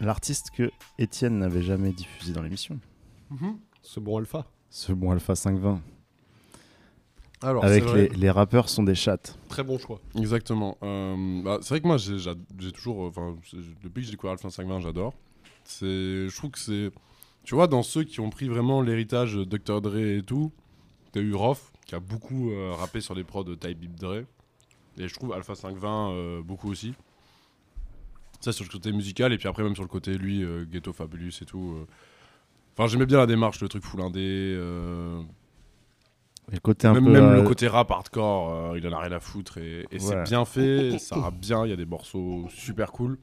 l'artiste 0.00 0.50
que 0.50 0.72
Étienne 0.98 1.38
n'avait 1.38 1.62
jamais 1.62 1.92
diffusé 1.92 2.32
dans 2.32 2.42
l'émission. 2.42 2.80
Ce 3.82 4.00
bon 4.00 4.18
alpha. 4.18 4.46
Ce 4.70 4.92
bon 4.92 5.12
Alpha 5.12 5.36
520. 5.36 5.80
Alors, 7.42 7.64
Avec 7.64 7.84
les, 7.92 8.08
les 8.08 8.30
rappeurs 8.30 8.68
sont 8.68 8.82
des 8.82 8.94
chattes. 8.94 9.38
Très 9.48 9.62
bon 9.62 9.78
choix. 9.78 10.00
Exactement. 10.18 10.78
Euh, 10.82 11.42
bah, 11.42 11.58
c'est 11.60 11.68
vrai 11.70 11.80
que 11.80 11.86
moi, 11.86 11.98
j'ai 11.98 12.18
j'a- 12.18 12.34
j'ai 12.58 12.72
toujours. 12.72 13.06
euh, 13.06 13.34
depuis 13.82 14.00
que 14.02 14.06
j'ai 14.06 14.12
découvert 14.12 14.32
Alpha 14.32 14.48
520, 14.50 14.80
j'adore. 14.80 15.12
C'est, 15.64 16.28
je 16.28 16.36
trouve 16.36 16.50
que 16.50 16.58
c'est. 16.58 16.90
Tu 17.44 17.54
vois, 17.54 17.66
dans 17.66 17.82
ceux 17.82 18.04
qui 18.04 18.20
ont 18.20 18.30
pris 18.30 18.48
vraiment 18.48 18.80
l'héritage 18.82 19.34
Dr. 19.36 19.80
Dre 19.82 19.96
et 19.98 20.22
tout, 20.22 20.50
t'as 21.12 21.20
eu 21.20 21.34
Roth, 21.34 21.60
qui 21.84 21.94
a 21.94 22.00
beaucoup 22.00 22.50
euh, 22.50 22.72
rappé 22.74 23.00
sur 23.00 23.14
les 23.14 23.22
prods 23.24 23.44
de 23.44 23.54
Type 23.54 23.78
Beat 23.78 23.94
Dre. 24.00 24.22
Et 24.98 25.06
je 25.08 25.14
trouve 25.14 25.32
Alpha 25.34 25.54
520 25.54 26.10
euh, 26.12 26.42
beaucoup 26.42 26.70
aussi. 26.70 26.94
Ça, 28.40 28.52
sur 28.52 28.64
le 28.64 28.70
côté 28.70 28.92
musical, 28.92 29.32
et 29.32 29.38
puis 29.38 29.46
après, 29.48 29.62
même 29.62 29.74
sur 29.74 29.84
le 29.84 29.88
côté, 29.88 30.16
lui, 30.16 30.42
euh, 30.42 30.64
Ghetto 30.64 30.92
Fabulous 30.92 31.30
et 31.42 31.44
tout. 31.44 31.74
euh. 31.76 31.86
Enfin, 32.76 32.86
j'aimais 32.88 33.06
bien 33.06 33.18
la 33.18 33.26
démarche, 33.26 33.60
le 33.60 33.68
truc 33.68 33.84
full 33.84 34.00
indé. 34.00 34.56
Et 36.52 36.54
le 36.54 36.60
côté 36.60 36.86
un 36.86 36.94
même 36.94 37.04
peu. 37.04 37.10
même 37.10 37.24
euh, 37.24 37.36
le 37.36 37.42
côté 37.42 37.66
rap 37.66 37.90
hardcore, 37.90 38.52
euh, 38.72 38.78
il 38.78 38.86
en 38.86 38.92
a 38.92 39.00
rien 39.00 39.12
à 39.12 39.20
foutre 39.20 39.58
et, 39.58 39.84
et 39.90 39.98
c'est 39.98 40.22
bien 40.24 40.44
fait, 40.44 40.96
ça 40.98 41.16
rappe 41.16 41.38
bien, 41.40 41.64
il 41.66 41.70
y 41.70 41.72
a 41.72 41.76
des 41.76 41.86
morceaux 41.86 42.46
super 42.50 42.92
cool. 42.92 43.18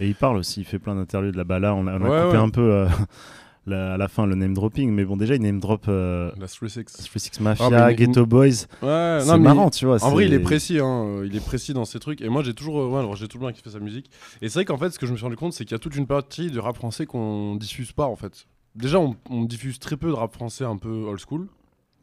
Et 0.00 0.06
il 0.06 0.14
parle 0.14 0.36
aussi, 0.36 0.60
il 0.60 0.64
fait 0.64 0.78
plein 0.78 0.94
d'interviews 0.94 1.32
de 1.32 1.36
la 1.36 1.42
bala. 1.44 1.74
On 1.74 1.86
a, 1.88 1.94
on 1.98 2.04
a 2.04 2.08
Ouais, 2.08 2.26
coupé 2.26 2.36
ouais. 2.38 2.44
un 2.44 2.48
peu 2.50 2.60
euh, 2.72 2.86
la- 3.66 3.94
à 3.94 3.96
la 3.96 4.06
fin 4.06 4.24
le 4.26 4.36
name 4.36 4.54
dropping, 4.54 4.92
mais 4.92 5.04
bon, 5.04 5.16
déjà, 5.16 5.34
il 5.34 5.42
name 5.42 5.58
drop 5.58 5.86
La 5.88 6.30
3-6. 6.46 6.84
3-6 6.84 7.42
Mafia, 7.42 7.84
Ah, 7.86 7.92
Ghetto 7.92 8.24
Boys. 8.24 8.66
Ouais, 8.82 9.18
C'est 9.20 9.38
marrant, 9.38 9.70
tu 9.70 9.86
vois. 9.86 10.00
En 10.04 10.10
vrai, 10.12 10.26
il 10.26 10.32
est 10.32 10.38
précis, 10.38 10.78
hein, 10.78 11.22
il 11.24 11.34
est 11.34 11.44
précis 11.44 11.72
dans 11.74 11.84
ses 11.84 11.98
trucs. 11.98 12.20
Et 12.20 12.28
moi, 12.28 12.44
j'ai 12.44 12.54
toujours, 12.54 13.16
j'ai 13.16 13.26
toujours 13.26 13.48
bien 13.48 13.52
kiffé 13.52 13.70
sa 13.70 13.80
musique. 13.80 14.08
Et 14.40 14.48
c'est 14.48 14.60
vrai 14.60 14.64
qu'en 14.64 14.78
fait, 14.78 14.90
ce 14.90 15.00
que 15.00 15.06
je 15.06 15.10
me 15.10 15.16
suis 15.16 15.24
rendu 15.24 15.36
compte, 15.36 15.52
c'est 15.54 15.64
qu'il 15.64 15.72
y 15.72 15.74
a 15.74 15.80
toute 15.80 15.96
une 15.96 16.06
partie 16.06 16.52
de 16.52 16.60
rap 16.60 16.76
français 16.76 17.04
qu'on 17.04 17.56
diffuse 17.56 17.90
pas 17.90 18.06
en 18.06 18.14
fait. 18.14 18.46
Déjà, 18.76 19.00
on, 19.00 19.16
on 19.28 19.42
diffuse 19.42 19.80
très 19.80 19.96
peu 19.96 20.06
de 20.06 20.12
rap 20.12 20.32
français 20.32 20.62
un 20.64 20.76
peu 20.76 20.88
old 21.08 21.18
school. 21.18 21.48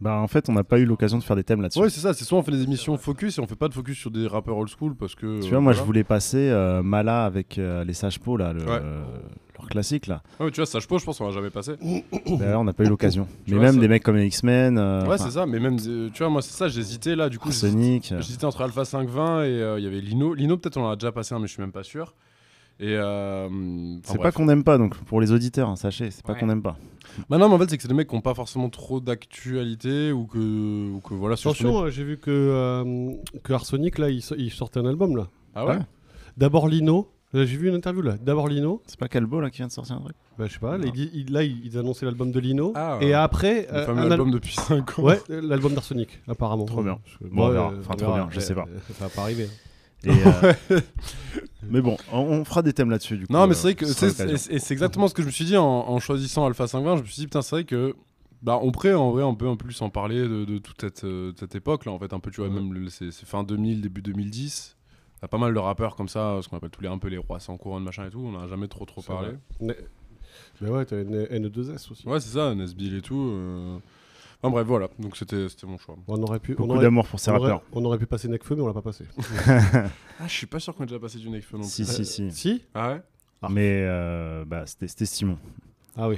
Bah, 0.02 0.16
en 0.20 0.28
fait, 0.28 0.50
on 0.50 0.54
n'a 0.54 0.64
pas 0.66 0.78
eu 0.80 0.86
l'occasion 0.86 1.18
de 1.18 1.24
faire 1.24 1.38
des 1.38 1.44
thèmes 1.46 1.62
là-dessus. 1.62 1.80
Ouais, 1.80 1.90
c'est 1.90 2.02
ça. 2.02 2.14
C'est 2.14 2.26
soit 2.26 2.38
on 2.38 2.44
fait 2.44 2.52
des 2.52 2.64
émissions 2.64 2.98
focus 2.98 3.38
et 3.38 3.42
on 3.42 3.48
fait 3.48 3.56
pas 3.56 3.70
de 3.70 3.74
focus 3.74 3.98
sur 3.98 4.12
des 4.12 4.28
rappeurs 4.28 4.58
old 4.58 4.70
school 4.70 4.94
parce 4.96 5.16
que. 5.16 5.40
Tu 5.40 5.48
euh, 5.48 5.50
vois, 5.52 5.62
moi, 5.62 5.74
je 5.74 5.82
voulais 5.82 6.04
passer 6.04 6.50
euh, 6.50 6.84
Mala 6.84 7.26
avec 7.26 7.58
euh, 7.58 7.84
les 7.86 7.94
Sages 7.94 8.20
Po, 8.20 8.36
là, 8.36 8.52
le- 8.52 8.60
Ouais. 8.66 8.82
leur 9.58 9.70
classique, 9.70 10.08
là. 10.08 10.22
Ouais, 10.42 10.52
tu 10.52 10.58
vois, 10.60 10.66
Sage 10.66 10.86
Po, 10.86 10.98
je 11.00 11.06
pense 11.06 11.18
qu'on 11.18 11.28
va 11.28 11.32
jamais 11.32 11.50
passer. 11.50 11.76
D'ailleurs, 12.28 12.60
on 12.60 12.66
n'a 12.66 12.74
pas 12.74 12.84
eu 12.84 12.90
l'occasion. 12.90 13.26
Mais 13.48 13.54
vois, 13.56 13.64
même 13.64 13.76
ça- 13.76 13.80
des 13.80 13.88
mecs 13.88 14.04
comme 14.04 14.18
les 14.18 14.26
X-Men. 14.28 14.78
euh, 14.78 15.06
Ouais, 15.08 15.18
c'est 15.18 15.32
ça, 15.32 15.46
mais 15.46 15.60
même, 15.62 15.78
euh, 15.88 16.10
tu 16.14 16.20
vois, 16.24 16.30
moi, 16.30 16.42
c'est 16.42 16.52
ça, 16.58 16.68
j'hésitais 16.68 17.16
là, 17.16 17.30
du 17.30 17.40
coup. 17.40 17.50
j'hésitais- 17.50 17.70
Sonic. 17.72 18.14
J'hésitais 18.20 18.46
entre 18.46 18.62
Alpha 18.64 18.84
520 18.84 19.46
et 19.46 19.76
il 19.78 19.84
y 19.84 19.88
avait 19.88 20.02
Lino. 20.02 20.34
Lino, 20.34 20.58
peut-être 20.58 20.76
on 20.76 20.84
en 20.86 20.90
a 20.92 20.96
déjà 20.98 21.14
passé 21.14 21.34
un, 21.36 21.40
mais 21.40 21.48
je 21.48 21.54
suis 21.54 21.62
même 21.62 21.72
pas 21.72 21.84
sûr. 21.84 22.14
Et. 22.80 22.96
euh, 22.96 23.48
enfin, 23.48 24.14
C'est 24.14 24.22
pas 24.22 24.32
qu'on 24.32 24.46
n'aime 24.46 24.64
pas, 24.64 24.78
donc 24.78 24.96
pour 25.06 25.22
les 25.22 25.32
auditeurs, 25.32 25.70
hein, 25.70 25.76
sachez, 25.76 26.12
c'est 26.12 26.26
pas 26.26 26.34
Ouais. 26.34 26.40
qu'on 26.40 26.48
n'aime 26.48 26.62
pas. 26.62 26.78
Bah 27.30 27.38
non, 27.38 27.48
mais 27.48 27.56
en 27.56 27.60
fait, 27.60 27.70
c'est 27.70 27.78
que 27.78 27.82
c'est 27.84 27.88
des 27.88 27.94
mecs 27.94 28.10
qui 28.10 28.16
ont 28.16 28.22
pas 28.22 28.34
forcément 28.34 28.70
trop 28.70 29.00
d'actualité 29.00 30.12
ou 30.12 30.26
que, 30.26 30.38
ou 30.92 31.00
que 31.00 31.14
voilà. 31.14 31.36
Attention, 31.36 31.84
euh, 31.84 31.90
j'ai 31.90 32.04
vu 32.04 32.18
que, 32.18 32.30
euh, 32.32 33.12
que 33.44 33.54
Arsenic, 33.54 33.98
là, 33.98 34.10
il, 34.10 34.22
so- 34.22 34.36
il 34.38 34.52
sortait 34.52 34.80
un 34.82 34.86
album, 34.86 35.16
là. 35.16 35.28
Ah 35.56 35.66
ouais? 35.66 35.80
D'abord 36.38 36.68
Lino. 36.68 37.10
J'ai 37.34 37.44
vu 37.46 37.68
une 37.68 37.76
interview, 37.76 38.02
là. 38.02 38.16
D'abord 38.22 38.48
Lino. 38.48 38.82
C'est 38.86 38.98
pas 39.00 39.10
Calbo, 39.10 39.42
là, 39.42 39.50
qui 39.50 39.58
vient 39.58 39.68
de 39.68 39.72
sortir 39.72 39.98
un 39.98 40.00
truc? 40.00 40.16
Bah, 40.40 40.46
je 40.48 40.54
sais 40.54 40.60
pas. 40.60 40.78
Là, 40.78 40.86
il, 40.94 41.10
il- 41.14 41.32
là, 41.34 41.44
ils 41.44 41.78
annonçaient 41.78 42.06
l'album 42.06 42.32
de 42.32 42.40
Lino. 42.40 42.72
Ah, 42.76 42.98
et 43.02 43.14
après. 43.14 43.68
le 43.70 43.74
euh, 43.78 43.86
fameux 43.86 44.00
un 44.02 44.06
al- 44.06 44.12
album 44.14 44.32
depuis 44.32 44.54
5 44.56 45.00
ans. 45.00 45.04
Ouais, 45.04 45.20
l'album 45.30 45.74
d'Arsenic, 45.74 46.22
apparemment. 46.30 46.64
Trop 46.66 46.82
bien. 46.84 46.98
Je- 47.06 47.28
Bon, 47.28 47.44
on 47.44 47.48
ouais, 47.48 47.54
verra. 47.54 47.74
Enfin, 47.80 47.92
on 47.94 47.98
trop 47.98 48.14
bien, 48.14 48.28
je 48.32 48.40
sais 48.40 48.56
pas. 48.56 48.66
Ça 48.94 49.06
va 49.06 49.10
pas 49.10 49.22
arriver. 49.24 49.50
Et, 50.06 50.12
euh, 50.12 50.54
mais 51.70 51.82
bon, 51.82 51.98
on, 52.12 52.20
on 52.20 52.46
fera 52.46 52.62
des 52.62 52.74
thèmes 52.74 52.90
là-dessus, 52.90 53.18
du 53.18 53.28
coup. 53.28 53.34
Non, 53.34 53.46
mais 53.48 53.52
euh, 53.54 53.56
c'est 53.56 53.62
vrai 53.64 53.76
que 53.76 53.86
ce 53.86 54.10
sera 54.10 54.38
c'est 54.38 54.72
exactement 54.74 55.08
ce 55.08 55.14
que 55.14 55.22
je 55.22 55.28
me 55.28 55.32
suis 55.32 55.46
dit 55.46 55.58
en, 55.58 55.64
en 55.66 56.00
choisissant 56.00 56.46
Alpha 56.46 56.68
520. 56.68 56.98
Je 56.98 57.02
me 57.02 57.08
suis 57.08 57.16
dit, 57.22 57.26
putain, 57.26 57.42
c'est 57.42 57.56
vrai 57.56 57.64
que. 57.66 57.96
Bah, 58.42 58.60
on 58.62 58.72
pourrait 58.72 58.94
en 58.94 59.10
vrai 59.12 59.24
un 59.24 59.34
peu 59.34 59.48
en 59.48 59.56
plus 59.58 59.82
en 59.82 59.90
parler 59.90 60.20
de, 60.22 60.46
de 60.46 60.58
toute 60.60 60.80
cette, 60.80 61.04
euh, 61.04 61.32
cette 61.40 61.56
époque 61.56 61.86
là 61.86 61.92
en 61.94 61.98
fait 61.98 62.14
un 62.14 62.20
peu 62.20 62.30
tu 62.30 62.42
vois 62.42 62.50
même 62.50 62.90
c'est 62.90 63.10
fin 63.12 63.44
2000 63.44 63.82
début 63.82 64.04
2010 64.04 64.76
il 65.18 65.22
y 65.24 65.26
a 65.26 65.28
pas 65.28 65.40
mal 65.40 65.52
de 65.52 65.58
rappeurs 65.58 65.96
comme 65.96 66.10
ça 66.10 66.38
ce 66.44 66.48
qu'on 66.50 66.58
appelle 66.58 66.70
tous 66.70 66.82
les 66.82 66.90
un 66.90 67.00
peu 67.00 67.08
les 67.08 67.18
rois 67.18 67.40
sans 67.40 67.58
couronne 67.58 67.84
machin 67.84 68.06
et 68.06 68.12
tout 68.12 68.20
on 68.24 68.36
en 68.36 68.44
a 68.44 68.48
jamais 68.48 68.68
trop 68.68 68.86
trop 68.86 69.02
parlé. 69.02 69.30
Ne- 69.62 69.74
Mais 70.62 70.70
ouais, 70.70 70.86
t'as 70.86 71.02
une 71.02 71.24
N2S 71.24 71.92
aussi. 71.92 72.08
ouais 72.08 72.20
c'est 72.20 72.38
ça 72.38 72.54
Nesbill 72.54 72.96
et 72.98 73.02
tout 73.02 73.32
euh. 73.34 73.78
Enfin 74.46 74.52
bref 74.52 74.68
voilà 74.68 74.88
donc 75.00 75.18
c'était 75.18 75.48
c'était 75.50 75.68
mon 75.68 75.78
choix 75.78 75.96
On 76.08 76.22
aurait 76.24 76.40
pu. 76.40 76.56
Beaucoup 76.56 76.78
d'amour 76.80 77.08
pour 77.08 77.20
ces 77.20 77.32
on 77.32 77.36
aurait- 77.36 77.52
rappeurs. 77.52 77.62
On 77.74 77.84
aurait 77.86 77.98
pu 77.98 78.06
passer 78.06 78.28
Necfeu, 78.28 78.56
mais 78.56 78.62
on 78.62 78.68
l'a 78.68 78.74
pas 78.74 78.82
passé. 78.82 79.06
ah 79.48 80.28
je 80.28 80.34
suis 80.34 80.48
pas 80.48 80.60
sûr 80.60 80.76
qu'on 80.76 80.84
ait 80.84 80.88
déjà 80.88 81.00
passé 81.00 81.18
du 81.20 81.30
Nekfeu 81.30 81.58
non 81.58 81.64
plus 81.64 81.72
Si, 81.72 81.86
si, 81.86 82.06
si. 82.06 82.32
Si 82.32 82.64
ah 82.74 82.94
ouais? 82.94 83.02
Mais 83.50 83.84
euh, 83.88 84.44
bah, 84.46 84.64
c'était 84.66 84.88
c'était 84.88 85.06
Simon. 85.06 85.38
Ah 85.98 86.10
oui. 86.10 86.18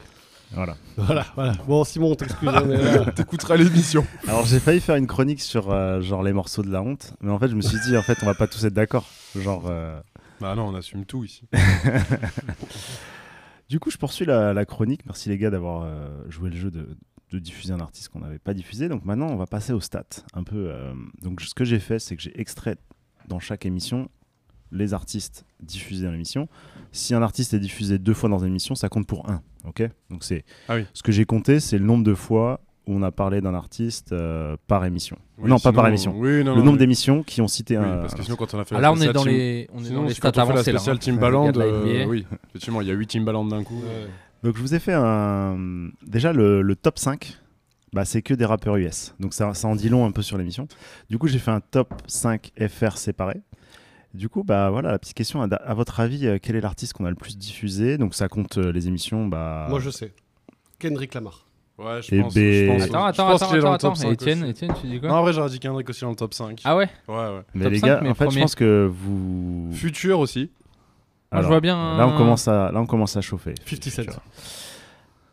Voilà. 0.54 0.78
Voilà, 0.96 1.26
voilà. 1.36 1.52
Bon, 1.68 1.84
Simon, 1.84 2.12
on 2.12 2.16
t'excuse. 2.16 2.50
t'écouteras 3.16 3.58
l'émission 3.58 4.08
Alors 4.28 4.46
j'ai 4.46 4.62
failli 4.62 4.80
faire 4.80 4.96
une 4.96 5.08
chronique 5.08 5.42
sur 5.42 5.72
euh, 5.72 6.00
genre 6.00 6.24
les 6.24 6.32
morceaux 6.32 6.64
de 6.64 6.72
la 6.72 6.82
honte, 6.82 7.14
mais 7.20 7.32
en 7.32 7.38
fait 7.40 7.50
je 7.50 7.56
me 7.56 7.62
suis 7.62 7.78
dit 7.86 7.98
en 7.98 8.02
fait 8.02 8.18
on 8.22 8.26
va 8.26 8.34
pas 8.34 8.48
tous 8.48 8.64
être 8.64 8.74
d'accord. 8.74 9.06
Genre 9.36 9.66
euh, 9.68 10.00
bah 10.40 10.56
non 10.56 10.68
on 10.70 10.76
assume 10.76 11.04
tout 11.04 11.26
ici 11.26 11.50
du 13.70 13.80
coup 13.80 13.92
je 13.92 13.98
poursuis 13.98 14.26
la, 14.26 14.54
la 14.54 14.66
chronique. 14.66 15.02
Merci 15.06 15.30
les 15.30 15.38
gars 15.38 15.50
d'avoir 15.50 15.84
euh, 15.84 16.08
joué 16.30 16.50
le 16.50 16.56
jeu 16.56 16.72
de, 16.72 16.88
de 17.32 17.40
diffuser 17.40 17.74
un 17.74 17.80
artiste 17.80 18.10
qu'on 18.10 18.20
n'avait 18.20 18.40
pas 18.40 18.54
diffusé. 18.54 18.88
Donc 18.90 19.04
maintenant 19.06 19.28
on 19.28 19.36
va 19.36 19.46
passer 19.48 19.74
aux 19.74 19.82
stats. 19.82 20.04
Un 20.34 20.44
peu. 20.44 20.70
euh, 20.72 20.94
donc 21.22 21.42
ce 21.42 21.54
que 21.54 21.66
j'ai 21.66 21.80
fait 21.80 22.00
c'est 22.00 22.16
que 22.16 22.22
j'ai 22.22 22.40
extrait 22.40 22.78
dans 23.28 23.40
chaque 23.40 23.66
émission 23.66 24.10
les 24.72 24.94
artistes 24.94 25.46
diffusés 25.62 26.06
dans 26.06 26.12
l'émission. 26.12 26.48
Si 26.92 27.14
un 27.14 27.22
artiste 27.22 27.54
est 27.54 27.60
diffusé 27.60 28.00
deux 28.00 28.14
fois 28.14 28.30
dans 28.30 28.40
une 28.40 28.48
émission, 28.50 28.76
ça 28.76 28.90
compte 28.90 29.08
pour 29.08 29.30
un. 29.30 29.42
Ok? 29.66 29.82
Donc 30.10 30.24
c'est 30.24 30.44
Ah 30.68 30.76
oui. 30.76 30.86
ce 30.94 31.04
que 31.04 31.12
j'ai 31.12 31.26
compté, 31.26 31.60
c'est 31.60 31.78
le 31.78 31.86
nombre 31.86 32.04
de 32.04 32.14
fois 32.14 32.60
où 32.86 32.94
on 32.94 33.02
a 33.04 33.12
parlé 33.12 33.42
d'un 33.42 33.54
artiste 33.54 34.14
euh, 34.14 34.56
par 34.68 34.84
émission. 34.86 35.18
Oui, 35.38 35.50
non, 35.50 35.60
pas 35.60 35.74
par 35.74 35.88
émission. 35.88 36.14
oui, 36.18 36.44
non, 36.44 36.54
le 36.54 36.60
non, 36.60 36.66
nombre 36.68 36.78
d'émissions 36.78 37.22
qui 37.24 37.42
ont 37.42 37.48
cité 37.50 37.78
Oui, 37.78 37.84
un. 37.86 37.98
parce 37.98 38.16
que 38.16 38.24
sinon 38.24 38.36
quand 38.38 38.54
on 38.54 38.60
a 38.60 38.66
fait 38.66 38.76
Ah, 38.76 38.80
la 38.80 38.88
là, 38.88 38.94
on 38.94 39.02
est 39.02 39.12
dans 39.14 39.24
les- 39.26 39.68
on 39.74 39.80
est 39.82 39.86
sinon, 39.86 40.02
dans 40.04 40.08
les 40.08 40.14
si 40.14 40.20
quand 40.22 40.30
stats 40.30 40.44
on 40.46 40.48
fait 40.48 40.54
la 40.56 40.62
spéciale 40.80 40.96
hein. 40.96 41.00
Timbaland 41.00 41.52
euh, 41.58 42.06
oui 42.08 42.26
effectivement 42.50 42.82
il 42.82 42.88
y 42.88 42.92
a 42.92 42.94
8 42.94 43.08
Timbaland 43.08 43.46
d'un 43.46 43.64
coup 43.64 43.82
Donc 44.44 44.56
je 44.56 44.62
vous 44.62 44.74
ai 44.76 44.80
fait 44.80 44.94
un. 44.94 45.90
Déjà 46.06 46.34
le, 46.34 46.62
le 46.62 46.76
top 46.76 47.00
5, 47.00 47.38
bah, 47.94 48.06
c'est 48.06 48.22
que 48.22 48.34
des 48.34 48.46
rappeurs 48.46 48.76
US. 48.78 49.16
Donc 49.20 49.34
ça, 49.34 49.54
ça 49.54 49.68
en 49.68 49.76
dit 49.76 49.90
long 49.90 50.06
un 50.06 50.12
peu 50.12 50.22
sur 50.22 50.38
l'émission. 50.38 50.68
Du 51.10 51.18
coup 51.18 51.28
j'ai 51.28 51.40
fait 51.40 51.52
un 51.52 51.60
top 51.62 51.94
5 52.08 52.52
FR 52.70 52.98
séparé. 52.98 53.42
Du 54.14 54.30
coup, 54.30 54.44
bah 54.44 54.70
voilà, 54.72 54.92
la 54.92 55.00
petite 55.00 55.16
question, 55.16 55.42
à, 55.44 55.46
à 55.54 55.74
votre 55.74 56.00
avis, 56.00 56.26
euh, 56.26 56.38
quel 56.42 56.56
est 56.56 56.62
l'artiste 56.62 56.94
qu'on 56.94 57.06
a 57.06 57.10
le 57.10 57.16
plus 57.16 57.38
diffusé? 57.38 57.98
Donc 57.98 58.16
ça 58.16 58.28
compte 58.30 58.58
euh, 58.58 58.72
les 58.72 58.88
émissions, 58.88 59.28
bah... 59.28 59.68
Moi, 59.70 59.80
je 59.80 59.90
sais. 59.92 60.12
Kendrick 60.80 61.14
Lamar. 61.14 61.46
Ouais, 61.78 62.02
je 62.02 62.16
Et 62.16 62.22
pense. 62.22 62.34
B- 62.34 62.40
je 62.40 62.68
pense- 62.68 62.82
Attends, 62.84 62.90
je 62.90 62.96
attends, 63.10 63.28
pense 63.32 63.42
attends, 63.44 63.56
attends, 63.58 63.78
top 63.78 63.92
attends. 63.92 63.96
5 63.96 64.12
Étienne, 64.14 64.42
aussi. 64.44 64.50
Étienne, 64.52 64.74
tu 64.82 64.88
dis 64.88 65.00
quoi? 65.00 65.10
Non, 65.10 65.16
en 65.16 65.22
vrai, 65.22 65.34
j'aurais 65.34 65.50
dit 65.50 65.60
Kendrick 65.60 65.88
aussi 65.90 66.02
dans 66.02 66.10
le 66.12 66.16
top 66.16 66.34
5. 66.34 66.62
Ah 66.64 66.76
ouais 66.76 66.90
Ouais, 67.08 67.16
ouais. 67.16 67.42
Mais 67.54 67.66
Top 67.66 67.74
les 67.74 67.80
5, 67.80 67.88
gars, 67.88 68.00
mais 68.02 68.10
en 68.10 68.16
fait, 68.16 68.30
je 68.32 68.40
pense 68.40 68.56
que 68.56 68.90
vous... 68.92 69.70
Futur 69.74 70.20
aussi. 70.20 70.50
Moi, 71.32 71.42
je 71.42 71.48
vois 71.48 71.60
bien 71.62 71.76
Là, 71.98 72.08
on 72.08 72.14
un- 72.14 72.18
commence 72.18 72.48
à, 72.48 72.72
là, 72.72 72.80
on 72.80 72.86
commence 72.86 73.18
à 73.18 73.22
chauffer. 73.22 73.54
50 73.66 74.12
Cent. 74.14 74.22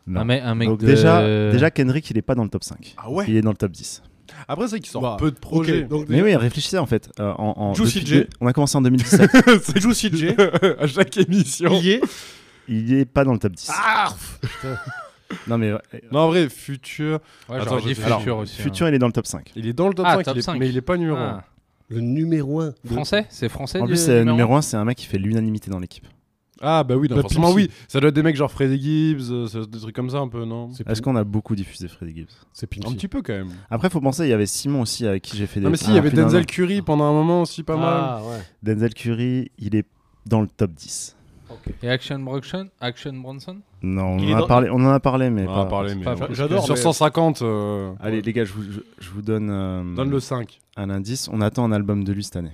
Non. 0.07 0.21
Un 0.21 0.25
mec- 0.25 0.41
un 0.43 0.53
mec 0.55 0.67
Donc 0.69 0.79
de- 0.81 0.85
déjà, 0.85 1.21
déjà, 1.51 1.71
Kendrick, 1.71 2.09
il 2.11 2.17
est 2.17 2.21
pas 2.21 2.35
dans 2.35 2.43
le 2.43 2.49
top 2.49 2.63
5. 2.63 2.93
Ah 2.97 3.09
ouais 3.09 3.25
Il 3.27 3.35
est 3.37 3.41
dans 3.41 3.49
le 3.51 3.55
top 3.57 3.71
10. 3.71 4.03
Après, 4.47 4.65
c'est 4.65 4.71
vrai 4.71 4.79
qu'il 4.81 4.89
sort 4.91 5.01
Bah, 5.01 5.15
peu 5.19 5.31
de 5.31 5.37
projets. 5.39 5.83
ok, 5.83 5.87
donc 5.87 6.05
Mais 6.09 6.21
oui, 6.21 6.35
réfléchissez 6.35 6.77
en 6.77 6.85
fait. 6.85 7.09
euh, 7.19 7.31
en, 7.37 7.53
en- 7.57 7.73
Juicy 7.73 7.99
depuis 8.01 8.15
J. 8.17 8.25
on 8.41 8.47
a 8.47 8.53
commencé 8.53 8.75
en 8.77 8.81
2017. 8.83 9.31
C'est 9.63 9.79
Juicy 9.81 10.09
J. 10.13 10.29
à 10.79 10.85
chaque 10.87 11.17
émission. 11.17 11.71
Il 11.81 11.89
est. 11.89 12.01
il 12.67 12.93
est 12.93 13.05
pas 13.05 13.23
dans 13.23 13.33
le 13.33 13.39
top 13.39 13.53
10. 13.53 13.71
Ah 13.73 14.09
non 15.47 15.57
mais... 15.57 15.71
euh, 15.71 15.77
Non, 16.11 16.19
en 16.21 16.27
vrai, 16.27 16.49
Futur. 16.49 17.19
Ouais, 17.49 17.59
Attends, 17.59 17.79
je 17.79 17.87
Futur 17.89 18.05
alors, 18.05 18.37
aussi. 18.39 18.57
hein. 18.59 18.63
Futur, 18.63 18.87
il 18.89 18.93
est 18.93 18.99
dans 18.99 19.07
le 19.07 19.13
top 19.13 19.25
5. 19.25 19.51
Il 19.55 19.65
est 19.67 19.73
dans 19.73 19.87
le 19.87 19.93
top 19.95 20.05
Ah, 20.07 20.15
5, 20.17 20.23
top 20.25 20.35
il 20.35 20.39
est- 20.39 20.41
5. 20.43 20.59
mais 20.59 20.69
il 20.69 20.77
est 20.77 20.81
pas 20.81 20.97
numéro 20.97 21.17
Ah. 21.19 21.43
Le 21.89 21.99
numéro 22.01 22.61
1. 22.61 22.73
Français 22.85 23.25
C'est 23.29 23.49
français 23.49 23.79
En 23.79 23.85
plus, 23.85 23.97
c'est 23.97 24.19
numéro 24.19 24.31
numéro 24.31 24.55
1, 24.55 24.61
c'est 24.61 24.77
un 24.77 24.85
mec 24.85 24.97
qui 24.97 25.05
fait 25.05 25.17
l'unanimité 25.17 25.69
dans 25.69 25.79
l'équipe. 25.79 26.05
1. 26.05 26.09
Ah, 26.61 26.83
bah 26.83 26.95
oui, 26.95 27.07
non, 27.09 27.17
Bah, 27.17 27.21
forcément, 27.21 27.51
oui. 27.51 27.69
Ça 27.87 27.99
doit 27.99 28.09
être 28.09 28.15
des 28.15 28.23
mecs 28.23 28.35
genre 28.37 28.49
Freddy 28.51 28.81
Gibbs, 28.81 29.29
euh, 29.29 29.47
ça- 29.47 29.65
des 29.65 29.77
trucs 29.79 29.93
comme 29.95 30.09
ça 30.09 30.19
un 30.19 30.29
peu, 30.29 30.45
non 30.45 30.69
Est-ce 30.87 31.01
qu'on 31.01 31.15
a 31.17 31.23
beaucoup 31.25 31.53
diffusé 31.55 31.87
Freddy 31.89 32.15
Gibbs 32.15 32.29
C'est 32.53 32.65
Un 32.87 32.91
petit 32.93 33.07
peu 33.09 33.21
quand 33.21 33.33
même. 33.33 33.49
Après, 33.69 33.89
faut 33.89 33.99
penser, 34.01 34.23
il 34.23 34.29
y 34.29 34.33
avait 34.33 34.45
Simon 34.45 34.81
aussi 34.81 35.05
avec 35.05 35.21
qui 35.23 35.37
j'ai 35.37 35.47
fait 35.47 35.59
des. 35.59 35.65
Non, 35.65 35.69
mais 35.71 35.77
si, 35.77 35.85
ah, 35.87 35.91
il 35.91 35.95
y 35.95 35.97
avait 35.99 36.11
Denzel. 36.11 36.45
Curry 36.45 36.81
pendant 36.81 37.03
un 37.03 37.13
moment 37.13 37.41
aussi, 37.41 37.61
pas 37.63 37.75
mal. 37.75 37.85
Ah 37.93 38.21
ouais. 38.23 38.39
Denzel 38.63 38.93
Curry, 38.93 39.51
il 39.59 39.75
est 39.75 39.85
dans 40.25 40.41
le 40.41 40.47
top 40.47 40.71
10. 40.71 41.15
Et 41.83 41.89
Action 41.89 42.19
Bronson 42.19 42.67
Action 42.81 43.13
Bronson? 43.13 43.57
Non, 43.81 44.17
on 44.17 44.19
en, 44.31 44.35
a 44.35 44.39
dans- 44.41 44.47
parlé, 44.47 44.69
on 44.69 44.75
en 44.75 44.89
a 44.91 44.99
parlé, 44.99 45.29
mais 45.29 45.45
On 45.47 45.51
en 45.51 45.55
pas. 45.55 45.61
a 45.61 45.65
parlé, 45.65 45.95
mais. 45.95 46.03
j'adore, 46.31 46.63
Sur 46.65 46.75
mais- 46.75 46.81
150, 46.81 47.41
euh, 47.41 47.91
Allez, 47.99 48.21
les 48.21 48.33
gars, 48.33 48.43
je 48.45 48.53
vous, 48.53 48.63
je, 48.63 48.79
je 48.99 49.09
vous 49.11 49.21
donne, 49.21 49.49
euh, 49.51 49.95
donne 49.95 50.09
le 50.09 50.19
5. 50.19 50.59
Un 50.75 50.89
indice. 50.89 51.29
On 51.31 51.41
attend 51.41 51.65
un 51.65 51.71
album 51.71 52.03
de 52.03 52.11
lui 52.13 52.23
cette 52.23 52.35
année. 52.35 52.51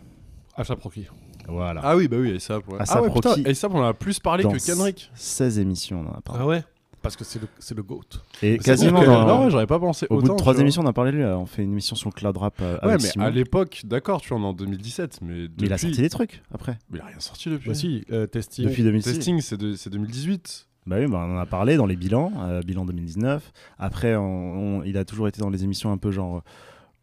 Achat 0.55 0.75
Proki. 0.75 1.07
Voilà. 1.47 1.81
Ah 1.83 1.95
oui, 1.97 2.07
bah 2.07 2.17
oui, 2.19 2.35
ASAP. 2.35 2.67
Ouais. 2.71 2.79
ASAP 2.79 2.97
ah 2.97 3.01
ouais, 3.03 3.11
putain, 3.11 3.29
Rocky. 3.29 3.47
ASAP, 3.49 3.71
on 3.73 3.79
en 3.79 3.87
a 3.87 3.93
plus 3.93 4.19
parlé 4.19 4.43
Dans 4.43 4.51
que 4.51 4.63
Kendrick. 4.65 5.09
16 5.15 5.59
émissions, 5.59 6.01
on 6.05 6.09
en 6.11 6.17
a 6.17 6.21
parlé. 6.21 6.41
Ah 6.43 6.47
ouais 6.47 6.63
Parce 7.01 7.15
que 7.15 7.23
c'est 7.23 7.41
le, 7.41 7.47
c'est 7.57 7.75
le 7.75 7.81
GOAT. 7.81 8.01
Et 8.43 8.57
quasiment 8.59 9.03
dans- 9.03 9.25
Non, 9.27 9.45
ouais, 9.45 9.49
j'aurais 9.51 9.65
pas 9.65 9.79
pensé 9.79 10.05
Au 10.09 10.17
bout 10.17 10.25
autant, 10.25 10.35
de 10.35 10.39
trois 10.39 10.59
émissions, 10.59 10.83
on 10.83 10.85
en 10.85 10.93
parlait 10.93 11.11
lui. 11.11 11.21
là. 11.23 11.37
On 11.39 11.47
fait 11.47 11.63
une 11.63 11.71
émission 11.71 11.95
sur 11.95 12.09
le 12.09 12.13
cloud 12.13 12.37
rap 12.37 12.53
euh, 12.61 12.75
Ouais, 12.83 12.89
avec 12.91 13.01
mais 13.01 13.07
Simon. 13.07 13.25
à 13.25 13.29
l'époque, 13.31 13.81
d'accord, 13.85 14.21
tu 14.21 14.29
vois, 14.29 14.37
on 14.37 14.43
est 14.43 14.47
en 14.47 14.53
2017, 14.53 15.19
mais 15.23 15.27
Mais 15.27 15.33
il 15.57 15.73
a 15.73 15.75
depuis- 15.77 15.87
sorti 15.87 16.01
des 16.01 16.09
trucs 16.09 16.43
après. 16.53 16.77
Mais 16.91 16.99
il 16.99 17.01
a 17.01 17.05
rien 17.05 17.19
sorti 17.19 17.49
depuis. 17.49 17.69
Bah 17.69 17.75
si, 17.75 18.05
euh, 18.11 18.27
testing. 18.27 18.67
Depuis 18.67 18.83
2006. 18.83 19.13
Testing, 19.15 19.41
c'est 19.41 19.57
de- 19.57 19.73
c'est 19.73 19.89
2018. 19.89 20.67
Bah 20.85 20.97
oui, 20.99 21.07
bah 21.07 21.25
on 21.27 21.35
en 21.35 21.39
a 21.39 21.45
parlé 21.47 21.75
dans 21.75 21.85
les 21.87 21.95
bilans, 21.95 22.31
euh, 22.41 22.61
bilan 22.61 22.85
2019. 22.85 23.51
Après, 23.79 24.15
on- 24.15 24.79
on- 24.79 24.83
il 24.83 24.97
a 24.97 25.05
toujours 25.05 25.27
été 25.27 25.39
dans 25.41 25.49
les 25.49 25.63
émissions 25.63 25.91
un 25.91 25.97
peu 25.97 26.11
genre 26.11 26.37
euh, 26.37 26.41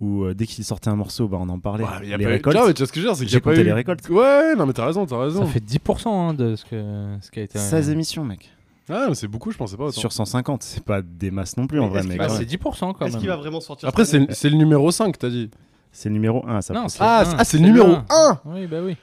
où 0.01 0.25
euh, 0.25 0.35
dès 0.35 0.47
qu'il 0.47 0.65
sortait 0.65 0.89
un 0.91 0.97
morceau, 0.97 1.27
bah 1.29 1.39
on 1.41 1.49
en 1.49 1.59
parlait. 1.59 1.85
Ouais, 1.85 2.07
y 2.09 2.15
a 2.15 2.17
les 2.17 2.25
pas 2.25 2.31
eu- 2.31 2.33
récoltes. 2.35 2.57
Vois, 2.57 2.67
mais 2.69 2.75
tu 2.75 2.79
vois 2.83 2.87
ce 2.87 2.93
que 2.93 3.01
je 3.01 3.05
veux 3.05 3.11
dire, 3.11 3.17
c'est 3.17 3.25
qu'il 3.25 3.29
y 3.29 3.33
J'ai 3.33 3.37
a 3.39 3.41
pas 3.41 3.51
compté 3.51 3.63
eu- 3.63 3.65
les 3.65 3.73
récoltes. 3.73 4.09
Ouais, 4.09 4.55
non, 4.57 4.67
mais 4.67 4.73
t'as 4.73 4.87
raison, 4.87 5.07
t'as 5.07 5.19
raison. 5.21 5.45
Ça 5.45 5.51
fait 5.53 5.61
10% 5.65 6.09
hein, 6.31 6.35
de 6.35 6.55
ce, 6.57 6.65
que, 6.65 7.17
ce 7.21 7.31
qui 7.31 7.41
a 7.41 7.43
été. 7.43 7.59
16 7.59 7.91
émissions, 7.91 8.25
mec. 8.25 8.51
Ah, 8.91 9.07
mais 9.09 9.15
c'est 9.15 9.29
beaucoup, 9.29 9.51
je 9.51 9.59
pensais 9.59 9.77
pas 9.77 9.85
autant. 9.85 10.01
Sur 10.01 10.13
150, 10.13 10.63
c'est 10.63 10.83
pas 10.83 11.03
des 11.03 11.31
masses 11.31 11.57
non 11.59 11.67
plus 11.67 11.79
en 11.81 11.85
Mais 11.85 11.89
vrai, 11.91 11.99
est-ce 12.01 12.07
mais 12.09 12.15
qu'il 12.15 12.19
Bah, 12.21 12.27
quand 12.29 12.33
c'est 12.35 12.39
même. 12.41 12.49
10% 12.49 12.95
quand 12.95 13.05
Est-ce 13.05 13.13
même. 13.15 13.21
qu'il 13.21 13.29
va 13.29 13.37
vraiment 13.37 13.61
sortir 13.61 13.89
Après, 13.89 14.05
cette 14.07 14.15
année 14.15 14.27
c'est 14.31 14.35
c'est 14.37 14.51
le 14.51 14.57
numéro 14.57 14.91
5, 14.91 15.19
t'as 15.19 15.29
dit. 15.29 15.51
c'est 15.93 16.09
le 16.09 16.15
numéro 16.15 16.43
1 16.49 16.63
ça. 16.63 16.73
Non, 16.75 16.89
c'est 16.89 16.99
Ah, 17.03 17.25
c'est- 17.27 17.37
ah, 17.39 17.45
c'est 17.45 17.59
le 17.59 17.65
numéro 17.65 17.89
un. 17.91 18.05
1 18.09 18.41
Oui, 18.47 18.67
bah 18.67 18.79
oui. 18.83 18.97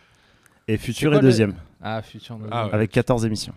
Et 0.68 0.78
Futur 0.78 1.12
est 1.14 1.18
le- 1.18 1.22
deuxième, 1.22 1.54
Ah, 1.84 2.02
Future. 2.02 2.38
de- 2.38 2.48
Ah 2.50 2.66
ouais. 2.68 2.74
avec 2.74 2.90
14 2.90 3.26
émissions. 3.26 3.54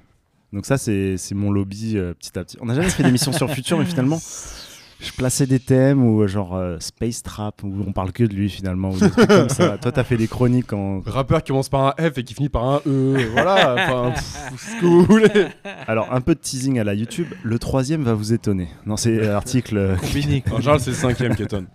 Donc 0.53 0.67
ça, 0.67 0.77
c'est 0.77 1.17
c'est 1.17 1.35
mon 1.35 1.51
lobby 1.51 1.97
euh, 1.97 2.13
petit 2.15 2.39
à 2.39 2.45
petit. 2.45 2.59
On 2.61 2.67
n'a 2.67 2.75
jamais 2.75 2.91
fait 2.91 3.03
d'émission 3.03 3.33
sur 3.33 3.49
Futur, 3.51 3.79
mais 3.79 3.85
finalement, 3.87 4.19
je 5.01 5.13
plaçais 5.13 5.47
des 5.47 5.61
thèmes 5.61 6.05
ou 6.05 6.23
euh, 6.23 6.27
genre 6.27 6.57
euh, 6.57 6.77
Space 6.81 7.23
Trap, 7.23 7.63
où 7.63 7.73
on 7.87 7.93
parle 7.93 8.11
que 8.13 8.25
de 8.25 8.35
lui 8.35 8.49
finalement, 8.51 8.91
ou 8.91 8.99
des 8.99 9.11
trucs 9.11 9.29
comme 9.29 9.49
ça. 9.49 9.79
Toi, 9.79 9.93
t'as 9.93 10.03
fait 10.05 10.17
des 10.17 10.27
chroniques 10.29 10.73
en... 10.73 11.01
Rappeur 11.07 11.43
qui 11.43 11.53
commence 11.53 11.69
par 11.69 11.87
un 11.87 12.11
F 12.11 12.19
et 12.19 12.25
qui 12.25 12.35
finit 12.35 12.49
par 12.49 12.65
un 12.65 12.81
E. 12.87 13.17
voilà, 13.33 13.75
enfin, 13.79 14.11
pff, 14.11 14.53
ce 14.59 14.81
que 14.81 14.87
vous 14.87 15.03
voulez. 15.05 15.47
Alors, 15.87 16.13
un 16.13 16.21
peu 16.21 16.35
de 16.35 16.41
teasing 16.41 16.79
à 16.81 16.85
la 16.85 16.95
YouTube. 16.95 17.29
Le 17.45 17.59
troisième 17.61 18.03
va 18.03 18.15
vous 18.15 18.33
étonner. 18.33 18.69
Non, 18.87 18.97
c'est 18.97 19.17
l'article... 19.19 19.77
euh. 19.77 19.97
En 20.53 20.59
général, 20.61 20.81
c'est 20.81 20.91
le 20.91 20.97
cinquième 20.97 21.37
qui 21.37 21.43
étonne. 21.45 21.67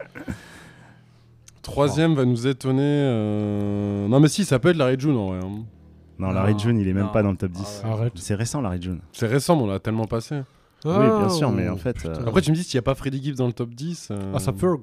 Troisième 1.61 2.13
va 2.15 2.25
nous 2.25 2.45
étonner. 2.45 2.81
euh, 2.83 4.07
Non, 4.09 4.19
mais 4.19 4.27
si, 4.27 4.43
ça 4.43 4.59
peut 4.59 4.69
être 4.69 4.77
Larry 4.77 4.97
June 4.99 5.15
en 5.15 5.27
vrai. 5.29 5.39
hein. 5.43 5.63
Non, 6.19 6.31
Larry 6.31 6.53
Non, 6.53 6.59
June, 6.59 6.77
il 6.79 6.87
est 6.87 6.93
même 6.93 7.05
non. 7.05 7.11
pas 7.11 7.23
dans 7.23 7.31
le 7.31 7.37
top 7.37 7.51
10. 7.51 7.81
Ah 7.85 7.95
ouais. 7.95 8.11
C'est 8.15 8.35
récent, 8.35 8.61
Larry 8.61 8.81
June. 8.81 8.99
C'est 9.13 9.27
récent, 9.27 9.55
mais 9.55 9.63
on 9.63 9.67
l'a 9.67 9.79
tellement 9.79 10.05
passé. 10.05 10.41
Oui, 10.85 11.19
bien 11.19 11.29
sûr, 11.29 11.51
mais 11.51 11.69
en 11.69 11.77
fait... 11.77 12.05
euh, 12.05 12.25
Après, 12.27 12.41
tu 12.41 12.51
me 12.51 12.55
dis 12.55 12.63
s'il 12.63 12.77
n'y 12.77 12.79
a 12.79 12.83
pas 12.83 12.95
Freddie 12.95 13.21
Gibbs 13.23 13.35
dans 13.37 13.47
le 13.47 13.53
top 13.53 13.69
10. 13.71 14.09
euh, 14.11 14.33
Ah, 14.35 14.39
ça 14.39 14.51
Ferg 14.53 14.81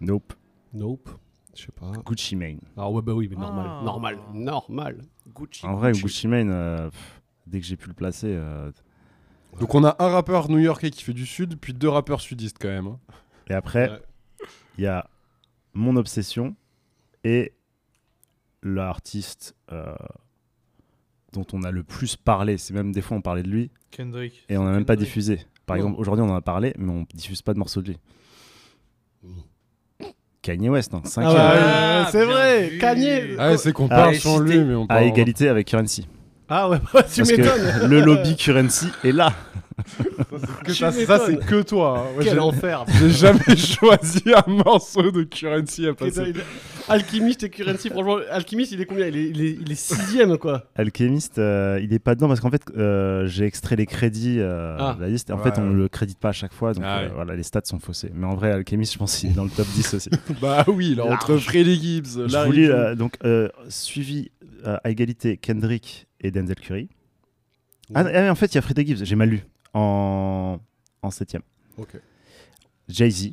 Nope. 0.00 0.32
Nope. 0.72 1.08
Je 1.56 1.62
sais 1.62 1.72
pas. 1.72 1.92
Gucci 2.04 2.34
Mane. 2.36 2.58
Ah 2.76 2.90
ouais, 2.90 3.00
bah 3.00 3.12
oui, 3.14 3.28
mais 3.30 3.36
normal. 3.36 3.66
Ah. 3.68 3.82
Normal. 3.84 4.18
Normal. 4.32 5.02
Gucci. 5.34 5.64
En 5.66 5.76
vrai, 5.76 5.92
Gucci 5.92 6.26
Mane, 6.28 6.50
euh, 6.50 6.90
pff, 6.90 7.22
dès 7.46 7.60
que 7.60 7.66
j'ai 7.66 7.76
pu 7.76 7.88
le 7.88 7.94
placer... 7.94 8.26
euh, 8.30 8.72
Donc, 9.60 9.74
on 9.74 9.84
a 9.84 9.94
un 10.00 10.08
rappeur 10.08 10.50
new-yorkais 10.50 10.90
qui 10.90 11.04
fait 11.04 11.12
du 11.12 11.26
sud, 11.26 11.56
puis 11.60 11.72
deux 11.72 11.88
rappeurs 11.88 12.20
sudistes 12.20 12.56
quand 12.60 12.68
même. 12.68 12.88
hein. 12.88 12.98
Et 13.48 13.54
après, 13.54 13.88
Ouais. 13.90 14.02
il 14.78 14.84
y 14.84 14.86
a 14.88 15.08
mon 15.74 15.94
obsession 15.96 16.56
et 17.22 17.52
l'artiste 18.62 19.54
euh, 19.72 19.94
dont 21.34 21.46
on 21.52 21.62
a 21.64 21.70
le 21.70 21.82
plus 21.82 22.16
parlé. 22.16 22.56
C'est 22.58 22.72
même 22.74 22.92
des 22.92 23.02
fois 23.02 23.16
on 23.16 23.20
parlait 23.20 23.42
de 23.42 23.48
lui 23.50 23.70
Kendrick. 23.90 24.44
et 24.48 24.56
on 24.56 24.64
n'a 24.64 24.70
même 24.72 24.84
pas 24.86 24.96
diffusé. 24.96 25.40
Par 25.66 25.76
exemple, 25.76 25.98
aujourd'hui 26.00 26.24
on 26.24 26.30
en 26.30 26.36
a 26.36 26.40
parlé, 26.42 26.72
mais 26.78 26.90
on 26.92 27.06
diffuse 27.14 27.42
pas 27.42 27.52
de 27.54 27.58
morceaux 27.58 27.82
de 27.82 27.88
lui. 27.88 27.98
Kanye 30.42 30.68
West, 30.68 30.92
hein, 30.92 31.00
Ah 31.04 31.08
cinquième. 31.08 31.32
ouais, 31.34 31.38
Ah, 31.40 32.08
c'est 32.12 32.24
vrai. 32.24 32.68
vu. 32.68 32.78
Kanye. 32.78 33.20
Ah, 33.38 33.56
c'est 33.56 33.72
qu'on 33.72 33.86
Ah, 33.86 33.96
parle 33.96 34.14
sans 34.16 34.38
lui, 34.40 34.58
mais 34.58 34.74
on 34.74 34.86
parle. 34.86 35.00
à 35.00 35.04
égalité 35.04 35.48
avec 35.48 35.66
Currency. 35.68 36.06
Ah 36.50 36.68
ouais, 36.68 36.78
bah, 36.92 37.02
tu 37.02 37.22
m'étonnes. 37.22 37.88
le 37.88 38.00
lobby 38.00 38.36
Currency 38.36 38.88
est 39.02 39.12
là. 39.12 39.32
Ça, 40.68 40.92
c'est 40.92 41.06
que 41.46 41.62
toi. 41.62 41.98
hein. 41.98 42.16
Ouais, 42.18 42.24
Quel 42.24 42.34
j'ai- 42.34 42.38
enfer. 42.38 42.84
J'ai 43.00 43.10
jamais 43.10 43.56
choisi 43.56 44.22
un 44.34 44.50
morceau 44.52 45.10
de 45.10 45.22
Currency 45.24 45.86
à 45.88 45.94
passer. 45.94 46.32
Alchimiste 46.88 47.42
et 47.44 47.50
Currency, 47.50 47.88
franchement, 47.88 48.18
Alchimiste, 48.30 48.72
il 48.72 48.80
est 48.80 48.84
combien? 48.86 49.06
Il 49.06 49.16
est, 49.16 49.28
il, 49.30 49.40
est, 49.42 49.58
il 49.60 49.72
est 49.72 49.74
sixième, 49.74 50.36
quoi. 50.38 50.68
Alchemist, 50.74 51.38
euh, 51.38 51.80
il 51.82 51.92
est 51.94 51.98
pas 51.98 52.14
dedans 52.14 52.28
parce 52.28 52.40
qu'en 52.40 52.50
fait, 52.50 52.62
euh, 52.76 53.26
j'ai 53.26 53.46
extrait 53.46 53.76
les 53.76 53.86
crédits 53.86 54.38
euh, 54.40 54.76
Ah. 54.78 54.94
de 54.96 55.00
la 55.02 55.08
liste 55.08 55.30
et 55.30 55.32
en 55.32 55.38
Ouais, 55.38 55.44
fait, 55.44 55.58
on 55.58 55.68
ouais. 55.70 55.74
le 55.74 55.88
crédite 55.88 56.18
pas 56.18 56.28
à 56.28 56.32
chaque 56.32 56.52
fois. 56.52 56.74
Donc 56.74 56.84
Ah 56.86 56.98
euh, 57.00 57.06
ouais. 57.08 57.14
voilà, 57.14 57.36
les 57.36 57.42
stats 57.42 57.62
sont 57.64 57.78
faussés. 57.78 58.10
Mais 58.14 58.26
en 58.26 58.34
vrai, 58.34 58.50
Alchemist, 58.52 58.92
je 58.92 58.98
pense 58.98 59.16
qu'il 59.16 59.30
est 59.30 59.34
dans 59.34 59.44
le 59.44 59.50
top 59.50 59.66
10 59.68 59.94
aussi. 59.94 60.10
Bah 60.42 60.64
oui, 60.68 60.94
là, 60.94 61.06
entre. 61.06 61.36
Freddie 61.38 61.80
Gibbs, 61.80 62.26
Je 62.28 62.32
Larry 62.32 62.46
vous 62.48 62.52
lis, 62.52 62.66
euh, 62.70 62.94
donc 62.94 63.16
euh, 63.24 63.48
suivi 63.68 64.30
euh, 64.66 64.76
à 64.84 64.90
égalité 64.90 65.36
Kendrick 65.38 66.06
et 66.20 66.30
Denzel 66.30 66.56
Curry. 66.56 66.88
Ah, 67.94 68.00
ah, 68.00 68.02
mais 68.04 68.28
en 68.30 68.34
fait, 68.34 68.46
il 68.52 68.56
y 68.56 68.58
a 68.58 68.62
Freddie 68.62 68.86
Gibbs, 68.86 69.04
j'ai 69.04 69.16
mal 69.16 69.28
lu, 69.30 69.44
en, 69.74 70.58
en 71.02 71.10
septième. 71.10 71.42
Ok. 71.78 71.96
Jay-Z. 72.88 73.32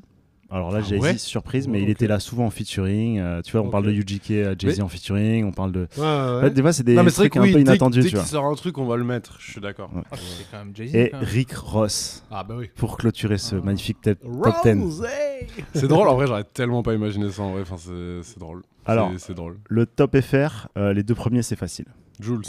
Alors 0.54 0.70
là, 0.72 0.80
Ah 0.82 0.86
Jay-Z, 0.88 1.02
ouais 1.02 1.18
surprise, 1.18 1.68
mais 1.70 1.82
il 1.82 1.90
était 1.90 2.08
là 2.08 2.20
souvent 2.20 2.46
en 2.46 2.50
featuring. 2.50 3.20
euh, 3.20 3.42
tu 3.42 3.54
vois, 3.54 3.62
on 3.62 3.70
parle 3.70 3.86
de 3.86 3.92
UGK, 3.92 4.32
euh, 4.32 4.56
Jay-Z 4.60 4.78
Mais- 4.78 4.84
en 4.84 4.90
featuring, 4.90 5.46
on 5.46 5.52
parle 5.54 5.72
de. 5.72 5.88
Ouais, 5.98 6.02
ouais, 6.02 6.06
En 6.06 6.36
ouais. 6.36 6.42
fait, 6.42 6.50
des 6.52 6.62
fois, 6.62 6.74
c'est 6.74 6.84
des 6.84 6.94
non, 6.96 7.04
mais 7.04 7.10
c'est 7.10 7.18
vrai 7.22 7.30
trucs 7.30 7.34
que 7.34 7.40
un 7.40 7.44
oui, 7.44 7.52
peu 7.54 7.58
dès, 7.60 7.62
inattendus, 7.62 8.02
dès 8.02 8.10
tu 8.10 8.16
vois. 8.16 8.24
qu'il 8.24 8.32
sort 8.32 8.46
un 8.46 8.56
truc, 8.56 8.78
on 8.78 8.86
va 8.86 8.98
le 8.98 9.06
mettre. 9.06 9.38
Je 9.40 9.50
suis 9.52 9.62
d'accord. 9.62 9.90
Ouais. 9.96 10.02
Ah, 10.12 10.16
c'est 10.18 10.46
quand 10.52 10.58
même 10.58 10.76
Jay-Z. 10.76 10.94
Et. 10.96 11.12
Rick 11.14 11.54
Ross, 11.54 12.24
Ah 12.30 12.44
bah 12.44 12.56
oui. 12.58 12.70
pour 12.76 12.98
clôturer 12.98 13.38
ce 13.38 13.56
Ah. 13.56 13.62
magnifique 13.64 14.02
top, 14.02 14.20
top 14.22 14.54
10. 14.66 14.82
Rosé 14.84 15.08
C'est 15.74 15.88
drôle, 15.88 16.10
en 16.10 16.16
vrai, 16.16 16.28
j'aurais 16.28 16.44
tellement 16.44 16.84
pas 16.84 16.94
imaginé 16.96 17.32
ça 17.32 17.44
en 17.44 17.54
vrai. 17.54 17.62
Enfin, 17.62 17.78
c'est 17.78 18.22
c'est 18.24 18.40
drôle. 18.40 18.62
Alors. 18.86 19.10
C'est- 19.14 19.20
c'est 19.28 19.34
drôle. 19.34 19.58
Le 19.70 19.86
top 19.86 20.20
FR, 20.20 20.68
euh, 20.78 20.92
les 20.94 21.04
deux 21.04 21.16
premiers, 21.16 21.44
c'est 21.44 21.56
facile. 21.56 21.86
Jules. 22.20 22.42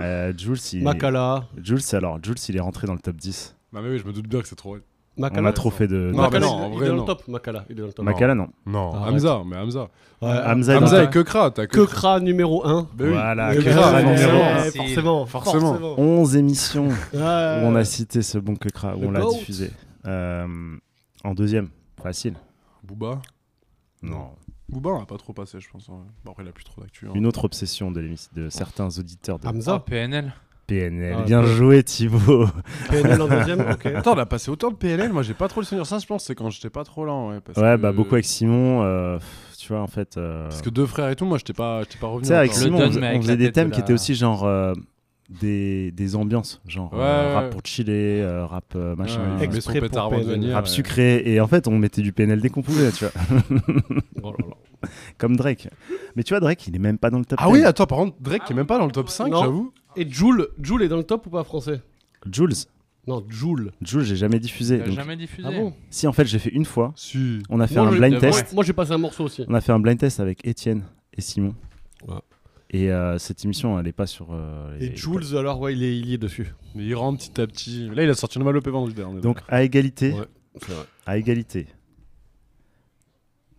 Euh, 0.00 0.32
Jules, 0.36 0.58
il... 0.72 0.82
Makala. 0.82 1.44
Jules, 1.62 1.78
alors, 1.92 2.18
Jules, 2.22 2.34
il 2.48 2.56
est 2.56 2.60
rentré 2.60 2.86
dans 2.88 2.94
le 2.94 2.98
top 2.98 3.14
10. 3.16 3.54
bah, 3.72 3.80
mais 3.80 3.90
oui, 3.90 3.98
je 4.00 4.04
me 4.04 4.12
doute 4.12 4.26
bien 4.26 4.40
que 4.42 4.48
c'est 4.48 4.56
trop. 4.56 4.76
Makala. 5.16 5.42
On 5.42 5.46
a 5.46 5.52
trop 5.52 5.70
fait 5.70 5.86
de. 5.86 6.10
Non, 6.12 6.22
Makala, 6.22 6.46
non, 6.46 6.72
il- 6.76 6.82
est 6.82 6.86
dans 6.88 6.94
non. 6.94 7.00
le 7.02 7.06
top. 7.06 7.28
Makala, 7.28 7.64
il 7.70 7.76
est 7.76 7.80
dans 7.80 7.86
le 7.86 7.92
top. 7.92 8.04
Makala, 8.04 8.34
non. 8.34 8.48
Non, 8.66 8.92
Arrête. 8.94 9.14
Hamza, 9.14 9.42
mais 9.46 9.56
Hamza. 9.56 9.88
Ouais, 10.20 10.28
Hamza 10.28 10.78
Hamza 10.78 11.04
et 11.04 11.10
Kekra, 11.10 11.50
t'as 11.52 11.66
Que 11.66 11.84
Kra 11.86 12.18
numéro 12.20 12.66
1. 12.66 12.82
Bah 12.82 12.88
oui. 12.98 13.10
Voilà, 13.10 13.50
Mais 13.50 13.56
que 13.56 13.60
bien, 13.62 13.72
Kra, 13.72 13.82
forcément, 13.90 14.10
numéro 14.12 14.32
ouais, 14.38 14.42
un. 14.44 14.70
forcément, 14.70 15.26
Forcément. 15.26 15.72
forcément. 15.78 15.94
11 15.98 16.36
émissions 16.36 16.88
où 16.88 17.16
on 17.18 17.74
a 17.76 17.84
cité 17.84 18.22
ce 18.22 18.38
bon 18.38 18.56
que 18.56 18.68
Kra, 18.68 18.96
où 18.96 19.02
Le 19.02 19.06
on 19.08 19.10
l'a 19.12 19.24
diffusé. 19.26 19.70
Euh, 20.06 20.76
en 21.22 21.34
deuxième, 21.34 21.68
facile. 22.02 22.34
Booba. 22.82 23.20
Non. 24.02 24.30
Booba, 24.68 24.90
on 24.90 25.02
a 25.02 25.06
pas 25.06 25.16
trop 25.18 25.32
passé, 25.32 25.60
je 25.60 25.68
pense. 25.70 25.88
Bon, 26.24 26.30
après, 26.32 26.42
il 26.42 26.48
a 26.48 26.52
plus 26.52 26.64
trop 26.64 26.80
d'actu. 26.80 27.06
hein. 27.06 27.12
Une 27.14 27.26
autre 27.26 27.44
obsession 27.44 27.90
de, 27.92 28.14
certains 28.48 28.88
auditeurs 28.98 29.38
de 29.38 29.46
Ah, 29.46 29.50
Hamza. 29.50 29.78
PNL. 29.78 30.34
PNL. 30.66 31.16
Ah, 31.18 31.22
Bien 31.22 31.40
ouais. 31.42 31.46
joué, 31.46 31.82
Thibaut. 31.82 32.46
PNL 32.90 33.20
en 33.22 33.28
deuxième, 33.28 33.60
ok. 33.60 33.86
Attends, 33.96 34.14
on 34.14 34.18
a 34.18 34.26
passé 34.26 34.50
autant 34.50 34.70
de 34.70 34.76
PNL, 34.76 35.12
moi 35.12 35.22
j'ai 35.22 35.34
pas 35.34 35.48
trop 35.48 35.60
le 35.60 35.66
souvenir. 35.66 35.86
Ça, 35.86 35.98
je 35.98 36.06
pense, 36.06 36.24
c'est 36.24 36.34
quand 36.34 36.50
j'étais 36.50 36.70
pas 36.70 36.84
trop 36.84 37.04
là. 37.04 37.12
Ouais, 37.14 37.40
parce 37.44 37.58
Ouais, 37.58 37.76
que- 37.76 37.80
bah 37.82 37.92
beaucoup 37.92 38.14
avec 38.14 38.24
Simon. 38.24 38.82
euh, 38.82 39.18
tu 39.58 39.72
vois, 39.72 39.80
en 39.82 39.86
fait. 39.86 40.16
euh, 40.16 40.44
Parce 40.48 40.62
que 40.62 40.70
deux 40.70 40.86
frères 40.86 41.08
et 41.10 41.16
tout, 41.16 41.24
moi 41.26 41.38
j'étais 41.38 41.52
pas, 41.52 41.80
j'étais 41.82 41.98
pas 41.98 42.06
revenu. 42.08 42.22
Tu 42.22 42.28
sais, 42.28 42.34
avec 42.36 42.52
Simon, 42.54 42.78
on, 42.80 43.02
on 43.16 43.22
faisait 43.22 43.36
des 43.36 43.52
thèmes 43.52 43.68
de 43.70 43.74
qui 43.74 43.80
étaient 43.80 43.92
aussi 43.92 44.14
genre 44.14 44.44
euh, 44.44 44.72
des, 45.40 45.90
des 45.92 46.16
ambiances, 46.16 46.60
genre 46.66 46.92
Ouais, 46.92 46.98
euh, 47.00 47.34
rap 47.34 47.44
ouais. 47.44 47.50
pour 47.50 47.60
chiller, 47.64 48.20
euh, 48.22 48.44
rap 48.46 48.64
euh, 48.76 48.94
machin, 48.96 49.20
rap 49.38 50.64
ouais. 50.64 50.70
sucré. 50.70 51.22
Et 51.24 51.40
en 51.40 51.46
fait, 51.46 51.66
on 51.66 51.78
mettait 51.78 52.02
du 52.02 52.12
PNL 52.12 52.40
dès 52.40 52.50
qu'on 52.50 52.62
pouvait, 52.62 52.90
tu 52.92 53.04
vois, 53.06 53.12
Oh 54.22 54.30
là 54.32 54.36
là. 54.48 54.88
comme 55.18 55.36
Drake. 55.36 55.68
Mais 56.16 56.22
tu 56.24 56.34
vois, 56.34 56.40
Drake, 56.40 56.66
il 56.68 56.76
est 56.76 56.78
même 56.78 56.98
pas 56.98 57.08
dans 57.10 57.18
le 57.18 57.24
top 57.24 57.38
Ah 57.42 57.46
10. 57.46 57.52
oui, 57.52 57.64
attends, 57.64 57.86
par 57.86 57.98
contre, 57.98 58.16
Drake 58.20 58.44
qui 58.44 58.52
est 58.52 58.56
même 58.56 58.66
pas 58.66 58.78
dans 58.78 58.86
le 58.86 58.92
top 58.92 59.08
5, 59.08 59.28
Non. 59.30 59.40
j'avoue. 59.42 59.72
Et 59.96 60.08
Joule, 60.10 60.48
Joule 60.60 60.82
est 60.82 60.88
dans 60.88 60.96
le 60.96 61.04
top 61.04 61.26
ou 61.26 61.30
pas 61.30 61.44
français 61.44 61.80
Jules, 62.30 62.52
Non, 63.06 63.24
Joule. 63.28 63.72
Jules, 63.82 64.02
j'ai 64.04 64.16
jamais 64.16 64.38
diffusé. 64.40 64.78
Donc- 64.78 64.88
jamais 64.94 65.16
diffusé. 65.16 65.46
Ah 65.46 65.52
bon 65.52 65.74
Si, 65.90 66.06
en 66.06 66.12
fait, 66.12 66.24
j'ai 66.24 66.38
fait 66.38 66.50
une 66.50 66.64
fois. 66.64 66.92
Si. 66.96 67.40
On 67.50 67.60
a 67.60 67.66
fait 67.66 67.74
Moi, 67.76 67.88
un 67.88 67.92
je- 67.92 67.98
blind 67.98 68.18
test. 68.18 68.52
Moi 68.54 68.64
j'ai 68.64 68.72
passé 68.72 68.92
un 68.92 68.98
morceau 68.98 69.24
aussi. 69.24 69.44
On 69.48 69.54
a 69.54 69.60
fait 69.60 69.72
un 69.72 69.78
blind 69.78 69.98
test 69.98 70.20
avec 70.20 70.46
Étienne 70.46 70.84
et 71.12 71.20
Simon. 71.20 71.54
Ouais. 72.08 72.14
Et 72.70 72.90
euh, 72.90 73.18
cette 73.18 73.44
émission, 73.44 73.78
elle 73.78 73.86
est 73.86 73.92
pas 73.92 74.06
sur. 74.06 74.28
euh, 74.32 74.76
les- 74.78 74.86
Et 74.86 74.96
Jules, 74.96 75.36
alors, 75.36 75.60
ouais, 75.60 75.74
il 75.74 75.82
est, 75.84 75.96
il 75.98 76.06
y 76.08 76.14
est 76.14 76.18
dessus. 76.18 76.52
Mais 76.74 76.84
il 76.84 76.94
rentre 76.94 77.18
petit 77.18 77.40
à 77.40 77.46
petit. 77.46 77.88
Là, 77.90 78.02
il 78.04 78.10
a 78.10 78.14
sorti 78.14 78.38
une 78.38 78.44
malopée 78.44 78.70
vendredi 78.70 78.94
dernier. 78.94 79.20
Donc, 79.20 79.38
à 79.48 79.62
égalité. 79.62 80.12
Ouais, 80.12 80.24
c'est 80.60 80.72
vrai. 80.72 80.84
À 81.06 81.16
égalité. 81.18 81.66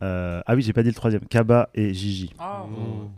Euh, 0.01 0.41
ah 0.45 0.55
oui, 0.55 0.61
j'ai 0.61 0.73
pas 0.73 0.83
dit 0.83 0.89
le 0.89 0.95
troisième. 0.95 1.21
Kaba 1.27 1.69
et 1.73 1.93
Gigi. 1.93 2.33
Ah, 2.39 2.65
Mmh. 2.67 3.09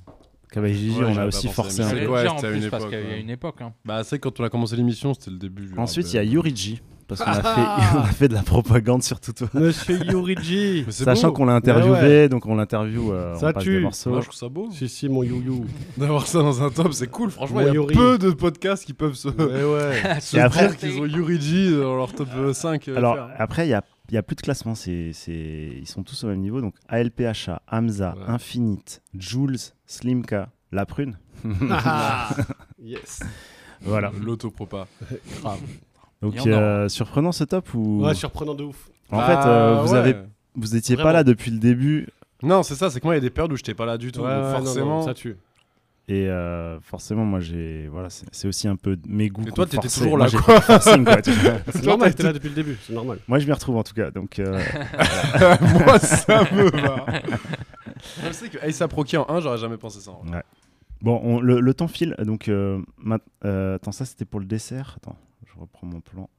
Gigi, 0.53 0.97
on 1.01 1.17
a 1.17 1.25
aussi 1.25 1.47
forcé 1.49 1.81
un 1.81 1.89
peu. 1.89 2.07
Ouais, 2.07 2.25
c'était 2.35 2.47
à 2.47 2.51
une 2.51 2.63
époque, 2.63 2.89
qu'il 2.89 2.99
y 2.99 3.13
a 3.13 3.17
une 3.17 3.29
époque. 3.29 3.61
hein. 3.61 3.73
Bah, 3.85 4.03
c'est 4.03 4.17
quand 4.19 4.39
on 4.39 4.43
a 4.43 4.49
commencé 4.49 4.75
l'émission, 4.75 5.13
c'était 5.13 5.31
le 5.31 5.37
début. 5.37 5.65
du 5.67 5.77
Ensuite, 5.77 6.11
il 6.13 6.15
y 6.15 6.19
a 6.19 6.21
euh, 6.21 6.25
Yuriji. 6.25 6.81
Parce 7.07 7.21
qu'on 7.23 7.31
a, 7.31 7.41
Ah 7.41 7.55
fait, 7.55 7.97
on 7.97 8.01
a 8.01 8.05
fait 8.07 8.27
de 8.27 8.33
la 8.33 8.41
propagande 8.43 9.01
sur 9.01 9.17
tout. 9.21 9.31
Monsieur 9.53 9.97
Yuriji. 10.03 10.83
Sachant 10.89 11.31
qu'on 11.31 11.45
l'a 11.45 11.53
interviewé, 11.55 11.91
Ouais, 12.01 12.27
donc 12.29 12.45
on 12.45 12.55
l'interview, 12.55 13.13
euh, 13.13 13.33
Ça 13.35 13.47
on 13.49 13.53
passe 13.53 13.63
tue. 13.63 13.75
des 13.75 13.79
morceaux. 13.79 14.09
Moi, 14.09 14.19
je 14.19 14.25
trouve 14.25 14.37
ça 14.37 14.49
beau. 14.49 14.67
Si, 14.73 14.89
si, 14.89 15.07
mon 15.07 15.23
you-you. 15.23 15.65
D'avoir 15.97 16.27
ça 16.27 16.39
dans 16.39 16.61
un 16.61 16.69
top, 16.69 16.91
c'est 16.93 17.07
cool. 17.07 17.31
Franchement, 17.31 17.61
il 17.61 17.67
y 17.67 17.69
a 17.69 17.73
Yuri. 17.73 17.95
peu 17.95 18.17
de 18.17 18.31
podcasts 18.31 18.83
qui 18.83 18.93
peuvent 18.93 19.13
se, 19.15 19.29
Ouais, 19.29 19.63
ouais. 19.63 20.19
se 20.19 20.35
Et 20.35 20.39
après- 20.41 20.67
dire 20.67 20.75
qu'ils 20.77 20.99
ont 20.99 21.05
Yuriji 21.05 21.71
dans 21.77 21.95
leur 21.95 22.11
top 22.13 22.27
euh, 22.35 22.51
5. 22.53 22.87
euh, 22.89 22.97
Alors 22.97 23.15
faire. 23.15 23.29
après, 23.37 23.67
il 23.67 23.69
y 23.69 23.73
a, 23.73 23.83
il 24.09 24.15
y 24.15 24.17
a 24.17 24.23
plus 24.23 24.35
de 24.35 24.41
classement. 24.41 24.75
C'est, 24.75 25.11
c'est... 25.13 25.69
Ils 25.77 25.87
sont 25.87 26.03
tous 26.03 26.23
au 26.23 26.27
même 26.27 26.39
niveau. 26.39 26.61
Donc 26.61 26.75
ALPHA, 26.87 27.61
Hamza, 27.71 28.15
Ouais. 28.17 28.23
Infinite, 28.27 29.01
Jules, 29.17 29.57
Slimka, 29.85 30.49
La 30.71 30.85
Prune. 30.85 31.17
Ah, 31.71 32.29
yes. 32.81 33.21
Voilà. 33.81 34.11
L'autopropa. 34.23 34.87
Grave. 35.41 35.59
Donc 36.21 36.35
euh, 36.47 36.89
surprenant 36.89 37.31
ce 37.31 37.43
top 37.43 37.73
ou? 37.75 38.03
Ouais, 38.03 38.15
surprenant 38.15 38.55
de 38.55 38.63
ouf. 38.63 38.89
En 39.11 39.17
Bah, 39.17 39.27
fait, 39.27 39.47
euh, 39.49 39.81
vous 39.83 39.93
ouais. 39.93 39.97
avez 39.99 40.15
vous 40.55 40.75
étiez 40.75 40.97
pas 40.97 41.13
là 41.13 41.23
depuis 41.23 41.51
le 41.51 41.59
début 41.59 42.07
Non, 42.41 42.63
c'est 42.63 42.73
ça, 42.73 42.89
c'est 42.89 42.99
que 42.99 43.05
moi, 43.05 43.13
il 43.13 43.17
y 43.17 43.19
a 43.19 43.21
des 43.21 43.29
périodes 43.29 43.53
où 43.53 43.55
j'étais 43.55 43.75
pas 43.75 43.85
là 43.85 43.97
du 43.99 44.11
tout. 44.11 44.21
Ouais, 44.21 44.33
donc 44.35 44.43
ouais, 44.45 44.51
non, 44.53 44.57
non, 44.59 44.65
forcément. 44.65 45.01
ça 45.03 45.13
tue. 45.13 45.35
Et 46.09 46.27
euh, 46.29 46.79
forcément 46.79 47.25
moi 47.25 47.39
j'ai 47.41 47.87
voilà 47.89 48.07
c'est 48.09 48.47
aussi 48.47 48.67
un 48.67 48.75
peu 48.77 48.97
mes 49.07 49.27
goûts. 49.29 49.45
Et 49.47 49.51
toi, 49.51 49.65
t'étais 49.65 49.89
toujours 49.89 50.17
Moi, 50.17 50.19
là, 50.19 50.27
j'ai 50.27 50.37
quoi. 50.37 50.61
forcing, 50.61 51.03
quoi. 51.03 51.17
C'est 51.73 51.83
normal, 51.85 52.15
t'es 52.15 52.23
là 52.23 52.33
depuis 52.33 52.49
le 52.49 52.55
début, 52.55 52.77
c'est 52.81 52.93
normal. 52.93 53.19
Moi 53.27 53.39
je 53.39 53.45
m'y 53.45 53.51
retrouve 53.53 53.75
en 53.77 53.83
tout 53.83 53.93
cas 53.93 54.09
donc 54.11 54.39
euh, 54.39 54.53
moi, 55.85 55.99
ça 55.99 56.43
me 56.53 56.69
va. 56.81 57.05
Je 58.27 58.31
sais 58.31 58.49
que 58.49 58.57
Ace 58.65 58.81
Rocky 58.81 59.17
en 59.17 59.25
1, 59.27 59.39
j'aurais 59.41 59.57
jamais 59.57 59.77
pensé 59.77 59.99
ça. 59.99 60.11
en 60.11 60.21
vrai. 60.23 60.43
bon 61.01 61.19
on- 61.23 61.39
le, 61.41 61.59
le 61.59 61.73
temps 61.73 61.87
file 61.87 62.15
donc 62.19 62.47
euh, 62.47 62.79
mat- 62.97 63.21
euh, 63.45 63.75
attends 63.75 63.91
ça 63.91 64.05
c'était 64.05 64.25
pour 64.25 64.39
le 64.39 64.45
dessert 64.45 64.93
attends 64.97 65.17
je 65.45 65.59
reprends 65.59 65.87
mon 65.87 65.99
plan. 66.01 66.29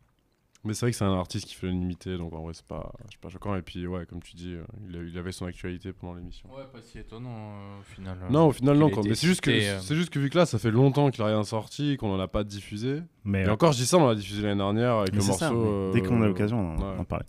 Mais 0.64 0.74
c'est 0.74 0.86
vrai 0.86 0.90
que 0.90 0.96
c'est 0.96 1.04
un 1.04 1.16
artiste 1.16 1.46
qui 1.46 1.54
fait 1.54 1.68
l'unanimité, 1.68 2.18
donc 2.18 2.32
en 2.34 2.42
vrai, 2.42 2.52
c'est 2.52 2.66
pas, 2.66 2.92
pas 3.20 3.28
choquant. 3.28 3.54
Et 3.54 3.62
puis, 3.62 3.86
ouais, 3.86 4.04
comme 4.06 4.20
tu 4.20 4.34
dis, 4.34 4.54
euh, 4.54 4.64
il, 4.88 4.96
a- 4.96 5.02
il 5.02 5.16
avait 5.16 5.30
son 5.30 5.46
actualité 5.46 5.92
pendant 5.92 6.14
l'émission. 6.14 6.48
Ouais, 6.52 6.64
pas 6.72 6.82
si 6.82 6.98
étonnant 6.98 7.30
euh, 7.30 7.78
au 7.78 7.82
final. 7.82 8.18
euh, 8.22 8.28
Non, 8.28 8.48
au 8.48 8.52
final, 8.52 8.76
non. 8.76 8.90
Quoi. 8.90 9.04
Mais 9.06 9.14
c'est 9.14 9.28
juste, 9.28 9.40
que, 9.40 9.50
euh, 9.52 9.78
c'est 9.80 9.94
juste 9.94 10.10
que 10.10 10.18
vu 10.18 10.30
que 10.30 10.36
là, 10.36 10.46
ça 10.46 10.58
fait 10.58 10.72
longtemps 10.72 11.10
qu'il 11.12 11.22
a 11.22 11.26
rien 11.26 11.44
sorti, 11.44 11.96
qu'on 11.96 12.12
en 12.12 12.18
a 12.18 12.26
pas 12.26 12.42
diffusé. 12.42 13.02
Mais 13.24 13.42
Et 13.42 13.46
euh, 13.46 13.52
encore, 13.52 13.70
je 13.72 13.78
dis 13.78 13.86
ça, 13.86 13.98
on 13.98 14.08
l'a 14.08 14.16
diffusé 14.16 14.42
l'année 14.42 14.56
dernière 14.58 14.94
avec 14.94 15.12
Mais 15.12 15.20
le 15.20 15.24
morceau. 15.26 15.38
ça, 15.38 15.52
mais 15.52 15.92
dès 15.92 16.02
qu'on 16.06 16.20
a 16.22 16.26
l'occasion, 16.26 16.58
on 16.58 16.76
en- 16.76 16.92
ouais. 16.94 16.98
en 16.98 17.04
parler. 17.04 17.26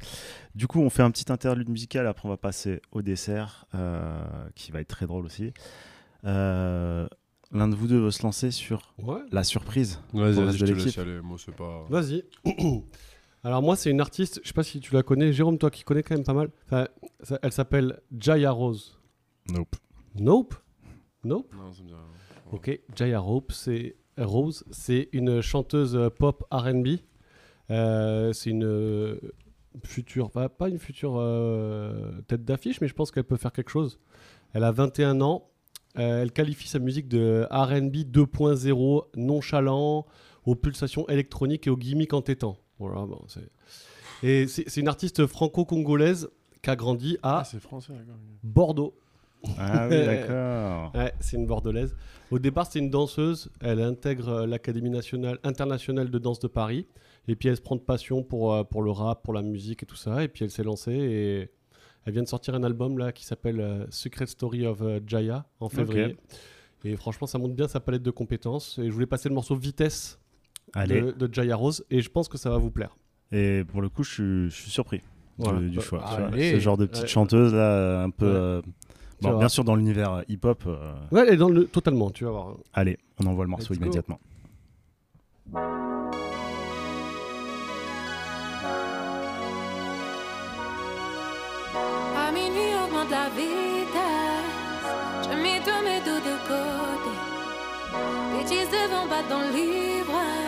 Du 0.55 0.65
coup, 0.65 0.80
on 0.82 0.89
fait 0.89 1.03
un 1.03 1.11
petit 1.11 1.32
interlude 1.32 1.69
musical, 1.69 2.07
après 2.07 2.25
on 2.27 2.32
va 2.32 2.38
passer 2.38 2.82
au 2.91 3.03
dessert, 3.03 3.65
euh, 3.75 4.23
qui 4.55 4.71
va 4.71 4.82
être 4.82 4.88
très 4.89 5.05
drôle 5.05 5.25
aussi. 5.25 5.53
Euh, 6.25 7.07
L'un 7.51 7.67
de 7.67 7.73
vous 7.75 7.88
deux 7.88 7.97
veut 7.99 8.11
se 8.11 8.21
lancer 8.21 8.51
sur 8.51 8.93
Ouais. 8.99 9.21
la 9.32 9.43
surprise 9.43 9.99
Vas-y, 10.13 10.34
vas-y, 10.34 10.57
je 10.57 10.65
te 10.65 10.71
laisse 10.71 10.97
aller. 10.99 11.19
Moi, 11.21 11.38
c'est 11.43 11.55
pas. 11.55 11.86
Vas-y. 11.89 12.23
Alors 13.44 13.62
moi, 13.62 13.76
c'est 13.76 13.90
une 13.90 14.02
artiste, 14.02 14.40
je 14.44 14.48
sais 14.50 14.54
pas 14.54 14.64
si 14.64 14.80
tu 14.82 14.94
la 14.94 15.02
connais, 15.04 15.32
Jérôme, 15.32 15.58
toi 15.58 15.72
qui 15.72 15.84
connais 15.84 16.04
quand 16.04 16.16
même 16.16 16.26
pas 16.26 16.34
mal. 16.34 16.50
Enfin, 16.66 16.88
ça- 17.22 17.40
elle 17.42 17.52
s'appelle 17.54 18.02
Jaya 18.18 18.52
Rose. 18.52 19.00
Nope. 19.52 19.76
Nope. 20.16 20.56
Nope. 21.24 21.54
Non, 21.56 21.72
ça 21.72 21.82
me 21.84 21.88
dit 21.88 21.94
rien. 21.94 22.04
Ok, 22.52 22.80
Jaya 22.96 23.20
Rose, 23.20 23.44
c'est 23.52 23.96
Rose, 24.18 24.66
c'est 24.72 25.08
une 25.14 25.42
chanteuse 25.42 25.96
euh, 25.96 26.10
pop 26.10 26.46
R&B. 26.52 26.98
Euh, 27.72 28.34
c'est 28.34 28.50
une 28.50 28.66
euh, 28.66 29.20
future, 29.86 30.32
pas, 30.32 30.50
pas 30.50 30.68
une 30.68 30.80
future 30.80 31.14
euh, 31.18 32.20
tête 32.28 32.44
d'affiche, 32.44 32.82
mais 32.82 32.88
je 32.88 32.94
pense 32.96 33.12
qu'elle 33.12 33.24
peut 33.24 33.38
faire 33.38 33.54
quelque 33.54 33.70
chose. 33.70 34.00
Elle 34.54 34.64
a 34.64 34.72
21 34.72 35.22
ans. 35.22 35.50
Euh, 35.98 36.22
elle 36.22 36.32
qualifie 36.32 36.68
sa 36.68 36.80
musique 36.80 37.08
de 37.08 37.48
R&B 37.52 38.04
2.0, 38.12 39.06
nonchalant, 39.16 40.06
aux 40.46 40.56
pulsations 40.56 41.08
électroniques 41.08 41.68
et 41.68 41.70
aux 41.70 41.78
gimmicks 41.78 42.14
entêtants. 42.14 42.58
Voilà, 42.80 43.05
bon, 43.05 43.21
c'est- 43.27 43.49
et 44.23 44.47
c'est 44.47 44.67
c'est 44.69 44.82
une 44.82 44.88
artiste 44.88 45.25
franco-congolaise 45.27 46.30
qui 46.61 46.69
a 46.69 46.75
grandi 46.75 47.17
à 47.23 47.39
Ah, 47.39 47.43
c'est 47.43 47.59
français, 47.59 47.93
d'accord. 47.93 48.15
Bordeaux. 48.43 48.93
Ah 49.57 49.88
oui, 49.89 49.95
d'accord. 50.05 50.91
Ouais, 50.95 51.13
c'est 51.19 51.38
une 51.38 51.45
bordelaise. 51.45 51.95
Au 52.32 52.39
départ, 52.39 52.67
c'est 52.69 52.80
une 52.80 52.89
danseuse. 52.89 53.49
Elle 53.61 53.82
intègre 53.82 54.27
euh, 54.30 54.45
l'Académie 54.45 54.89
nationale 54.89 55.39
internationale 55.43 56.09
de 56.09 56.19
danse 56.19 56.39
de 56.39 56.47
Paris. 56.47 56.86
Et 57.30 57.36
puis, 57.36 57.47
elle 57.49 57.55
se 57.55 57.61
prend 57.61 57.75
de 57.77 57.82
passion 57.82 58.23
pour, 58.23 58.53
euh, 58.53 58.63
pour 58.63 58.82
le 58.82 58.91
rap, 58.91 59.23
pour 59.23 59.34
la 59.34 59.41
musique 59.41 59.84
et 59.84 59.86
tout 59.86 59.95
ça. 59.95 60.23
Et 60.23 60.27
puis, 60.27 60.43
elle 60.43 60.51
s'est 60.51 60.63
lancée 60.63 60.91
et 60.93 61.49
elle 62.05 62.13
vient 62.13 62.23
de 62.23 62.27
sortir 62.27 62.55
un 62.55 62.63
album 62.63 62.97
là 62.97 63.11
qui 63.13 63.23
s'appelle 63.25 63.61
euh, 63.61 63.86
Secret 63.89 64.25
Story 64.27 64.65
of 64.65 64.82
Jaya 65.07 65.45
en 65.61 65.69
février. 65.69 66.17
Et 66.84 66.95
franchement, 66.97 67.27
ça 67.27 67.38
montre 67.38 67.55
bien 67.55 67.67
sa 67.67 67.80
palette 67.80 68.03
de 68.03 68.11
compétences. 68.11 68.77
Et 68.80 68.88
je 68.88 68.91
voulais 68.91 69.05
passer 69.05 69.30
le 69.30 69.36
morceau 69.36 69.55
Vitesse 69.55 70.19
Allez. 70.74 71.01
de, 71.01 71.11
de 71.11 71.34
Jaya 71.34 71.55
Rose. 71.55 71.84
Et 71.89 72.01
je 72.01 72.09
pense 72.09 72.28
que 72.28 72.38
ça 72.38 72.49
va 72.49 72.57
vous 72.57 72.72
plaire. 72.72 72.95
Et 73.32 73.63
pour 73.67 73.82
le 73.82 73.89
coup, 73.89 74.03
je 74.03 74.11
suis, 74.11 74.49
je 74.49 74.61
suis 74.61 74.72
surpris 74.72 74.97
du- 74.97 75.03
Voilà. 75.38 75.59
du, 75.59 75.80
choix. 75.82 76.01
ah, 76.03 76.26
allez. 76.32 76.53
Ce 76.53 76.59
genre 76.59 76.78
de 76.78 76.86
petite 76.86 77.07
chanteuse 77.07 77.53
là, 77.53 78.01
un 78.03 78.09
peu. 78.09 78.26
Ouais. 78.26 78.32
euh, 78.36 78.61
bon, 79.22 79.38
bien 79.38 79.49
sûr, 79.49 79.63
dans 79.63 79.76
l'univers 79.76 80.11
euh, 80.13 80.22
hip-hop. 80.28 80.63
euh, 80.67 80.93
Ouais, 81.11 81.24
elle 81.28 81.34
est 81.36 81.38
dans 81.38 81.49
le 81.49 81.65
totalement, 81.65 82.09
tu 82.09 82.24
vas 82.26 82.32
voir. 82.32 82.57
Allez, 82.74 82.97
on 83.22 83.26
envoie 83.28 83.45
le 83.45 83.49
morceau 83.51 83.74
Let's 83.74 83.80
go. 83.80 83.86
immédiatement. 83.86 84.20
À 92.17 92.32
minuit, 92.32 92.74
augmente 92.84 93.09
la 93.11 93.30
vitesse. 93.30 94.89
Je 95.24 95.36
mets 95.43 95.59
tous 95.67 95.82
mes 95.84 95.99
doutes 96.07 96.26
de 96.26 96.38
côté. 96.47 97.13
Bêtises 98.34 98.70
devant 98.70 99.07
battre 99.07 99.30
dans 99.30 99.41
l'ivresse. 99.55 100.39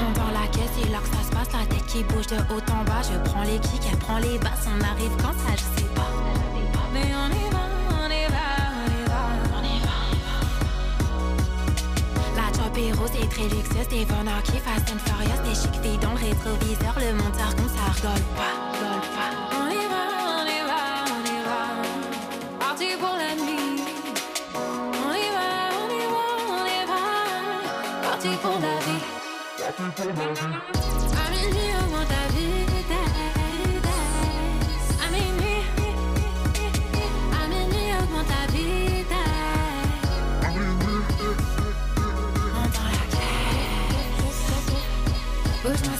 Monte 0.00 0.14
dans 0.14 0.32
la 0.40 0.46
caisse, 0.46 0.74
c'est 0.80 0.88
là 0.90 0.98
que 0.98 1.08
ça 1.08 1.22
se 1.24 1.30
passe. 1.34 1.50
La 1.52 1.66
tête 1.66 1.86
qui 1.86 2.00
bouge 2.04 2.28
de 2.28 2.36
haut 2.36 2.66
en 2.72 2.84
bas. 2.84 3.02
Je 3.02 3.16
prends 3.30 3.42
les 3.42 3.58
kicks, 3.58 3.88
elle 3.90 3.98
prend 3.98 4.18
les 4.18 4.38
basses. 4.38 4.68
On 4.68 4.80
arrive 4.84 5.16
quand 5.20 5.32
ça, 5.32 5.52
rose 13.08 13.22
et 13.22 13.28
très 13.28 13.42
luxueuse. 13.42 13.88
Des 13.88 14.04
bonheurs 14.04 14.42
qui 14.42 14.58
Fast 14.58 14.90
and 14.92 14.98
Furious. 15.06 15.42
Des 15.44 15.54
chic 15.54 15.74
filles 15.82 15.98
dans 15.98 16.12
le 16.12 16.18
rétroviseur. 16.18 16.94
Le 16.98 17.14
monteur 17.14 17.54
comme 17.56 17.68
ça 17.68 17.92
rigole 17.94 18.24
pas. 18.36 18.54
On 19.52 19.68
y 19.68 19.86
va, 19.92 20.04
on 20.32 20.46
y 20.46 20.60
va, 20.66 20.82
on 21.14 21.22
y 21.24 21.40
va. 21.48 21.60
Parti 22.58 22.96
pour 22.98 23.16
la 23.16 23.34
nuit. 23.34 23.82
On 24.54 25.12
y 25.14 25.28
va, 25.36 25.48
on 25.80 25.88
y 25.90 26.04
va, 26.12 26.24
on 26.50 26.66
y 26.66 26.82
va. 26.86 27.02
Parti 28.08 28.28
pour 28.42 28.58
la 28.60 28.78
vie. 28.86 29.04
À 29.60 31.30
minuit, 31.30 31.70
augmente 31.80 32.08
ta 32.08 32.27
Bouge-moi 45.68 45.92
ses 45.96 45.97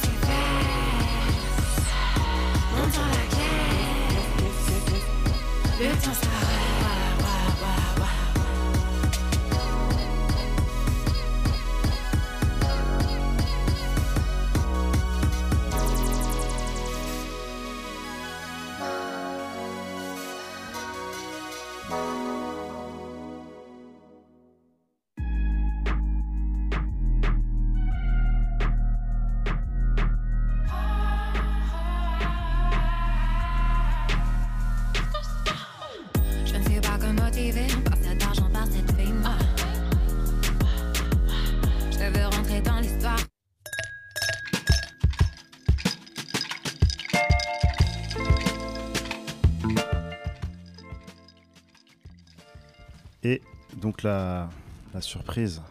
la, 54.03 54.49
la 54.95 55.01
surprise 55.01 55.63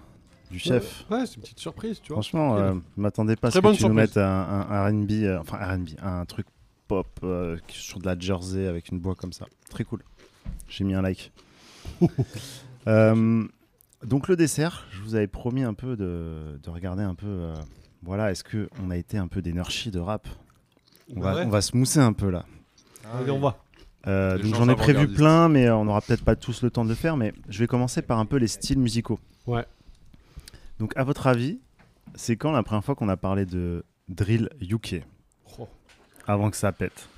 du 0.52 0.60
chef. 0.60 1.06
Ouais, 1.10 1.26
c'est 1.26 1.36
une 1.36 1.42
petite 1.42 1.60
surprise, 1.60 2.00
tu 2.02 2.14
vois. 2.14 2.22
Franchement, 2.22 2.56
euh, 2.58 2.74
je 2.96 3.02
m'attendais 3.02 3.36
pas 3.36 3.50
à 3.50 3.52
ce 3.52 3.58
que 3.60 3.62
tu 3.62 3.68
nous 3.68 3.76
surprise. 3.76 3.96
mettes 3.96 4.18
un, 4.18 4.66
un 4.70 4.88
R&B, 4.90 5.12
euh, 5.24 5.40
enfin 5.40 5.58
R&B, 5.58 5.90
un 6.02 6.26
truc 6.26 6.48
pop 6.88 7.08
euh, 7.24 7.58
sur 7.68 8.00
de 8.00 8.06
la 8.06 8.18
jersey 8.18 8.66
avec 8.68 8.90
une 8.90 9.00
voix 9.00 9.16
comme 9.16 9.34
ça. 9.34 9.46
Très 9.70 9.84
cool. 9.84 10.02
J'ai 10.70 10.84
mis 10.84 10.94
un 10.94 11.02
like. 11.02 11.32
Euh, 12.88 13.46
donc 14.06 14.30
le 14.30 14.38
dessert, 14.38 14.86
je 14.92 15.02
vous 15.02 15.16
avais 15.16 15.28
promis 15.28 15.64
un 15.64 15.74
peu 15.74 15.98
de, 15.98 16.58
de 16.64 16.70
regarder 16.70 17.04
un 17.04 17.16
peu. 17.16 17.52
voilà, 18.02 18.32
est-ce 18.32 18.46
que 18.46 18.70
on 18.82 18.92
a 18.92 18.96
été 18.96 19.18
un 19.18 19.28
peu 19.28 19.42
nurchis 19.42 19.92
de 19.92 20.00
rap? 20.00 20.26
On, 21.14 21.20
Bah 21.20 21.34
va, 21.34 21.36
ouais. 21.40 21.46
on 21.46 21.50
va 21.50 21.60
se 21.60 21.76
mousser 21.76 22.00
un 22.00 22.14
peu 22.14 22.30
là. 22.30 22.46
On 23.28 23.40
va. 23.40 23.58
Euh, 24.08 24.38
donc 24.38 24.56
j'en 24.56 24.70
ai 24.70 24.76
prévu 24.76 25.08
plein, 25.08 25.50
mais 25.50 25.68
euh, 25.68 25.76
on 25.76 25.86
n'aura 25.86 26.02
peut-être 26.02 26.24
pas 26.24 26.36
tous 26.36 26.62
le 26.62 26.72
temps 26.72 26.84
de 26.84 26.90
le 26.90 26.96
faire. 26.96 27.18
Mais 27.18 27.34
je 27.50 27.60
vais 27.60 27.68
commencer 27.68 28.02
par 28.02 28.20
un 28.20 28.26
peu 28.26 28.38
les 28.38 28.48
styles 28.48 28.80
musicaux. 28.80 29.20
Ouais. 29.46 29.66
Donc 30.80 30.94
à 30.96 31.04
votre 31.04 31.28
avis, 31.28 31.60
c'est 32.16 32.38
quand 32.38 32.52
la 32.52 32.64
première 32.64 32.84
fois 32.84 32.96
qu'on 32.96 33.10
a 33.10 33.18
parlé 33.18 33.46
de 33.46 33.84
drill 34.08 34.50
UK 34.62 35.04
Oh. 35.60 35.68
Avant 36.26 36.50
que 36.50 36.58
ça 36.58 36.72
pète. 36.72 37.10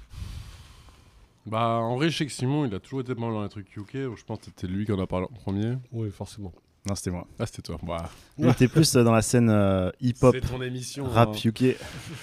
Bah, 1.45 1.77
en 1.81 1.95
vrai, 1.95 2.09
je 2.09 2.17
sais 2.17 2.25
que 2.25 2.31
Simon, 2.31 2.65
il 2.65 2.75
a 2.75 2.79
toujours 2.79 3.01
été 3.01 3.15
mal 3.15 3.31
dans 3.31 3.41
les 3.43 3.49
trucs 3.49 3.75
UK. 3.75 3.93
Je 3.93 4.23
pense 4.23 4.39
que 4.39 4.45
c'était 4.45 4.67
lui 4.67 4.85
qui 4.85 4.91
en 4.91 4.99
a 4.99 5.07
parlé 5.07 5.25
en 5.25 5.33
premier. 5.33 5.77
Oui, 5.91 6.11
forcément. 6.11 6.53
Non, 6.89 6.95
c'était 6.95 7.11
moi. 7.11 7.27
Ah, 7.39 7.45
c'était 7.45 7.61
toi. 7.61 7.77
Bah, 7.83 8.09
Il 8.39 8.47
était 8.49 8.67
plus 8.67 8.95
euh, 8.95 9.03
dans 9.03 9.11
la 9.11 9.21
scène 9.21 9.49
euh, 9.49 9.91
hip-hop, 10.01 10.35
c'est 10.41 10.47
ton 10.49 10.61
émission. 10.61 11.05
rap 11.05 11.29
hein. 11.35 11.39
UK. 11.45 11.75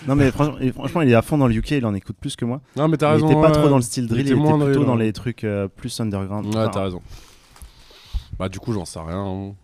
Non 0.09 0.17
mais 0.17 0.31
franchement, 0.33 1.03
il 1.03 1.11
est 1.11 1.14
à 1.14 1.23
fond 1.23 1.39
dans 1.39 1.47
le 1.47 1.55
UK, 1.55 1.71
il 1.73 1.87
en 1.87 1.95
écoute 1.95 2.17
plus 2.21 2.35
que 2.37 2.45
moi. 2.45 2.61
Non, 2.77 2.89
mais 2.89 2.97
t'as 2.97 3.11
il 3.11 3.12
raison. 3.14 3.27
était 3.31 3.35
pas 3.41 3.47
ouais. 3.49 3.53
trop 3.53 3.69
dans 3.69 3.77
le 3.77 3.83
style 3.83 4.09
drill, 4.09 4.27
il, 4.27 4.33
était 4.33 4.41
plutôt 4.41 4.59
drill, 4.59 4.85
dans 4.85 4.97
les 4.97 5.12
trucs 5.12 5.45
euh, 5.45 5.69
plus 5.69 5.99
underground. 6.01 6.47
Ouais, 6.47 6.57
Enfin, 6.61 6.71
t'as 6.73 6.83
raison. 6.85 7.01
Bah, 8.39 8.49
du 8.49 8.59
coup, 8.59 8.73
j'en 8.73 8.85
sais 8.85 8.99
rien. 8.99 9.25
hein. 9.25 9.55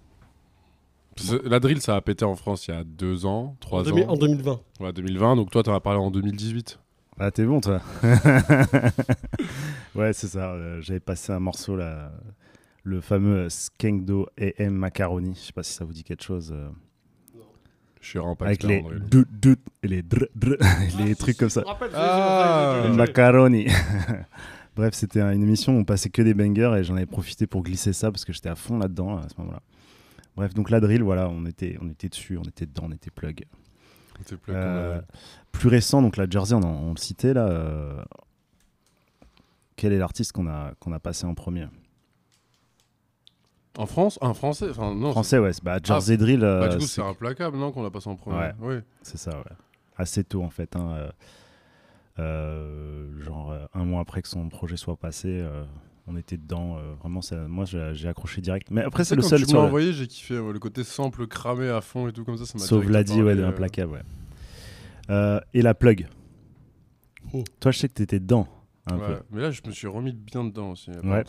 La 1.45 1.61
drill, 1.61 1.81
ça 1.83 1.97
a 1.97 2.01
pété 2.01 2.25
en 2.25 2.37
France 2.37 2.69
il 2.69 2.75
y 2.75 2.77
a 2.77 2.85
deux 2.85 3.27
ans, 3.27 3.39
En, 3.43 3.57
trois 3.61 3.83
demi- 3.83 4.05
ans. 4.05 4.11
en 4.13 4.17
2020. 4.17 4.61
Ouais, 4.81 4.93
2020. 4.93 5.37
Donc, 5.37 5.51
toi, 5.51 5.63
t'en 5.63 5.75
as 5.75 5.81
parlé 5.81 5.99
en 5.99 6.11
2018. 6.11 6.79
Ah, 7.19 7.31
t'es 7.31 7.45
bon, 7.45 7.61
toi. 7.61 7.81
ouais, 9.95 10.13
c'est 10.13 10.29
ça. 10.29 10.53
euh, 10.53 10.81
J'avais 10.81 11.01
passé 11.01 11.33
un 11.33 11.41
morceau 11.41 11.77
là, 11.77 12.13
le 12.85 13.01
fameux 13.01 13.49
Skengdo 13.49 14.27
AM 14.41 14.75
Macaroni. 14.75 15.35
Je 15.35 15.41
sais 15.41 15.53
pas 15.53 15.63
si 15.63 15.73
ça 15.73 15.85
vous 15.85 15.93
dit 15.93 16.05
quelque 16.05 16.23
chose. 16.25 16.53
euh, 16.53 16.69
Je 18.01 18.09
suis 18.09 18.19
pas 18.39 18.47
avec 18.47 18.63
les 18.65 18.83
et 19.85 19.89
les 19.89 20.03
dr 20.03 20.27
dr, 20.35 20.57
les 21.05 21.15
trucs 21.15 21.37
comme 21.37 21.51
ça. 21.51 21.63
Ah. 21.95 22.89
Macaroni. 22.95 23.67
Bref, 24.77 24.95
c'était 24.95 25.21
un- 25.21 25.33
une 25.33 25.43
émission 25.43 25.77
où 25.77 25.81
on 25.81 25.85
passait 25.85 26.09
que 26.09 26.23
des 26.23 26.33
bangers 26.35 26.75
et 26.79 26.85
j'en 26.85 26.97
avais 26.97 27.05
profité 27.07 27.47
pour 27.47 27.63
glisser 27.63 27.93
ça 27.93 28.11
parce 28.11 28.25
que 28.25 28.33
j'étais 28.33 28.49
à 28.49 28.55
fond 28.57 28.79
là-dedans 28.79 29.19
à 29.19 29.29
ce 29.29 29.35
moment-là. 29.39 29.61
Bref, 30.35 30.55
donc 30.55 30.71
la 30.71 30.81
drill, 30.81 31.03
voilà, 31.03 31.29
on 31.29 31.45
était, 31.45 31.77
on 31.83 31.91
était 31.91 32.09
dessus, 32.09 32.39
on 32.39 32.43
était 32.43 32.65
dedans, 32.65 32.85
on 32.87 32.93
était 32.93 33.11
plug. 33.11 33.45
Plus 34.15 34.35
Euh, 34.35 34.37
comme, 34.47 34.55
euh, 34.57 35.01
plus 35.53 35.69
récent, 35.69 36.01
donc 36.01 36.17
la 36.17 36.29
Jersey, 36.29 36.55
on, 36.55 36.63
en- 36.63 36.85
on 36.85 36.91
le 36.93 36.97
citait 36.99 37.35
là. 37.35 37.47
euh, 37.49 38.03
quel 39.77 39.93
est 39.93 39.99
l'artiste 39.99 40.33
qu'on 40.33 40.47
a, 40.47 40.73
qu'on 40.81 40.93
a 40.93 40.99
passé 41.01 41.27
en 41.27 41.35
premier? 41.35 41.67
En 43.79 43.87
France 43.87 44.19
Un 44.23 44.35
français 44.35 44.69
Enfin, 44.71 44.95
non. 44.95 45.13
Français, 45.13 45.39
ouais. 45.39 45.51
Bah, 45.63 45.79
Jersey 45.83 46.17
Drill, 46.17 46.41
c'est- 46.41 46.47
euh, 46.47 46.61
Bah, 46.61 46.69
du 46.69 46.79
coup, 46.79 46.83
c'est- 46.85 47.01
implacable, 47.03 47.57
non 47.57 47.73
Qu'on 47.73 47.85
a 47.85 47.91
passé 47.91 48.09
en 48.09 48.17
premier. 48.17 48.37
Ouais. 48.39 48.53
Oui. 48.61 48.75
c'est 49.03 49.17
ça, 49.19 49.31
ouais. 49.31 49.57
Assez 49.97 50.25
tôt 50.25 50.43
en 50.43 50.51
fait. 50.51 50.75
hein, 50.77 50.93
euh, 50.93 51.11
euh, 52.19 53.21
genre 53.23 53.55
un 53.75 53.85
mois 53.85 54.01
après 54.01 54.23
que 54.23 54.29
son 54.29 54.49
projet 54.49 54.77
soit 54.77 54.97
passé, 54.97 55.29
euh, 55.29 55.65
on 56.07 56.17
était 56.17 56.37
dedans. 56.37 56.77
euh, 56.77 56.95
vraiment, 57.01 57.23
ça- 57.23 57.47
moi 57.49 57.65
j'ai 57.65 58.09
accroché 58.09 58.41
direct. 58.41 58.69
Mais 58.71 58.83
après, 58.83 59.05
c'est 59.05 59.15
le 59.17 59.23
seul 59.23 59.45
tu 59.47 59.53
le- 59.55 59.59
envoyé, 59.61 59.93
j'ai 59.93 60.07
kiffé 60.07 60.39
ouais, 60.39 60.53
le 60.53 60.59
côté 60.59 60.85
sample 60.85 61.27
cramé 61.27 61.69
à 61.69 61.81
fond 61.81 62.09
et 62.09 62.13
tout 62.13 62.25
comme 62.25 62.37
ça. 62.37 62.45
ça 62.47 62.59
m'a 62.59 62.65
Sauf 62.65 62.85
Vladi, 62.85 63.23
ouais, 63.23 63.35
de 63.35 63.43
euh, 63.43 63.49
Implacable, 63.49 63.93
ouais. 65.09 65.41
Et 65.55 65.63
la 65.63 65.75
plug. 65.75 66.09
Oh. 67.33 67.45
Toi, 67.61 67.71
je 67.71 67.79
sais 67.79 67.89
que 67.89 67.95
t'étais 67.95 68.21
dedans. 68.21 68.47
Un 68.91 68.99
ouais. 68.99 69.07
peu. 69.07 69.19
Mais 69.31 69.41
là, 69.43 69.51
je 69.51 69.61
me 69.67 69.71
suis 69.73 69.87
remis 69.87 70.13
bien 70.13 70.45
dedans 70.45 70.73
aussi. 70.73 70.91
il 70.91 70.95
y 70.95 70.99
a 70.99 71.01
pas 71.03 71.09
Ouais. 71.09 71.25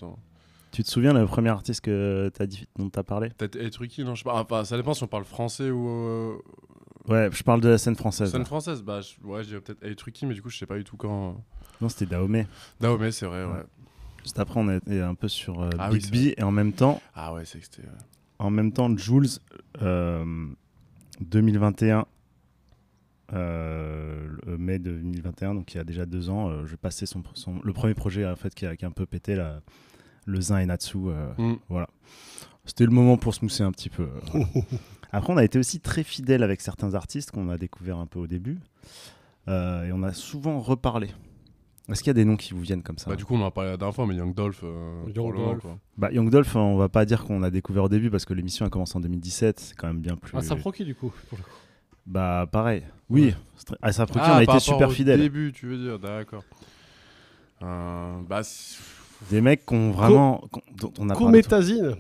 Tu 0.74 0.84
te 0.84 0.90
souviens 0.90 1.14
le 1.14 1.26
premier 1.28 1.50
artiste 1.50 1.82
que 1.82 2.30
t'as 2.34 2.48
dit, 2.48 2.68
dont 2.78 2.90
t'as 2.90 3.04
parlé? 3.04 3.30
Peut-être 3.30 3.56
Hey 3.58 3.70
Tricky, 3.70 4.04
non 4.04 4.16
Je 4.16 4.24
sais 4.24 4.30
pas. 4.30 4.42
Enfin, 4.42 4.66
ça 4.66 4.76
dépend 4.76 4.94
si 4.96 5.04
on 5.04 5.08
parle 5.08 5.24
français 5.24 5.70
ou. 5.70 5.88
euh, 5.88 6.36
Ouais, 7.08 7.30
je 7.32 7.44
parle 7.44 7.62
de 7.62 7.70
la 7.70 7.78
scène 7.78 7.96
française. 7.96 8.32
Scène 8.32 8.46
française, 8.46 8.82
bah 8.82 9.02
je- 9.02 9.26
ouais, 9.28 9.44
je 9.44 9.50
dirais 9.50 9.62
peut-être 9.62 9.84
Hey 9.84 9.96
mais 10.26 10.34
du 10.34 10.42
coup, 10.42 10.50
je 10.50 10.58
sais 10.58 10.66
pas 10.66 10.78
du 10.78 10.84
tout 10.84 10.98
quand. 10.98 11.38
Non, 11.80 11.90
c'était 11.90 12.08
Dahomey. 12.08 12.48
Dahomey, 12.80 13.12
c'est 13.12 13.26
vrai, 13.28 13.46
ouais. 13.46 13.52
Ouais. 13.52 13.64
Juste 14.24 14.40
après, 14.40 14.60
on 14.60 14.70
était 14.70 15.02
un 15.02 15.14
peu 15.16 15.28
sur 15.28 15.62
euh, 15.62 15.70
Ah 15.78 15.90
Big 15.92 16.10
B 16.10 16.34
et 16.38 16.44
en 16.44 16.52
même 16.52 16.74
temps, 16.74 17.02
Ah 17.14 17.34
ouais, 17.34 17.46
c'est 17.46 17.60
que 17.60 17.66
c'était. 17.66 17.82
ouais. 17.84 17.94
en 18.40 18.50
même 18.50 18.72
temps, 18.72 18.96
Jules, 18.98 19.28
euh, 19.82 20.26
2021, 21.22 22.06
euh, 23.34 24.30
mai 24.58 24.80
2021, 24.80 25.56
donc 25.56 25.74
il 25.74 25.78
y 25.78 25.80
a 25.80 25.84
déjà 25.84 26.06
deux 26.06 26.30
ans, 26.30 26.50
euh, 26.50 26.66
je 26.66 26.76
passais 26.78 27.06
son, 27.06 27.22
son- 27.34 27.60
le 27.64 27.74
premier 27.74 27.94
projet 27.94 28.26
en 28.26 28.36
fait 28.36 28.54
qui 28.56 28.66
a, 28.66 28.76
qui 28.76 28.86
a 28.86 28.88
un 28.88 28.92
peu 28.92 29.06
pété, 29.06 29.36
là, 29.36 29.62
le 30.26 30.42
Zin 30.42 30.58
et 30.60 30.66
Natsu. 30.66 30.98
euh, 31.08 31.32
Mm. 31.38 31.56
Voilà. 31.70 31.88
C'était 32.66 32.86
le 32.86 32.92
moment 32.92 33.18
pour 33.18 33.34
se 33.34 33.44
mousser 33.44 33.64
un 33.64 33.72
petit 33.72 33.90
peu. 33.90 34.04
euh, 34.04 34.20
voilà. 34.32 34.46
Après, 35.12 35.32
on 35.34 35.38
a 35.38 35.44
été 35.44 35.60
aussi 35.60 35.80
très 35.80 36.04
fidèle 36.04 36.42
avec 36.44 36.62
certains 36.62 36.96
artistes 36.96 37.32
qu'on 37.32 37.50
a 37.50 37.58
découvert 37.58 37.98
un 37.98 38.08
peu 38.08 38.20
au 38.20 38.28
début. 38.28 38.58
euh, 39.48 39.86
et 39.86 39.92
on 39.92 40.02
a 40.04 40.14
souvent 40.14 40.60
reparlé. 40.60 41.10
Est-ce 41.90 42.00
qu'il 42.02 42.08
y 42.08 42.12
a 42.12 42.14
des 42.14 42.24
noms 42.24 42.38
qui 42.38 42.54
vous 42.54 42.62
viennent 42.62 42.82
comme 42.82 42.98
ça 42.98 43.10
Bah, 43.10 43.18
du 43.18 43.26
coup, 43.26 43.36
on 43.36 43.42
en 43.42 43.48
a 43.48 43.52
parlé 43.52 43.72
la 43.72 43.78
dernière 43.78 43.94
fois, 43.94 44.08
mais 44.08 44.16
Young 44.16 44.34
Dolph. 44.34 44.62
euh, 44.64 45.04
Young 45.14 45.36
Dolph. 45.36 45.60
quoi. 45.62 45.78
Bah, 45.98 46.12
Young 46.14 46.30
Dolph, 46.30 46.56
on 46.56 46.78
va 46.78 46.88
pas 46.88 47.04
dire 47.06 47.26
qu'on 47.26 47.44
a 47.44 47.52
découvert 47.52 47.84
au 47.84 47.90
début 47.90 48.10
parce 48.10 48.24
que 48.24 48.34
l'émission 48.34 48.66
a 48.66 48.70
commencé 48.70 48.96
en 48.98 49.02
2017. 49.02 49.60
C'est 49.60 49.76
quand 49.76 49.88
même 49.88 50.00
bien 50.00 50.16
plus. 50.16 50.32
Ah, 50.38 50.42
ça 50.42 50.56
prend 50.56 50.72
qui 50.72 50.86
du 50.86 50.96
coup 50.96 51.12
pour 51.30 51.38
le 51.38 51.44
coup 51.44 51.50
Bah, 52.06 52.48
pareil. 52.50 52.84
Oui, 53.10 53.26
Ouais. 53.70 53.78
à 53.82 53.92
sa 53.92 54.06
Ah, 54.16 54.32
on 54.36 54.38
a 54.38 54.44
été 54.44 54.60
super 54.62 54.88
au 54.88 54.92
fidèles. 54.92 55.20
début, 55.20 55.52
tu 55.54 55.68
veux 55.68 55.78
dire, 55.78 56.00
d'accord. 56.00 56.44
Euh, 57.62 58.22
bah, 58.30 58.42
Des 59.30 59.42
mecs 59.42 59.66
qui 59.66 59.74
ont 59.74 59.92
vraiment. 59.92 60.44
qu'on- 60.52 60.62
dont 60.78 60.94
on 61.00 61.10
a 61.10 61.14
parlé. 61.14 61.26
Cométazine 61.26 61.96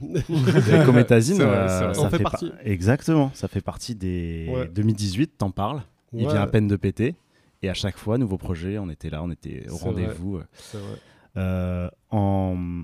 Cométazine, 0.85 1.37
vrai, 1.37 1.45
euh, 1.45 1.93
ça 1.93 2.09
fait 2.09 2.19
par- 2.19 2.31
partie. 2.31 2.51
Exactement, 2.63 3.31
ça 3.33 3.47
fait 3.47 3.61
partie 3.61 3.95
des 3.95 4.49
Ouais. 4.53 4.67
2018, 4.73 5.37
t'en 5.37 5.51
parles. 5.51 5.81
Il 6.13 6.27
vient 6.27 6.41
à 6.41 6.47
peine 6.47 6.67
de 6.67 6.75
péter. 6.75 7.15
Et 7.61 7.69
à 7.69 7.73
chaque 7.73 7.97
fois, 7.97 8.17
nouveau 8.17 8.37
projet, 8.37 8.77
on 8.77 8.89
était 8.89 9.09
là, 9.09 9.23
on 9.23 9.31
était 9.31 9.65
au 9.69 9.77
rendez-vous. 9.77 10.41
C'est 10.53 10.77
vrai. 10.77 10.97
Euh, 11.37 11.89
en, 12.11 12.83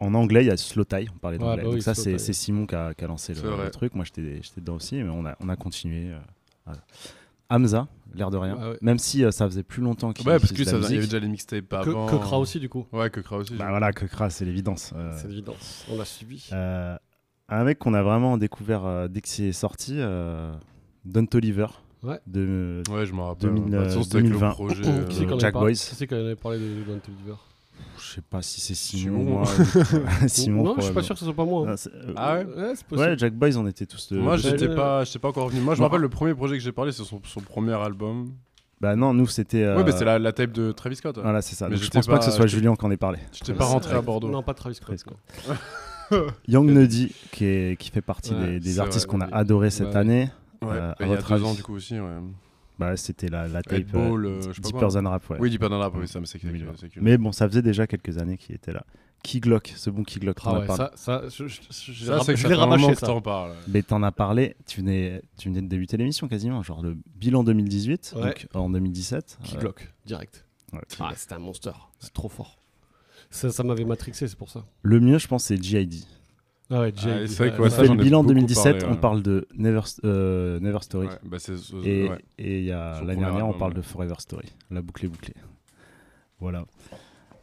en 0.00 0.14
anglais, 0.14 0.44
il 0.44 0.48
y 0.48 0.50
a 0.50 0.56
Slow 0.56 0.84
Tie, 0.84 1.08
on 1.14 1.18
parlait 1.18 1.38
Ouais, 1.38 1.44
d'anglais. 1.44 1.62
bah 1.62 1.68
oui, 1.70 1.74
Donc 1.76 1.82
ça, 1.82 1.94
Slow 1.94 2.18
c'est 2.18 2.32
Simon 2.34 2.66
qui 2.66 2.74
a, 2.74 2.92
qui 2.94 3.04
a 3.04 3.08
lancé 3.08 3.32
le, 3.34 3.70
truc. 3.70 3.94
Moi, 3.94 4.04
j'étais 4.04 4.40
j'étais 4.42 4.60
dedans 4.60 4.74
aussi, 4.76 4.96
mais 5.02 5.08
on 5.10 5.24
a, 5.26 5.34
on 5.40 5.48
a 5.48 5.56
continué. 5.56 6.12
euh, 6.12 6.18
voilà. 6.66 6.80
Hamza, 7.48 7.88
l'air 8.14 8.30
de 8.30 8.36
rien. 8.36 8.56
Ah 8.60 8.70
ouais. 8.70 8.78
Même 8.82 8.98
si 8.98 9.24
euh, 9.24 9.30
ça 9.30 9.46
faisait 9.46 9.62
plus 9.62 9.82
longtemps 9.82 10.12
qu'il 10.12 10.26
Ouais, 10.28 10.38
parce 10.38 10.52
y 10.52 10.68
avait 10.68 10.98
déjà 10.98 11.18
les 11.18 11.28
mixtapes 11.28 11.68
Que, 11.68 11.74
avant. 11.76 12.06
que 12.06 12.16
Kra 12.16 12.38
aussi 12.38 12.58
du 12.60 12.68
coup. 12.68 12.86
Ouais, 12.92 13.10
que 13.10 13.20
Kra 13.20 13.36
aussi. 13.38 13.54
Bah 13.54 13.66
voilà, 13.70 13.92
que 13.92 14.04
Kras, 14.06 14.30
c'est 14.30 14.44
l'évidence. 14.44 14.92
Euh, 14.96 15.12
C'est 15.20 15.28
l'évidence. 15.28 15.84
On 15.90 15.96
l'a 15.98 16.04
suivi. 16.04 16.48
euh, 16.52 16.96
un 17.48 17.64
mec 17.64 17.78
qu'on 17.78 17.94
a 17.94 18.02
vraiment 18.02 18.36
découvert 18.38 18.84
euh, 18.86 19.08
dès 19.08 19.20
que 19.20 19.28
c'est 19.28 19.52
sorti, 19.52 19.94
euh, 19.98 20.52
Don 21.04 21.26
Toliver. 21.26 21.66
Ouais. 22.02 22.18
De, 22.26 22.82
Ouais, 22.90 23.04
je 23.04 23.12
m'en 23.12 23.26
rappelle. 23.28 23.50
2000, 23.54 23.70
Bah, 23.72 23.78
de 23.78 23.82
toute 23.82 23.88
façon, 23.92 24.02
c'était 24.04 24.16
avec 24.16 24.26
2020. 24.28 24.48
le 24.48 24.54
projet. 24.54 24.82
Qui 24.82 24.88
euh, 24.88 25.04
c'est 25.10 25.24
qu'on 25.26 25.30
avait 25.32 25.40
Jack 25.40 25.52
par- 25.52 25.62
Boys. 25.62 25.70
Qui 25.72 25.76
c'est 25.78 26.06
qu'on 26.06 26.16
avait 26.16 26.36
parlé 26.36 26.58
de 26.58 26.82
Don 26.84 26.98
Toliver? 26.98 27.34
Je 28.02 28.14
sais 28.14 28.20
pas 28.22 28.42
si 28.42 28.60
c'est 28.60 28.74
Simon. 28.74 29.44
Simon. 29.44 29.64
moi, 29.64 30.26
Simon 30.28 30.62
Non, 30.64 30.74
je 30.78 30.82
suis 30.82 30.92
pas 30.94 31.02
sûr 31.02 31.14
que 31.14 31.18
ce 31.18 31.24
soit 31.24 31.34
pas 31.34 31.44
moi. 31.44 31.70
hein. 31.70 31.74
Ah, 32.16 32.34
euh, 32.36 32.44
Ah 32.56 32.60
ouais 32.60 32.72
c'est 32.74 32.86
possible. 32.86 33.08
Ouais, 33.10 33.18
Jack 33.18 33.34
Boys, 33.34 33.56
on 33.56 33.66
était 33.66 33.86
tous 33.86 34.12
de. 34.12 34.18
Moi, 34.18 34.36
j'étais 34.36 34.68
Ouais. 34.68 34.74
pas, 34.74 35.04
j'étais 35.04 35.18
pas 35.18 35.28
encore 35.28 35.48
venu. 35.48 35.60
Moi, 35.60 35.74
je 35.74 35.80
me 35.80 35.84
rappelle 35.86 36.00
le 36.00 36.08
premier 36.08 36.34
projet 36.34 36.56
que 36.56 36.62
j'ai 36.62 36.72
parlé, 36.72 36.92
c'est 36.92 37.04
son, 37.04 37.20
son 37.24 37.40
premier 37.40 37.74
album. 37.74 38.32
Bah 38.80 38.96
non, 38.96 39.12
nous 39.12 39.26
c'était. 39.26 39.62
euh, 39.62 39.76
Ouais, 39.76 39.84
mais 39.84 39.92
c'est 39.92 40.04
la, 40.06 40.18
la 40.18 40.32
tape 40.32 40.52
de 40.52 40.72
Travis 40.72 40.96
Scott. 40.96 41.16
ouais. 41.16 41.22
Voilà, 41.22 41.42
c'est 41.42 41.54
ça. 41.54 41.68
Mais 41.68 41.74
Donc, 41.76 41.84
je 41.84 41.90
pense 41.90 42.06
pas, 42.06 42.18
que 42.18 42.24
ce 42.24 42.30
soit 42.30 42.46
Julien 42.46 42.74
qui 42.76 42.84
en 42.86 42.90
ait 42.90 42.96
parlé. 42.96 43.18
J'étais 43.32 43.52
pas 43.54 43.66
rentré 43.66 43.94
à 43.94 44.00
Bordeaux. 44.00 44.28
Non, 44.30 44.42
pas 44.42 44.54
Travis 44.54 44.74
Scott. 44.76 44.96
Travis 44.96 45.02
quoi. 45.04 45.56
Young 46.48 46.70
Nuddy, 46.70 47.12
qui, 47.30 47.44
est, 47.44 47.78
qui 47.78 47.90
fait 47.90 48.00
partie 48.00 48.34
Ouais, 48.34 48.58
des, 48.58 48.80
artistes 48.80 49.06
qu'on 49.06 49.20
a 49.20 49.26
adoré 49.32 49.70
cette 49.70 49.88
Ouais. 49.88 49.96
année. 49.96 50.30
Ouais, 50.62 50.68
Euh, 50.72 50.92
et 50.98 51.02
à 51.04 51.06
il 51.06 51.08
y 51.08 51.12
a 51.12 51.16
votre 51.16 51.28
deux 51.28 51.34
avis 51.34 51.44
ans, 51.44 51.54
du 51.54 51.62
coup, 51.62 51.74
aussi. 51.74 51.94
Ouais. 52.00 52.08
Bah, 52.80 52.96
c'était 52.96 53.28
la, 53.28 53.46
la 53.46 53.62
tape. 53.62 53.82
Ball, 53.92 54.24
euh, 54.24 54.28
euh, 54.28 54.40
je 54.40 54.52
sais 54.54 54.60
pas 54.62 54.68
Deeper 54.68 54.88
quoi. 54.88 55.02
Than 55.02 55.08
Rap, 55.10 55.28
ouais. 55.30 55.36
Oui, 55.38 55.50
Deep 55.50 55.60
Purple 55.60 55.74
Rap, 55.74 55.92
oui, 55.96 56.08
ça 56.08 56.18
me 56.18 56.24
c'est 56.24 56.38
que- 56.38 56.46
2020. 56.46 56.72
c'est 56.80 56.88
que- 56.88 56.98
Mais 57.00 57.18
bon, 57.18 57.30
ça 57.30 57.46
faisait 57.46 57.60
déjà 57.60 57.86
quelques 57.86 58.16
années 58.16 58.38
qu'il 58.38 58.54
était 58.54 58.72
là. 58.72 58.84
Key 59.22 59.38
Glock, 59.40 59.70
ce 59.76 59.90
bon 59.90 60.02
Key 60.02 60.18
Glock, 60.18 60.40
t'en 60.40 60.54
Ah 60.54 60.60
ouais, 60.60 60.66
ça, 60.66 60.92
ça, 60.94 61.22
je, 61.28 61.46
je, 61.46 61.60
je, 61.70 62.04
Ça, 62.06 62.20
je 62.26 62.36
ça 62.36 62.48
l'ai 62.48 62.54
rabâché 62.54 62.94
ça. 62.94 63.06
t'en 63.06 63.20
parles. 63.20 63.52
Mais 63.68 63.82
t'en 63.82 64.02
as 64.02 64.12
parlé, 64.12 64.56
tu 64.66 64.80
venais, 64.80 65.20
tu 65.36 65.50
venais 65.50 65.60
de 65.60 65.68
débuter 65.68 65.98
l'émission 65.98 66.26
quasiment, 66.26 66.62
genre 66.62 66.80
le 66.82 66.96
bilan 67.16 67.44
2018, 67.44 68.14
Ouais. 68.16 68.22
donc 68.22 68.46
en 68.54 68.70
2017. 68.70 69.38
Key 69.44 69.56
euh, 69.56 69.60
Glock, 69.60 69.92
direct. 70.06 70.46
ouais, 70.72 70.80
Ah, 71.00 71.12
c'était 71.14 71.34
un 71.34 71.38
monster. 71.38 71.72
C'est 71.98 72.14
trop 72.14 72.30
fort. 72.30 72.56
Ça, 73.28 73.50
ça 73.50 73.62
m'avait 73.62 73.84
matrixé, 73.84 74.26
c'est 74.26 74.38
pour 74.38 74.48
ça. 74.48 74.64
Le 74.82 75.00
mieux, 75.00 75.18
je 75.18 75.28
pense, 75.28 75.44
c'est 75.44 75.62
GID. 75.62 76.02
Ah 76.72 76.80
ouais, 76.82 76.92
Ah, 76.96 77.00
c'est 77.26 77.36
vrai 77.36 77.50
que 77.50 77.56
On 77.60 77.64
ouais, 77.64 77.70
fait 77.70 77.76
ça, 77.76 77.82
le 77.82 77.88
j'en 77.88 77.94
ai 77.94 77.96
bilan 77.96 78.22
beaucoup 78.22 78.34
2017, 78.34 78.64
parlé, 78.78 78.86
on 78.86 78.90
ouais. 78.94 79.00
parle 79.00 79.22
de 79.22 79.48
Never, 79.56 79.80
euh, 80.04 80.60
Never 80.60 80.78
Story. 80.82 81.08
Ouais, 81.08 81.12
bah, 81.24 81.38
c'est- 81.40 81.56
c'est- 81.56 81.76
Et 82.38 82.58
il 82.60 82.64
y 82.64 82.70
a 82.72 83.02
l'année 83.02 83.20
dernière, 83.22 83.48
on 83.48 83.52
parle 83.52 83.72
ouais. 83.72 83.78
de 83.78 83.82
Forever 83.82 84.14
Story. 84.18 84.46
La 84.70 84.80
boucle 84.80 85.04
est 85.04 85.08
bouclée. 85.08 85.34
Voilà. 86.38 86.64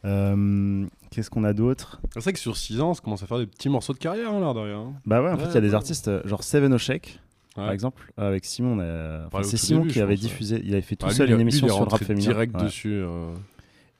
Euh, 0.04 0.86
Qu'est-ce 1.10 1.30
qu'on 1.30 1.44
a 1.44 1.52
d'autre? 1.52 2.00
C'est 2.14 2.20
vrai 2.20 2.32
que 2.32 2.38
sur 2.38 2.56
6 2.56 2.80
ans, 2.80 2.92
ça 2.94 3.00
commence 3.02 3.22
à 3.22 3.26
faire 3.26 3.38
des 3.38 3.46
petits 3.46 3.68
morceaux 3.68 3.92
de 3.94 3.98
carrière, 3.98 4.30
hein, 4.32 4.40
l'air 4.40 4.54
de 4.54 4.60
rien. 4.60 4.92
Bah 5.06 5.22
ouais, 5.22 5.30
en 5.30 5.38
fait, 5.38 5.46
il 5.48 5.54
y 5.54 5.58
a 5.58 5.60
des 5.62 5.74
artistes, 5.74 6.08
euh, 6.08 6.20
genre 6.26 6.42
Seven 6.44 6.72
O'Shake, 6.74 7.20
par 7.54 7.70
exemple, 7.72 8.12
avec 8.16 8.44
Simon. 8.44 8.78
a- 8.80 9.26
enfin, 9.26 9.42
c'est 9.42 9.52
tout 9.52 9.56
Simon 9.64 9.80
début, 9.80 9.92
qui 9.94 10.00
avait 10.00 10.14
pense, 10.14 10.22
ouais. 10.24 10.28
diffusé, 10.28 10.62
il 10.64 10.72
avait 10.72 10.82
fait 10.82 10.96
tout 10.96 11.06
Ah, 11.06 11.10
lui, 11.10 11.16
seul 11.16 11.30
une 11.30 11.40
émission 11.40 11.66
sur 11.68 11.80
le 11.80 11.88
rap 11.90 12.02
féminin. 12.04 12.26
direct 12.26 12.56
dessus. 12.62 13.02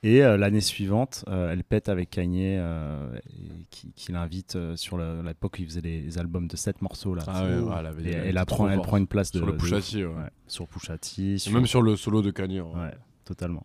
Et 0.04 0.22
euh, 0.22 0.36
l'année 0.36 0.60
suivante, 0.60 1.24
euh, 1.28 1.50
elle 1.52 1.64
pète 1.64 1.88
avec 1.88 2.10
Kanye, 2.10 2.56
euh, 2.58 3.08
et 3.30 3.66
qui, 3.70 3.90
qui 3.96 4.12
l'invite 4.12 4.54
euh, 4.54 4.76
sur 4.76 4.96
le- 4.96 5.22
l'époque 5.26 5.56
où 5.58 5.62
il 5.62 5.66
faisait 5.68 5.80
les, 5.80 6.00
les 6.02 6.18
albums 6.18 6.46
de 6.46 6.56
7 6.56 6.82
morceaux. 6.82 7.16
Là, 7.16 7.24
Ah 7.26 7.44
ouais, 7.44 7.58
ouais, 7.58 7.74
elle 7.80 7.86
avait- 7.86 8.02
et 8.10 8.12
elle 8.28 8.44
prend 8.46 8.96
une 8.96 9.08
place 9.08 9.32
de, 9.32 9.38
Sur 9.38 9.46
le 9.46 9.52
de 9.54 9.58
Pusha 9.58 9.78
ouf. 9.78 9.90
T, 9.90 10.04
ouais. 10.06 10.14
Ouais, 10.14 10.30
sur 10.46 10.68
Pusha 10.68 10.98
T, 10.98 11.34
Et 11.34 11.38
sur- 11.38 11.52
Même 11.52 11.66
sur 11.66 11.82
le 11.82 11.96
solo 11.96 12.22
de 12.22 12.30
Kanye. 12.30 12.60
ouais. 12.60 12.66
Ouais, 12.74 12.94
totalement. 13.24 13.64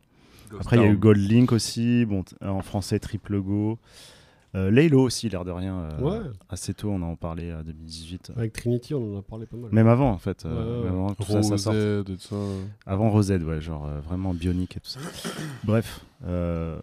Après, 0.59 0.77
il 0.77 0.81
y 0.81 0.85
a 0.85 0.89
eu 0.89 0.97
Gold 0.97 1.19
Link 1.19 1.51
aussi, 1.51 2.05
bon, 2.05 2.23
en 2.41 2.61
français 2.61 2.97
Triple 2.99 3.39
Go. 3.39 3.77
Euh, 4.55 4.69
Laylo 4.69 5.01
aussi, 5.01 5.29
l'air 5.29 5.45
de 5.45 5.49
rien. 5.49 5.75
euh, 5.79 5.99
Ouais. 5.99 6.29
Assez 6.47 6.75
tôt, 6.75 6.91
on 6.91 7.01
en 7.01 7.15
parlait 7.15 7.51
en 7.51 7.63
2018. 7.63 8.33
Avec 8.37 8.53
Trinity, 8.53 8.93
on 8.93 9.15
en 9.15 9.19
a 9.19 9.21
parlé 9.23 9.47
pas 9.47 9.57
mal. 9.57 9.71
Même 9.71 9.87
avant, 9.87 10.11
en 10.11 10.19
fait. 10.19 10.45
euh, 10.45 10.83
même 10.83 10.93
avant 10.93 11.13
tout 11.15 11.23
ça, 11.23 11.41
ça 11.41 11.57
sorte. 11.57 11.75
Rosed 11.75 12.09
et 12.09 12.15
tout 12.17 12.21
ça. 12.21 12.35
Avant 12.85 13.09
Rosette, 13.09 13.41
ouais, 13.43 13.61
genre 13.61 13.87
euh, 13.87 13.99
vraiment 14.01 14.31
bionique 14.35 14.77
et 14.77 14.79
tout 14.79 14.89
ça. 14.89 14.99
Bref. 15.63 16.01
Euh, 16.25 16.79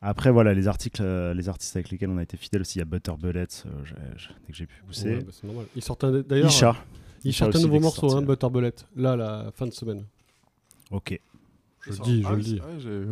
après, 0.00 0.30
voilà, 0.30 0.52
les 0.54 0.66
articles, 0.68 1.00
euh, 1.02 1.32
les 1.34 1.48
artistes 1.48 1.76
avec 1.76 1.90
lesquels 1.90 2.10
on 2.10 2.18
a 2.18 2.22
été 2.22 2.36
fidèles 2.36 2.62
aussi, 2.62 2.78
il 2.78 2.80
y 2.80 2.82
a 2.82 2.86
Butter 2.86 3.12
Bullets, 3.18 3.46
euh, 3.66 3.70
dès 4.46 4.52
que 4.52 4.56
j'ai 4.58 4.66
pu 4.66 4.82
pousser. 4.86 5.16
Ouais, 5.16 5.22
bah, 5.22 5.30
c'est 5.32 5.46
normal. 5.46 5.66
Ils 5.76 5.82
sortent 5.82 6.04
un, 6.04 6.20
d'ailleurs, 6.22 6.48
Isha. 6.50 6.76
Ils 7.24 7.28
Isha 7.30 7.44
sortent 7.44 7.56
un 7.56 7.60
nouveau 7.60 7.78
morceau, 7.80 8.16
hein, 8.16 8.22
Butter 8.22 8.48
Bullet, 8.50 8.74
là, 8.96 9.14
la 9.16 9.50
fin 9.54 9.66
de 9.66 9.72
semaine. 9.72 10.04
Ok. 10.90 11.20
Je 11.86 11.90
le 11.92 11.98
dis, 11.98 12.22
je 12.22 12.26
Ah, 12.28 12.32
le 12.34 12.42
c'est- 12.42 12.48
dis. 12.50 12.60
je-. 12.80 13.06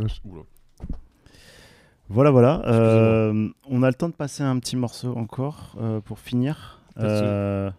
Voilà, 2.08 2.30
voilà. 2.32 2.62
euh, 2.66 3.48
on 3.68 3.82
a 3.84 3.88
le 3.88 3.94
temps 3.94 4.08
de 4.08 4.14
passer 4.14 4.42
un 4.42 4.58
petit 4.58 4.76
morceau 4.76 5.16
encore 5.16 5.76
euh, 5.80 6.00
pour 6.00 6.18
finir. 6.18 6.80
Euh, 6.98 7.70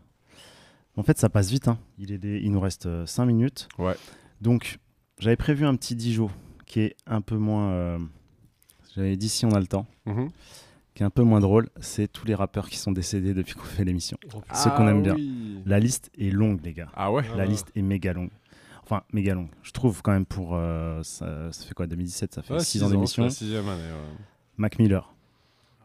en 0.96 1.04
fait, 1.04 1.18
ça 1.18 1.30
passe 1.30 1.50
vite. 1.50 1.68
hein. 1.68 1.78
Il, 1.98 2.12
est 2.14 2.18
des- 2.18 2.40
il 2.40 2.52
nous 2.52 2.60
reste 2.62 2.88
5 3.06 3.26
minutes. 3.26 3.68
Ouais. 3.78 3.96
Donc, 4.40 4.80
j'avais 5.20 5.36
prévu 5.36 5.66
un 5.66 5.76
petit 5.76 5.96
Dijon 5.96 6.30
qui 6.72 6.80
est 6.80 6.96
un 7.06 7.20
peu 7.22 7.36
moins. 7.36 7.72
euh, 7.72 8.00
j'avais 8.96 9.18
dit 9.18 9.28
si 9.28 9.46
on 9.46 9.52
a 9.52 9.60
le 9.60 9.68
temps. 9.68 9.86
Mhm. 10.06 10.30
Qui 10.94 11.04
est 11.04 11.06
un 11.06 11.10
peu 11.10 11.24
moins 11.24 11.40
drôle. 11.42 11.70
C'est 11.82 12.08
tous 12.12 12.26
les 12.26 12.34
rappeurs 12.36 12.70
qui 12.70 12.78
sont 12.78 12.92
décédés 12.94 13.34
depuis 13.34 13.54
qu'on 13.56 13.64
fait 13.64 13.84
l'émission. 13.84 14.18
Oh. 14.34 14.42
Ceux 14.54 14.70
qu'on 14.72 14.88
Ah 14.88 14.92
aime 14.92 15.04
bien. 15.04 15.16
oui. 15.16 15.60
La 15.66 15.80
liste 15.80 16.10
est 16.18 16.30
longue, 16.32 16.60
les 16.64 16.74
gars. 16.74 16.88
Ah 16.96 17.12
ouais 17.12 17.24
La 17.36 17.44
Ah. 17.44 17.46
liste 17.46 17.72
est 17.76 17.82
méga 17.82 18.14
longue. 18.14 18.30
Enfin, 18.84 19.04
méga 19.14 19.34
longue. 19.34 19.50
Je 19.64 19.72
trouve 19.72 20.02
quand 20.02 20.12
même 20.14 20.26
pour. 20.26 20.52
euh, 20.56 21.04
ça, 21.04 21.52
ça 21.52 21.66
fait 21.66 21.74
quoi 21.74 21.88
2017 21.88 22.34
Ça 22.34 22.42
fait 22.42 22.54
Ouais, 22.54 22.60
6 22.60 22.66
six 22.66 22.84
ans 22.84 22.90
d'émission. 22.90 23.24
la 23.24 23.30
sixième 23.30 23.68
année. 23.68 23.82
ouais. 23.84 24.18
Mac 24.58 24.80
Miller. 24.80 25.14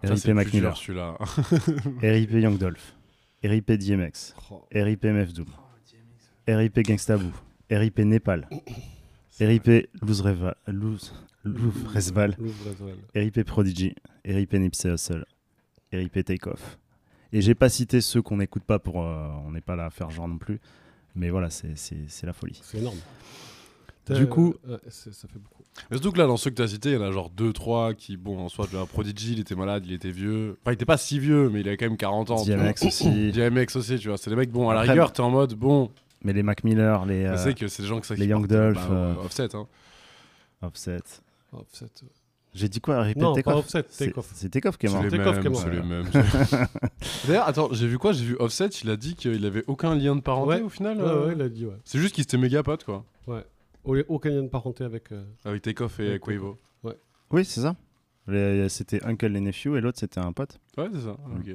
Ça, 0.04 0.12
RIP 0.14 0.28
Mac 0.28 0.52
Miller. 0.52 0.76
celui-là. 0.76 1.16
RIP 2.02 2.30
Young 2.32 2.58
Dolph. 2.58 2.94
RIP 3.42 3.72
DMX. 3.72 4.34
Oh. 4.52 4.62
RIP 4.72 5.04
MF 5.04 5.32
Doom. 5.32 5.46
RIP 6.48 6.78
Gangsta 6.86 7.16
Boo. 7.16 7.32
RIP 7.70 7.98
Népal. 8.00 8.48
RIP 9.40 9.88
Luz 10.02 10.20
Reva- 10.22 10.56
Luz- 10.66 11.12
Louvre 11.44 11.92
Resval. 11.94 12.34
Louvre 12.38 12.54
Resval. 12.70 12.96
RIP 13.14 13.42
Prodigy. 13.44 13.94
RIP 14.24 14.54
Nipsey 14.54 14.90
Hussle. 14.92 15.24
RIP 15.92 16.24
Takeoff. 16.24 16.78
Et 17.32 17.40
j'ai 17.42 17.54
pas 17.54 17.68
cité 17.68 18.00
ceux 18.00 18.22
qu'on 18.22 18.38
n'écoute 18.38 18.64
pas 18.64 18.78
pour. 18.78 19.02
euh, 19.02 19.28
on 19.46 19.52
n'est 19.52 19.60
pas 19.60 19.76
là 19.76 19.86
à 19.86 19.90
faire 19.90 20.10
genre 20.10 20.28
non 20.28 20.38
plus. 20.38 20.58
Mais 21.14 21.30
voilà, 21.30 21.50
c'est- 21.50 21.76
c'est 21.76 21.96
c'est 22.08 22.26
la 22.26 22.32
folie. 22.32 22.58
C'est 22.62 22.78
énorme. 22.78 22.98
Du 24.08 24.12
Euh, 24.22 24.26
coup- 24.26 24.54
ouais, 24.68 24.76
ça 24.88 25.10
fait 25.28 25.38
beaucoup. 25.38 25.62
Mais 25.90 25.96
surtout 25.96 26.12
que 26.12 26.18
là, 26.18 26.26
dans 26.26 26.36
ceux 26.36 26.50
que 26.50 26.54
tu 26.54 26.62
as 26.62 26.68
cités, 26.68 26.90
il 26.90 26.94
y 26.94 26.96
en 26.96 27.02
a 27.02 27.10
genre 27.10 27.28
2-3 27.30 27.92
qui, 27.94 28.16
bon, 28.16 28.38
en 28.38 28.48
soi, 28.48 28.66
un 28.74 28.86
Prodigy, 28.86 29.32
il 29.32 29.40
était 29.40 29.56
malade, 29.56 29.84
il 29.84 29.92
était 29.92 30.10
vieux. 30.12 30.56
Enfin, 30.62 30.70
il 30.70 30.74
était 30.74 30.84
pas 30.84 30.96
si 30.96 31.18
vieux, 31.18 31.50
mais 31.50 31.60
il 31.60 31.68
avait 31.68 31.76
quand 31.76 31.86
même 31.86 31.96
40 31.96 32.30
ans. 32.30 32.42
tu 32.42 32.54
vois. 32.54 32.62
DMX 32.72 32.86
aussi. 32.86 33.32
DMX 33.32 33.76
aussi, 33.76 33.98
tu 33.98 34.08
vois. 34.08 34.16
C'est 34.16 34.30
des 34.30 34.36
mecs, 34.36 34.50
bon, 34.52 34.68
à 34.70 34.74
la 34.74 34.80
Après, 34.80 34.92
rigueur, 34.92 35.12
t'es 35.12 35.20
en 35.22 35.30
mode, 35.30 35.54
bon, 35.54 35.90
Mais 36.26 36.32
les 36.32 36.42
Mac 36.42 36.64
Miller, 36.64 37.06
les. 37.06 37.24
euh, 37.24 37.36
sais 37.36 37.54
que 37.54 37.68
c'est 37.68 37.82
des 37.82 37.88
gens 37.88 38.00
que 38.00 38.06
ça 38.06 38.16
les 38.16 38.26
Young 38.26 38.48
Dolph, 38.48 38.74
bah, 38.88 38.94
euh, 38.94 39.14
Offset, 39.24 39.54
hein. 39.54 39.68
Offset. 40.60 40.98
Offset. 41.52 41.86
J'ai 42.52 42.68
dit 42.68 42.80
quoi 42.80 43.00
RIP 43.02 43.16
Non, 43.18 43.32
pas 43.32 43.42
Takeoff 43.42 43.64
Offset, 43.66 43.84
C'est- 43.90 44.06
Takeoff. 44.06 44.30
C'est 44.34 44.48
Takeoff 44.48 44.76
qui 44.76 44.86
est 44.86 44.88
C'est 44.88 44.94
mort. 44.96 45.04
les 45.04 45.10
Takeoff 45.10 45.40
qui 45.40 45.46
est 45.46 45.50
mêmes, 45.50 45.52
mort. 45.52 46.06
c'est 46.12 46.50
les 46.50 46.58
mêmes. 46.58 46.66
D'ailleurs, 47.28 47.46
attends, 47.48 47.68
j'ai 47.70 47.86
vu 47.86 47.96
quoi 47.98 48.12
J'ai 48.12 48.24
vu 48.24 48.36
Offset, 48.40 48.66
il 48.82 48.90
a 48.90 48.96
dit 48.96 49.14
qu'il 49.14 49.44
avait 49.46 49.62
aucun 49.68 49.94
lien 49.94 50.16
de 50.16 50.20
parenté 50.20 50.54
Ouais. 50.56 50.62
au 50.62 50.68
final. 50.68 50.96
Ouais, 50.98 51.04
euh, 51.04 51.26
ouais, 51.28 51.32
il 51.36 51.42
a 51.42 51.48
dit, 51.48 51.64
ouais. 51.64 51.76
C'est 51.84 52.00
juste 52.00 52.14
qu'il 52.14 52.22
était 52.22 52.38
méga 52.38 52.62
pote, 52.64 52.82
quoi. 52.82 53.04
Au- 53.84 53.96
Aucun 54.08 54.30
lien 54.30 54.42
de 54.42 54.48
parenté 54.48 54.82
avec. 54.82 55.12
euh, 55.12 55.22
Avec 55.44 55.62
Takeoff 55.62 56.00
et 56.00 56.08
Avec 56.08 56.22
Quavo. 56.22 56.58
Oui, 57.30 57.44
c'est 57.44 57.60
ça. 57.60 57.76
Les- 58.26 58.68
C'était 58.68 59.04
Uncle 59.04 59.36
et 59.36 59.40
Nephew 59.40 59.76
et 59.76 59.80
l'autre 59.80 59.98
c'était 60.00 60.18
un 60.18 60.32
pote. 60.32 60.58
Ouais, 60.76 60.88
c'est 60.92 61.02
ça. 61.02 61.10
Ok. 61.36 61.54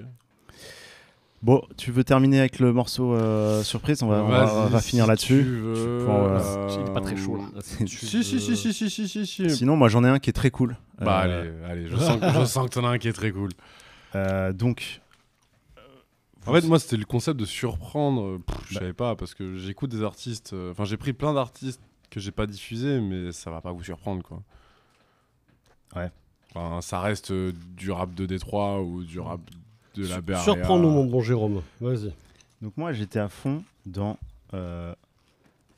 Bon, 1.43 1.63
tu 1.75 1.91
veux 1.91 2.03
terminer 2.03 2.39
avec 2.39 2.59
le 2.59 2.71
morceau 2.71 3.15
euh, 3.15 3.63
surprise 3.63 4.03
on 4.03 4.07
va, 4.07 4.23
on 4.23 4.27
va- 4.27 4.53
on 4.53 4.63
va 4.63 4.67
Vas-y, 4.69 4.81
finir 4.83 5.05
si 5.05 5.09
là-dessus. 5.09 5.41
tu 5.43 5.43
veux, 5.57 6.03
Pour, 6.05 6.13
euh, 6.15 6.39
euh, 6.39 6.67
Il 6.83 6.87
est 6.89 6.93
pas 6.93 7.01
très 7.01 7.17
chaud 7.17 7.37
là. 7.37 7.45
Si, 7.63 7.87
si, 7.87 8.23
si, 8.23 8.39
si, 8.39 8.55
si, 8.55 8.89
si, 8.91 9.07
si, 9.07 9.25
si. 9.25 9.49
Sinon, 9.49 9.75
moi 9.75 9.89
j'en 9.89 10.03
ai 10.03 10.07
un 10.07 10.19
qui 10.19 10.29
est 10.29 10.33
très 10.33 10.51
cool. 10.51 10.77
Bah 10.99 11.23
Euh, 11.25 11.65
allez, 11.65 11.81
allez, 11.81 11.87
je 11.87 11.97
sens, 11.97 12.19
que- 12.21 12.39
je 12.41 12.45
sens 12.45 12.65
que 12.69 12.73
t'en 12.75 12.85
as 12.85 12.89
un 12.89 12.97
qui 12.99 13.07
est 13.07 13.13
très 13.13 13.31
cool. 13.31 13.49
euh, 14.15 14.53
donc, 14.53 15.01
En 16.45 16.53
fait, 16.53 16.61
moi, 16.67 16.79
c'était 16.79 16.97
le 16.97 17.05
concept 17.05 17.39
de 17.39 17.45
surprendre. 17.45 18.39
Je 18.67 18.73
Bah. 18.75 18.79
savais 18.81 18.93
pas, 18.93 19.15
parce 19.15 19.33
que 19.33 19.57
j'écoute 19.57 19.89
des 19.89 20.03
artistes. 20.03 20.53
euh, 20.53 20.71
Enfin, 20.71 20.85
j'ai 20.85 20.97
pris 20.97 21.13
plein 21.13 21.33
d'artistes 21.33 21.81
que 22.11 22.19
j'ai 22.19 22.31
pas 22.31 22.45
diffusés, 22.47 22.99
mais 22.99 23.31
ça 23.31 23.49
va 23.51 23.61
pas 23.61 23.71
vous 23.71 23.83
surprendre, 23.83 24.21
quoi. 24.23 24.41
Ouais. 25.95 26.09
Enfin, 26.53 26.81
ça 26.81 26.99
reste 26.99 27.31
euh, 27.31 27.51
du 27.77 27.89
rap 27.91 28.13
de 28.13 28.25
Détroit 28.25 28.81
ou 28.81 29.03
du 29.03 29.19
rap 29.19 29.39
de 29.95 30.07
la 30.07 30.21
BRA. 30.21 30.39
Surprends-nous, 30.39 30.89
mon 30.89 31.05
bon 31.05 31.21
Jérôme. 31.21 31.61
Vas-y. 31.79 32.13
donc 32.61 32.75
moi 32.77 32.93
j'étais 32.93 33.19
à 33.19 33.29
fond 33.29 33.63
dans 33.85 34.17
euh, 34.53 34.93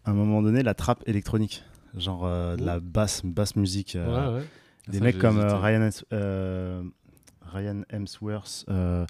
à 0.06 0.12
un 0.12 0.14
moment 0.14 0.42
donné 0.42 0.64
la 0.64 0.74
trappe 0.74 1.02
électronique, 1.08 1.64
genre 1.98 2.26
euh, 2.26 2.56
de 2.56 2.66
la 2.66 2.80
basse, 2.80 3.22
basse 3.26 3.56
musique. 3.56 3.96
euh, 3.96 4.32
Ouais, 4.36 4.40
ouais. 4.42 4.46
Des 4.90 4.98
Ça, 4.98 5.04
mecs 5.06 5.16
j'ai 5.16 5.22
comme 5.22 5.40
euh. 5.40 5.58
Ryan, 5.60 5.82
Hems- 5.82 6.04
euh, 6.12 6.84
Ryan 7.54 7.82
Hemsworth, 7.90 8.66
euh, 8.70 9.06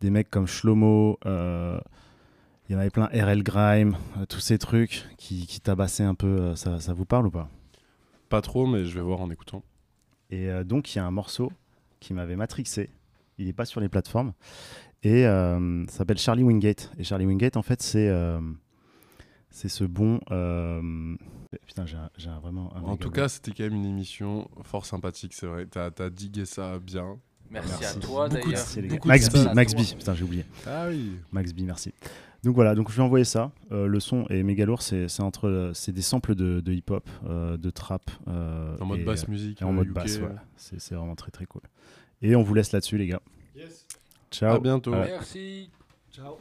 des 0.00 0.10
mecs 0.10 0.30
comme 0.30 0.46
Shlomo, 0.46 1.18
euh, 1.26 1.80
il 2.68 2.72
y 2.72 2.76
en 2.76 2.78
avait 2.80 2.90
plein, 2.90 3.06
RL 3.12 3.42
Grime, 3.42 3.96
euh, 4.18 4.26
tous 4.26 4.40
ces 4.40 4.58
trucs 4.58 5.04
qui, 5.18 5.46
qui 5.46 5.60
tabassaient 5.60 6.04
un 6.04 6.14
peu. 6.14 6.26
euh, 6.26 6.56
ça, 6.56 6.78
ça 6.80 6.92
vous 6.92 7.04
parle 7.06 7.26
ou 7.26 7.30
pas? 7.30 7.48
Pas 8.28 8.40
trop, 8.42 8.66
mais 8.66 8.84
je 8.84 8.94
vais 8.94 9.00
voir 9.00 9.20
en 9.20 9.30
écoutant. 9.30 9.62
Et 10.30 10.48
euh, 10.50 10.62
donc, 10.64 10.94
il 10.94 10.98
y 10.98 11.00
a 11.00 11.06
un 11.06 11.10
morceau 11.12 11.50
qui 12.00 12.12
m'avait 12.12 12.34
matrixé. 12.36 12.90
Il 13.38 13.46
n'est 13.46 13.52
pas 13.52 13.64
sur 13.64 13.80
les 13.80 13.88
plateformes. 13.88 14.32
Et 15.02 15.26
euh, 15.26 15.84
ça 15.86 15.98
s'appelle 15.98 16.18
Charlie 16.18 16.42
Wingate. 16.42 16.90
Et 16.98 17.04
Charlie 17.04 17.26
Wingate, 17.26 17.56
en 17.56 17.62
fait, 17.62 17.82
c'est 17.82 18.08
euh, 18.08 18.40
c'est 19.50 19.68
ce 19.68 19.84
bon. 19.84 20.20
euh, 20.30 21.14
Putain, 21.66 21.84
j'ai 21.86 21.96
vraiment. 22.42 22.72
un 22.76 22.82
En 22.82 22.96
tout 22.96 23.10
cas, 23.10 23.28
c'était 23.28 23.52
quand 23.52 23.64
même 23.64 23.74
une 23.74 23.86
émission 23.86 24.48
fort 24.62 24.84
sympathique, 24.86 25.32
c'est 25.34 25.46
vrai. 25.46 25.66
T'as 25.66 25.90
as 25.98 26.10
digué 26.10 26.44
ça 26.44 26.78
bien. 26.78 27.18
Merci, 27.50 27.72
Merci. 27.80 27.96
à 27.96 28.00
toi 28.00 28.28
d'ailleurs. 28.28 28.58
Max 29.04 29.30
B, 29.30 29.54
Max 29.54 29.74
putain, 29.74 30.14
j'ai 30.14 30.24
oublié. 30.24 30.44
Ah 30.66 30.86
oui. 30.88 31.12
Max 31.30 31.52
B, 31.52 31.60
merci. 31.62 31.92
Donc 32.42 32.54
voilà, 32.56 32.74
donc 32.74 32.90
je 32.90 32.96
vais 32.96 33.02
envoyer 33.02 33.24
ça. 33.24 33.52
Euh, 33.72 33.86
le 33.86 34.00
son 34.00 34.26
est 34.28 34.42
méga 34.42 34.66
lourd, 34.66 34.82
c'est 34.82 35.08
c'est 35.08 35.22
entre, 35.22 35.70
c'est 35.74 35.92
des 35.92 36.02
samples 36.02 36.34
de, 36.34 36.60
de 36.60 36.72
hip-hop, 36.72 37.08
euh, 37.24 37.56
de 37.56 37.70
trap. 37.70 38.10
euh, 38.28 38.76
En 38.80 38.84
mode 38.86 39.00
et, 39.00 39.04
basse 39.04 39.28
musique. 39.28 39.62
et 39.62 39.64
en 39.64 39.72
mode 39.72 39.88
UK, 39.88 39.94
basse, 39.94 40.18
ouais. 40.18 40.28
C'est 40.56 40.80
c'est 40.80 40.94
vraiment 40.96 41.14
très 41.14 41.30
très 41.30 41.46
cool. 41.46 41.62
Et 42.22 42.34
on 42.34 42.42
vous 42.42 42.54
laisse 42.54 42.72
là-dessus, 42.72 42.98
les 42.98 43.06
gars. 43.06 43.22
Yes. 43.54 43.86
Ciao. 44.30 44.54
À 44.54 44.58
bientôt. 44.58 44.92
Merci. 44.92 45.70
Ciao. 46.10 46.36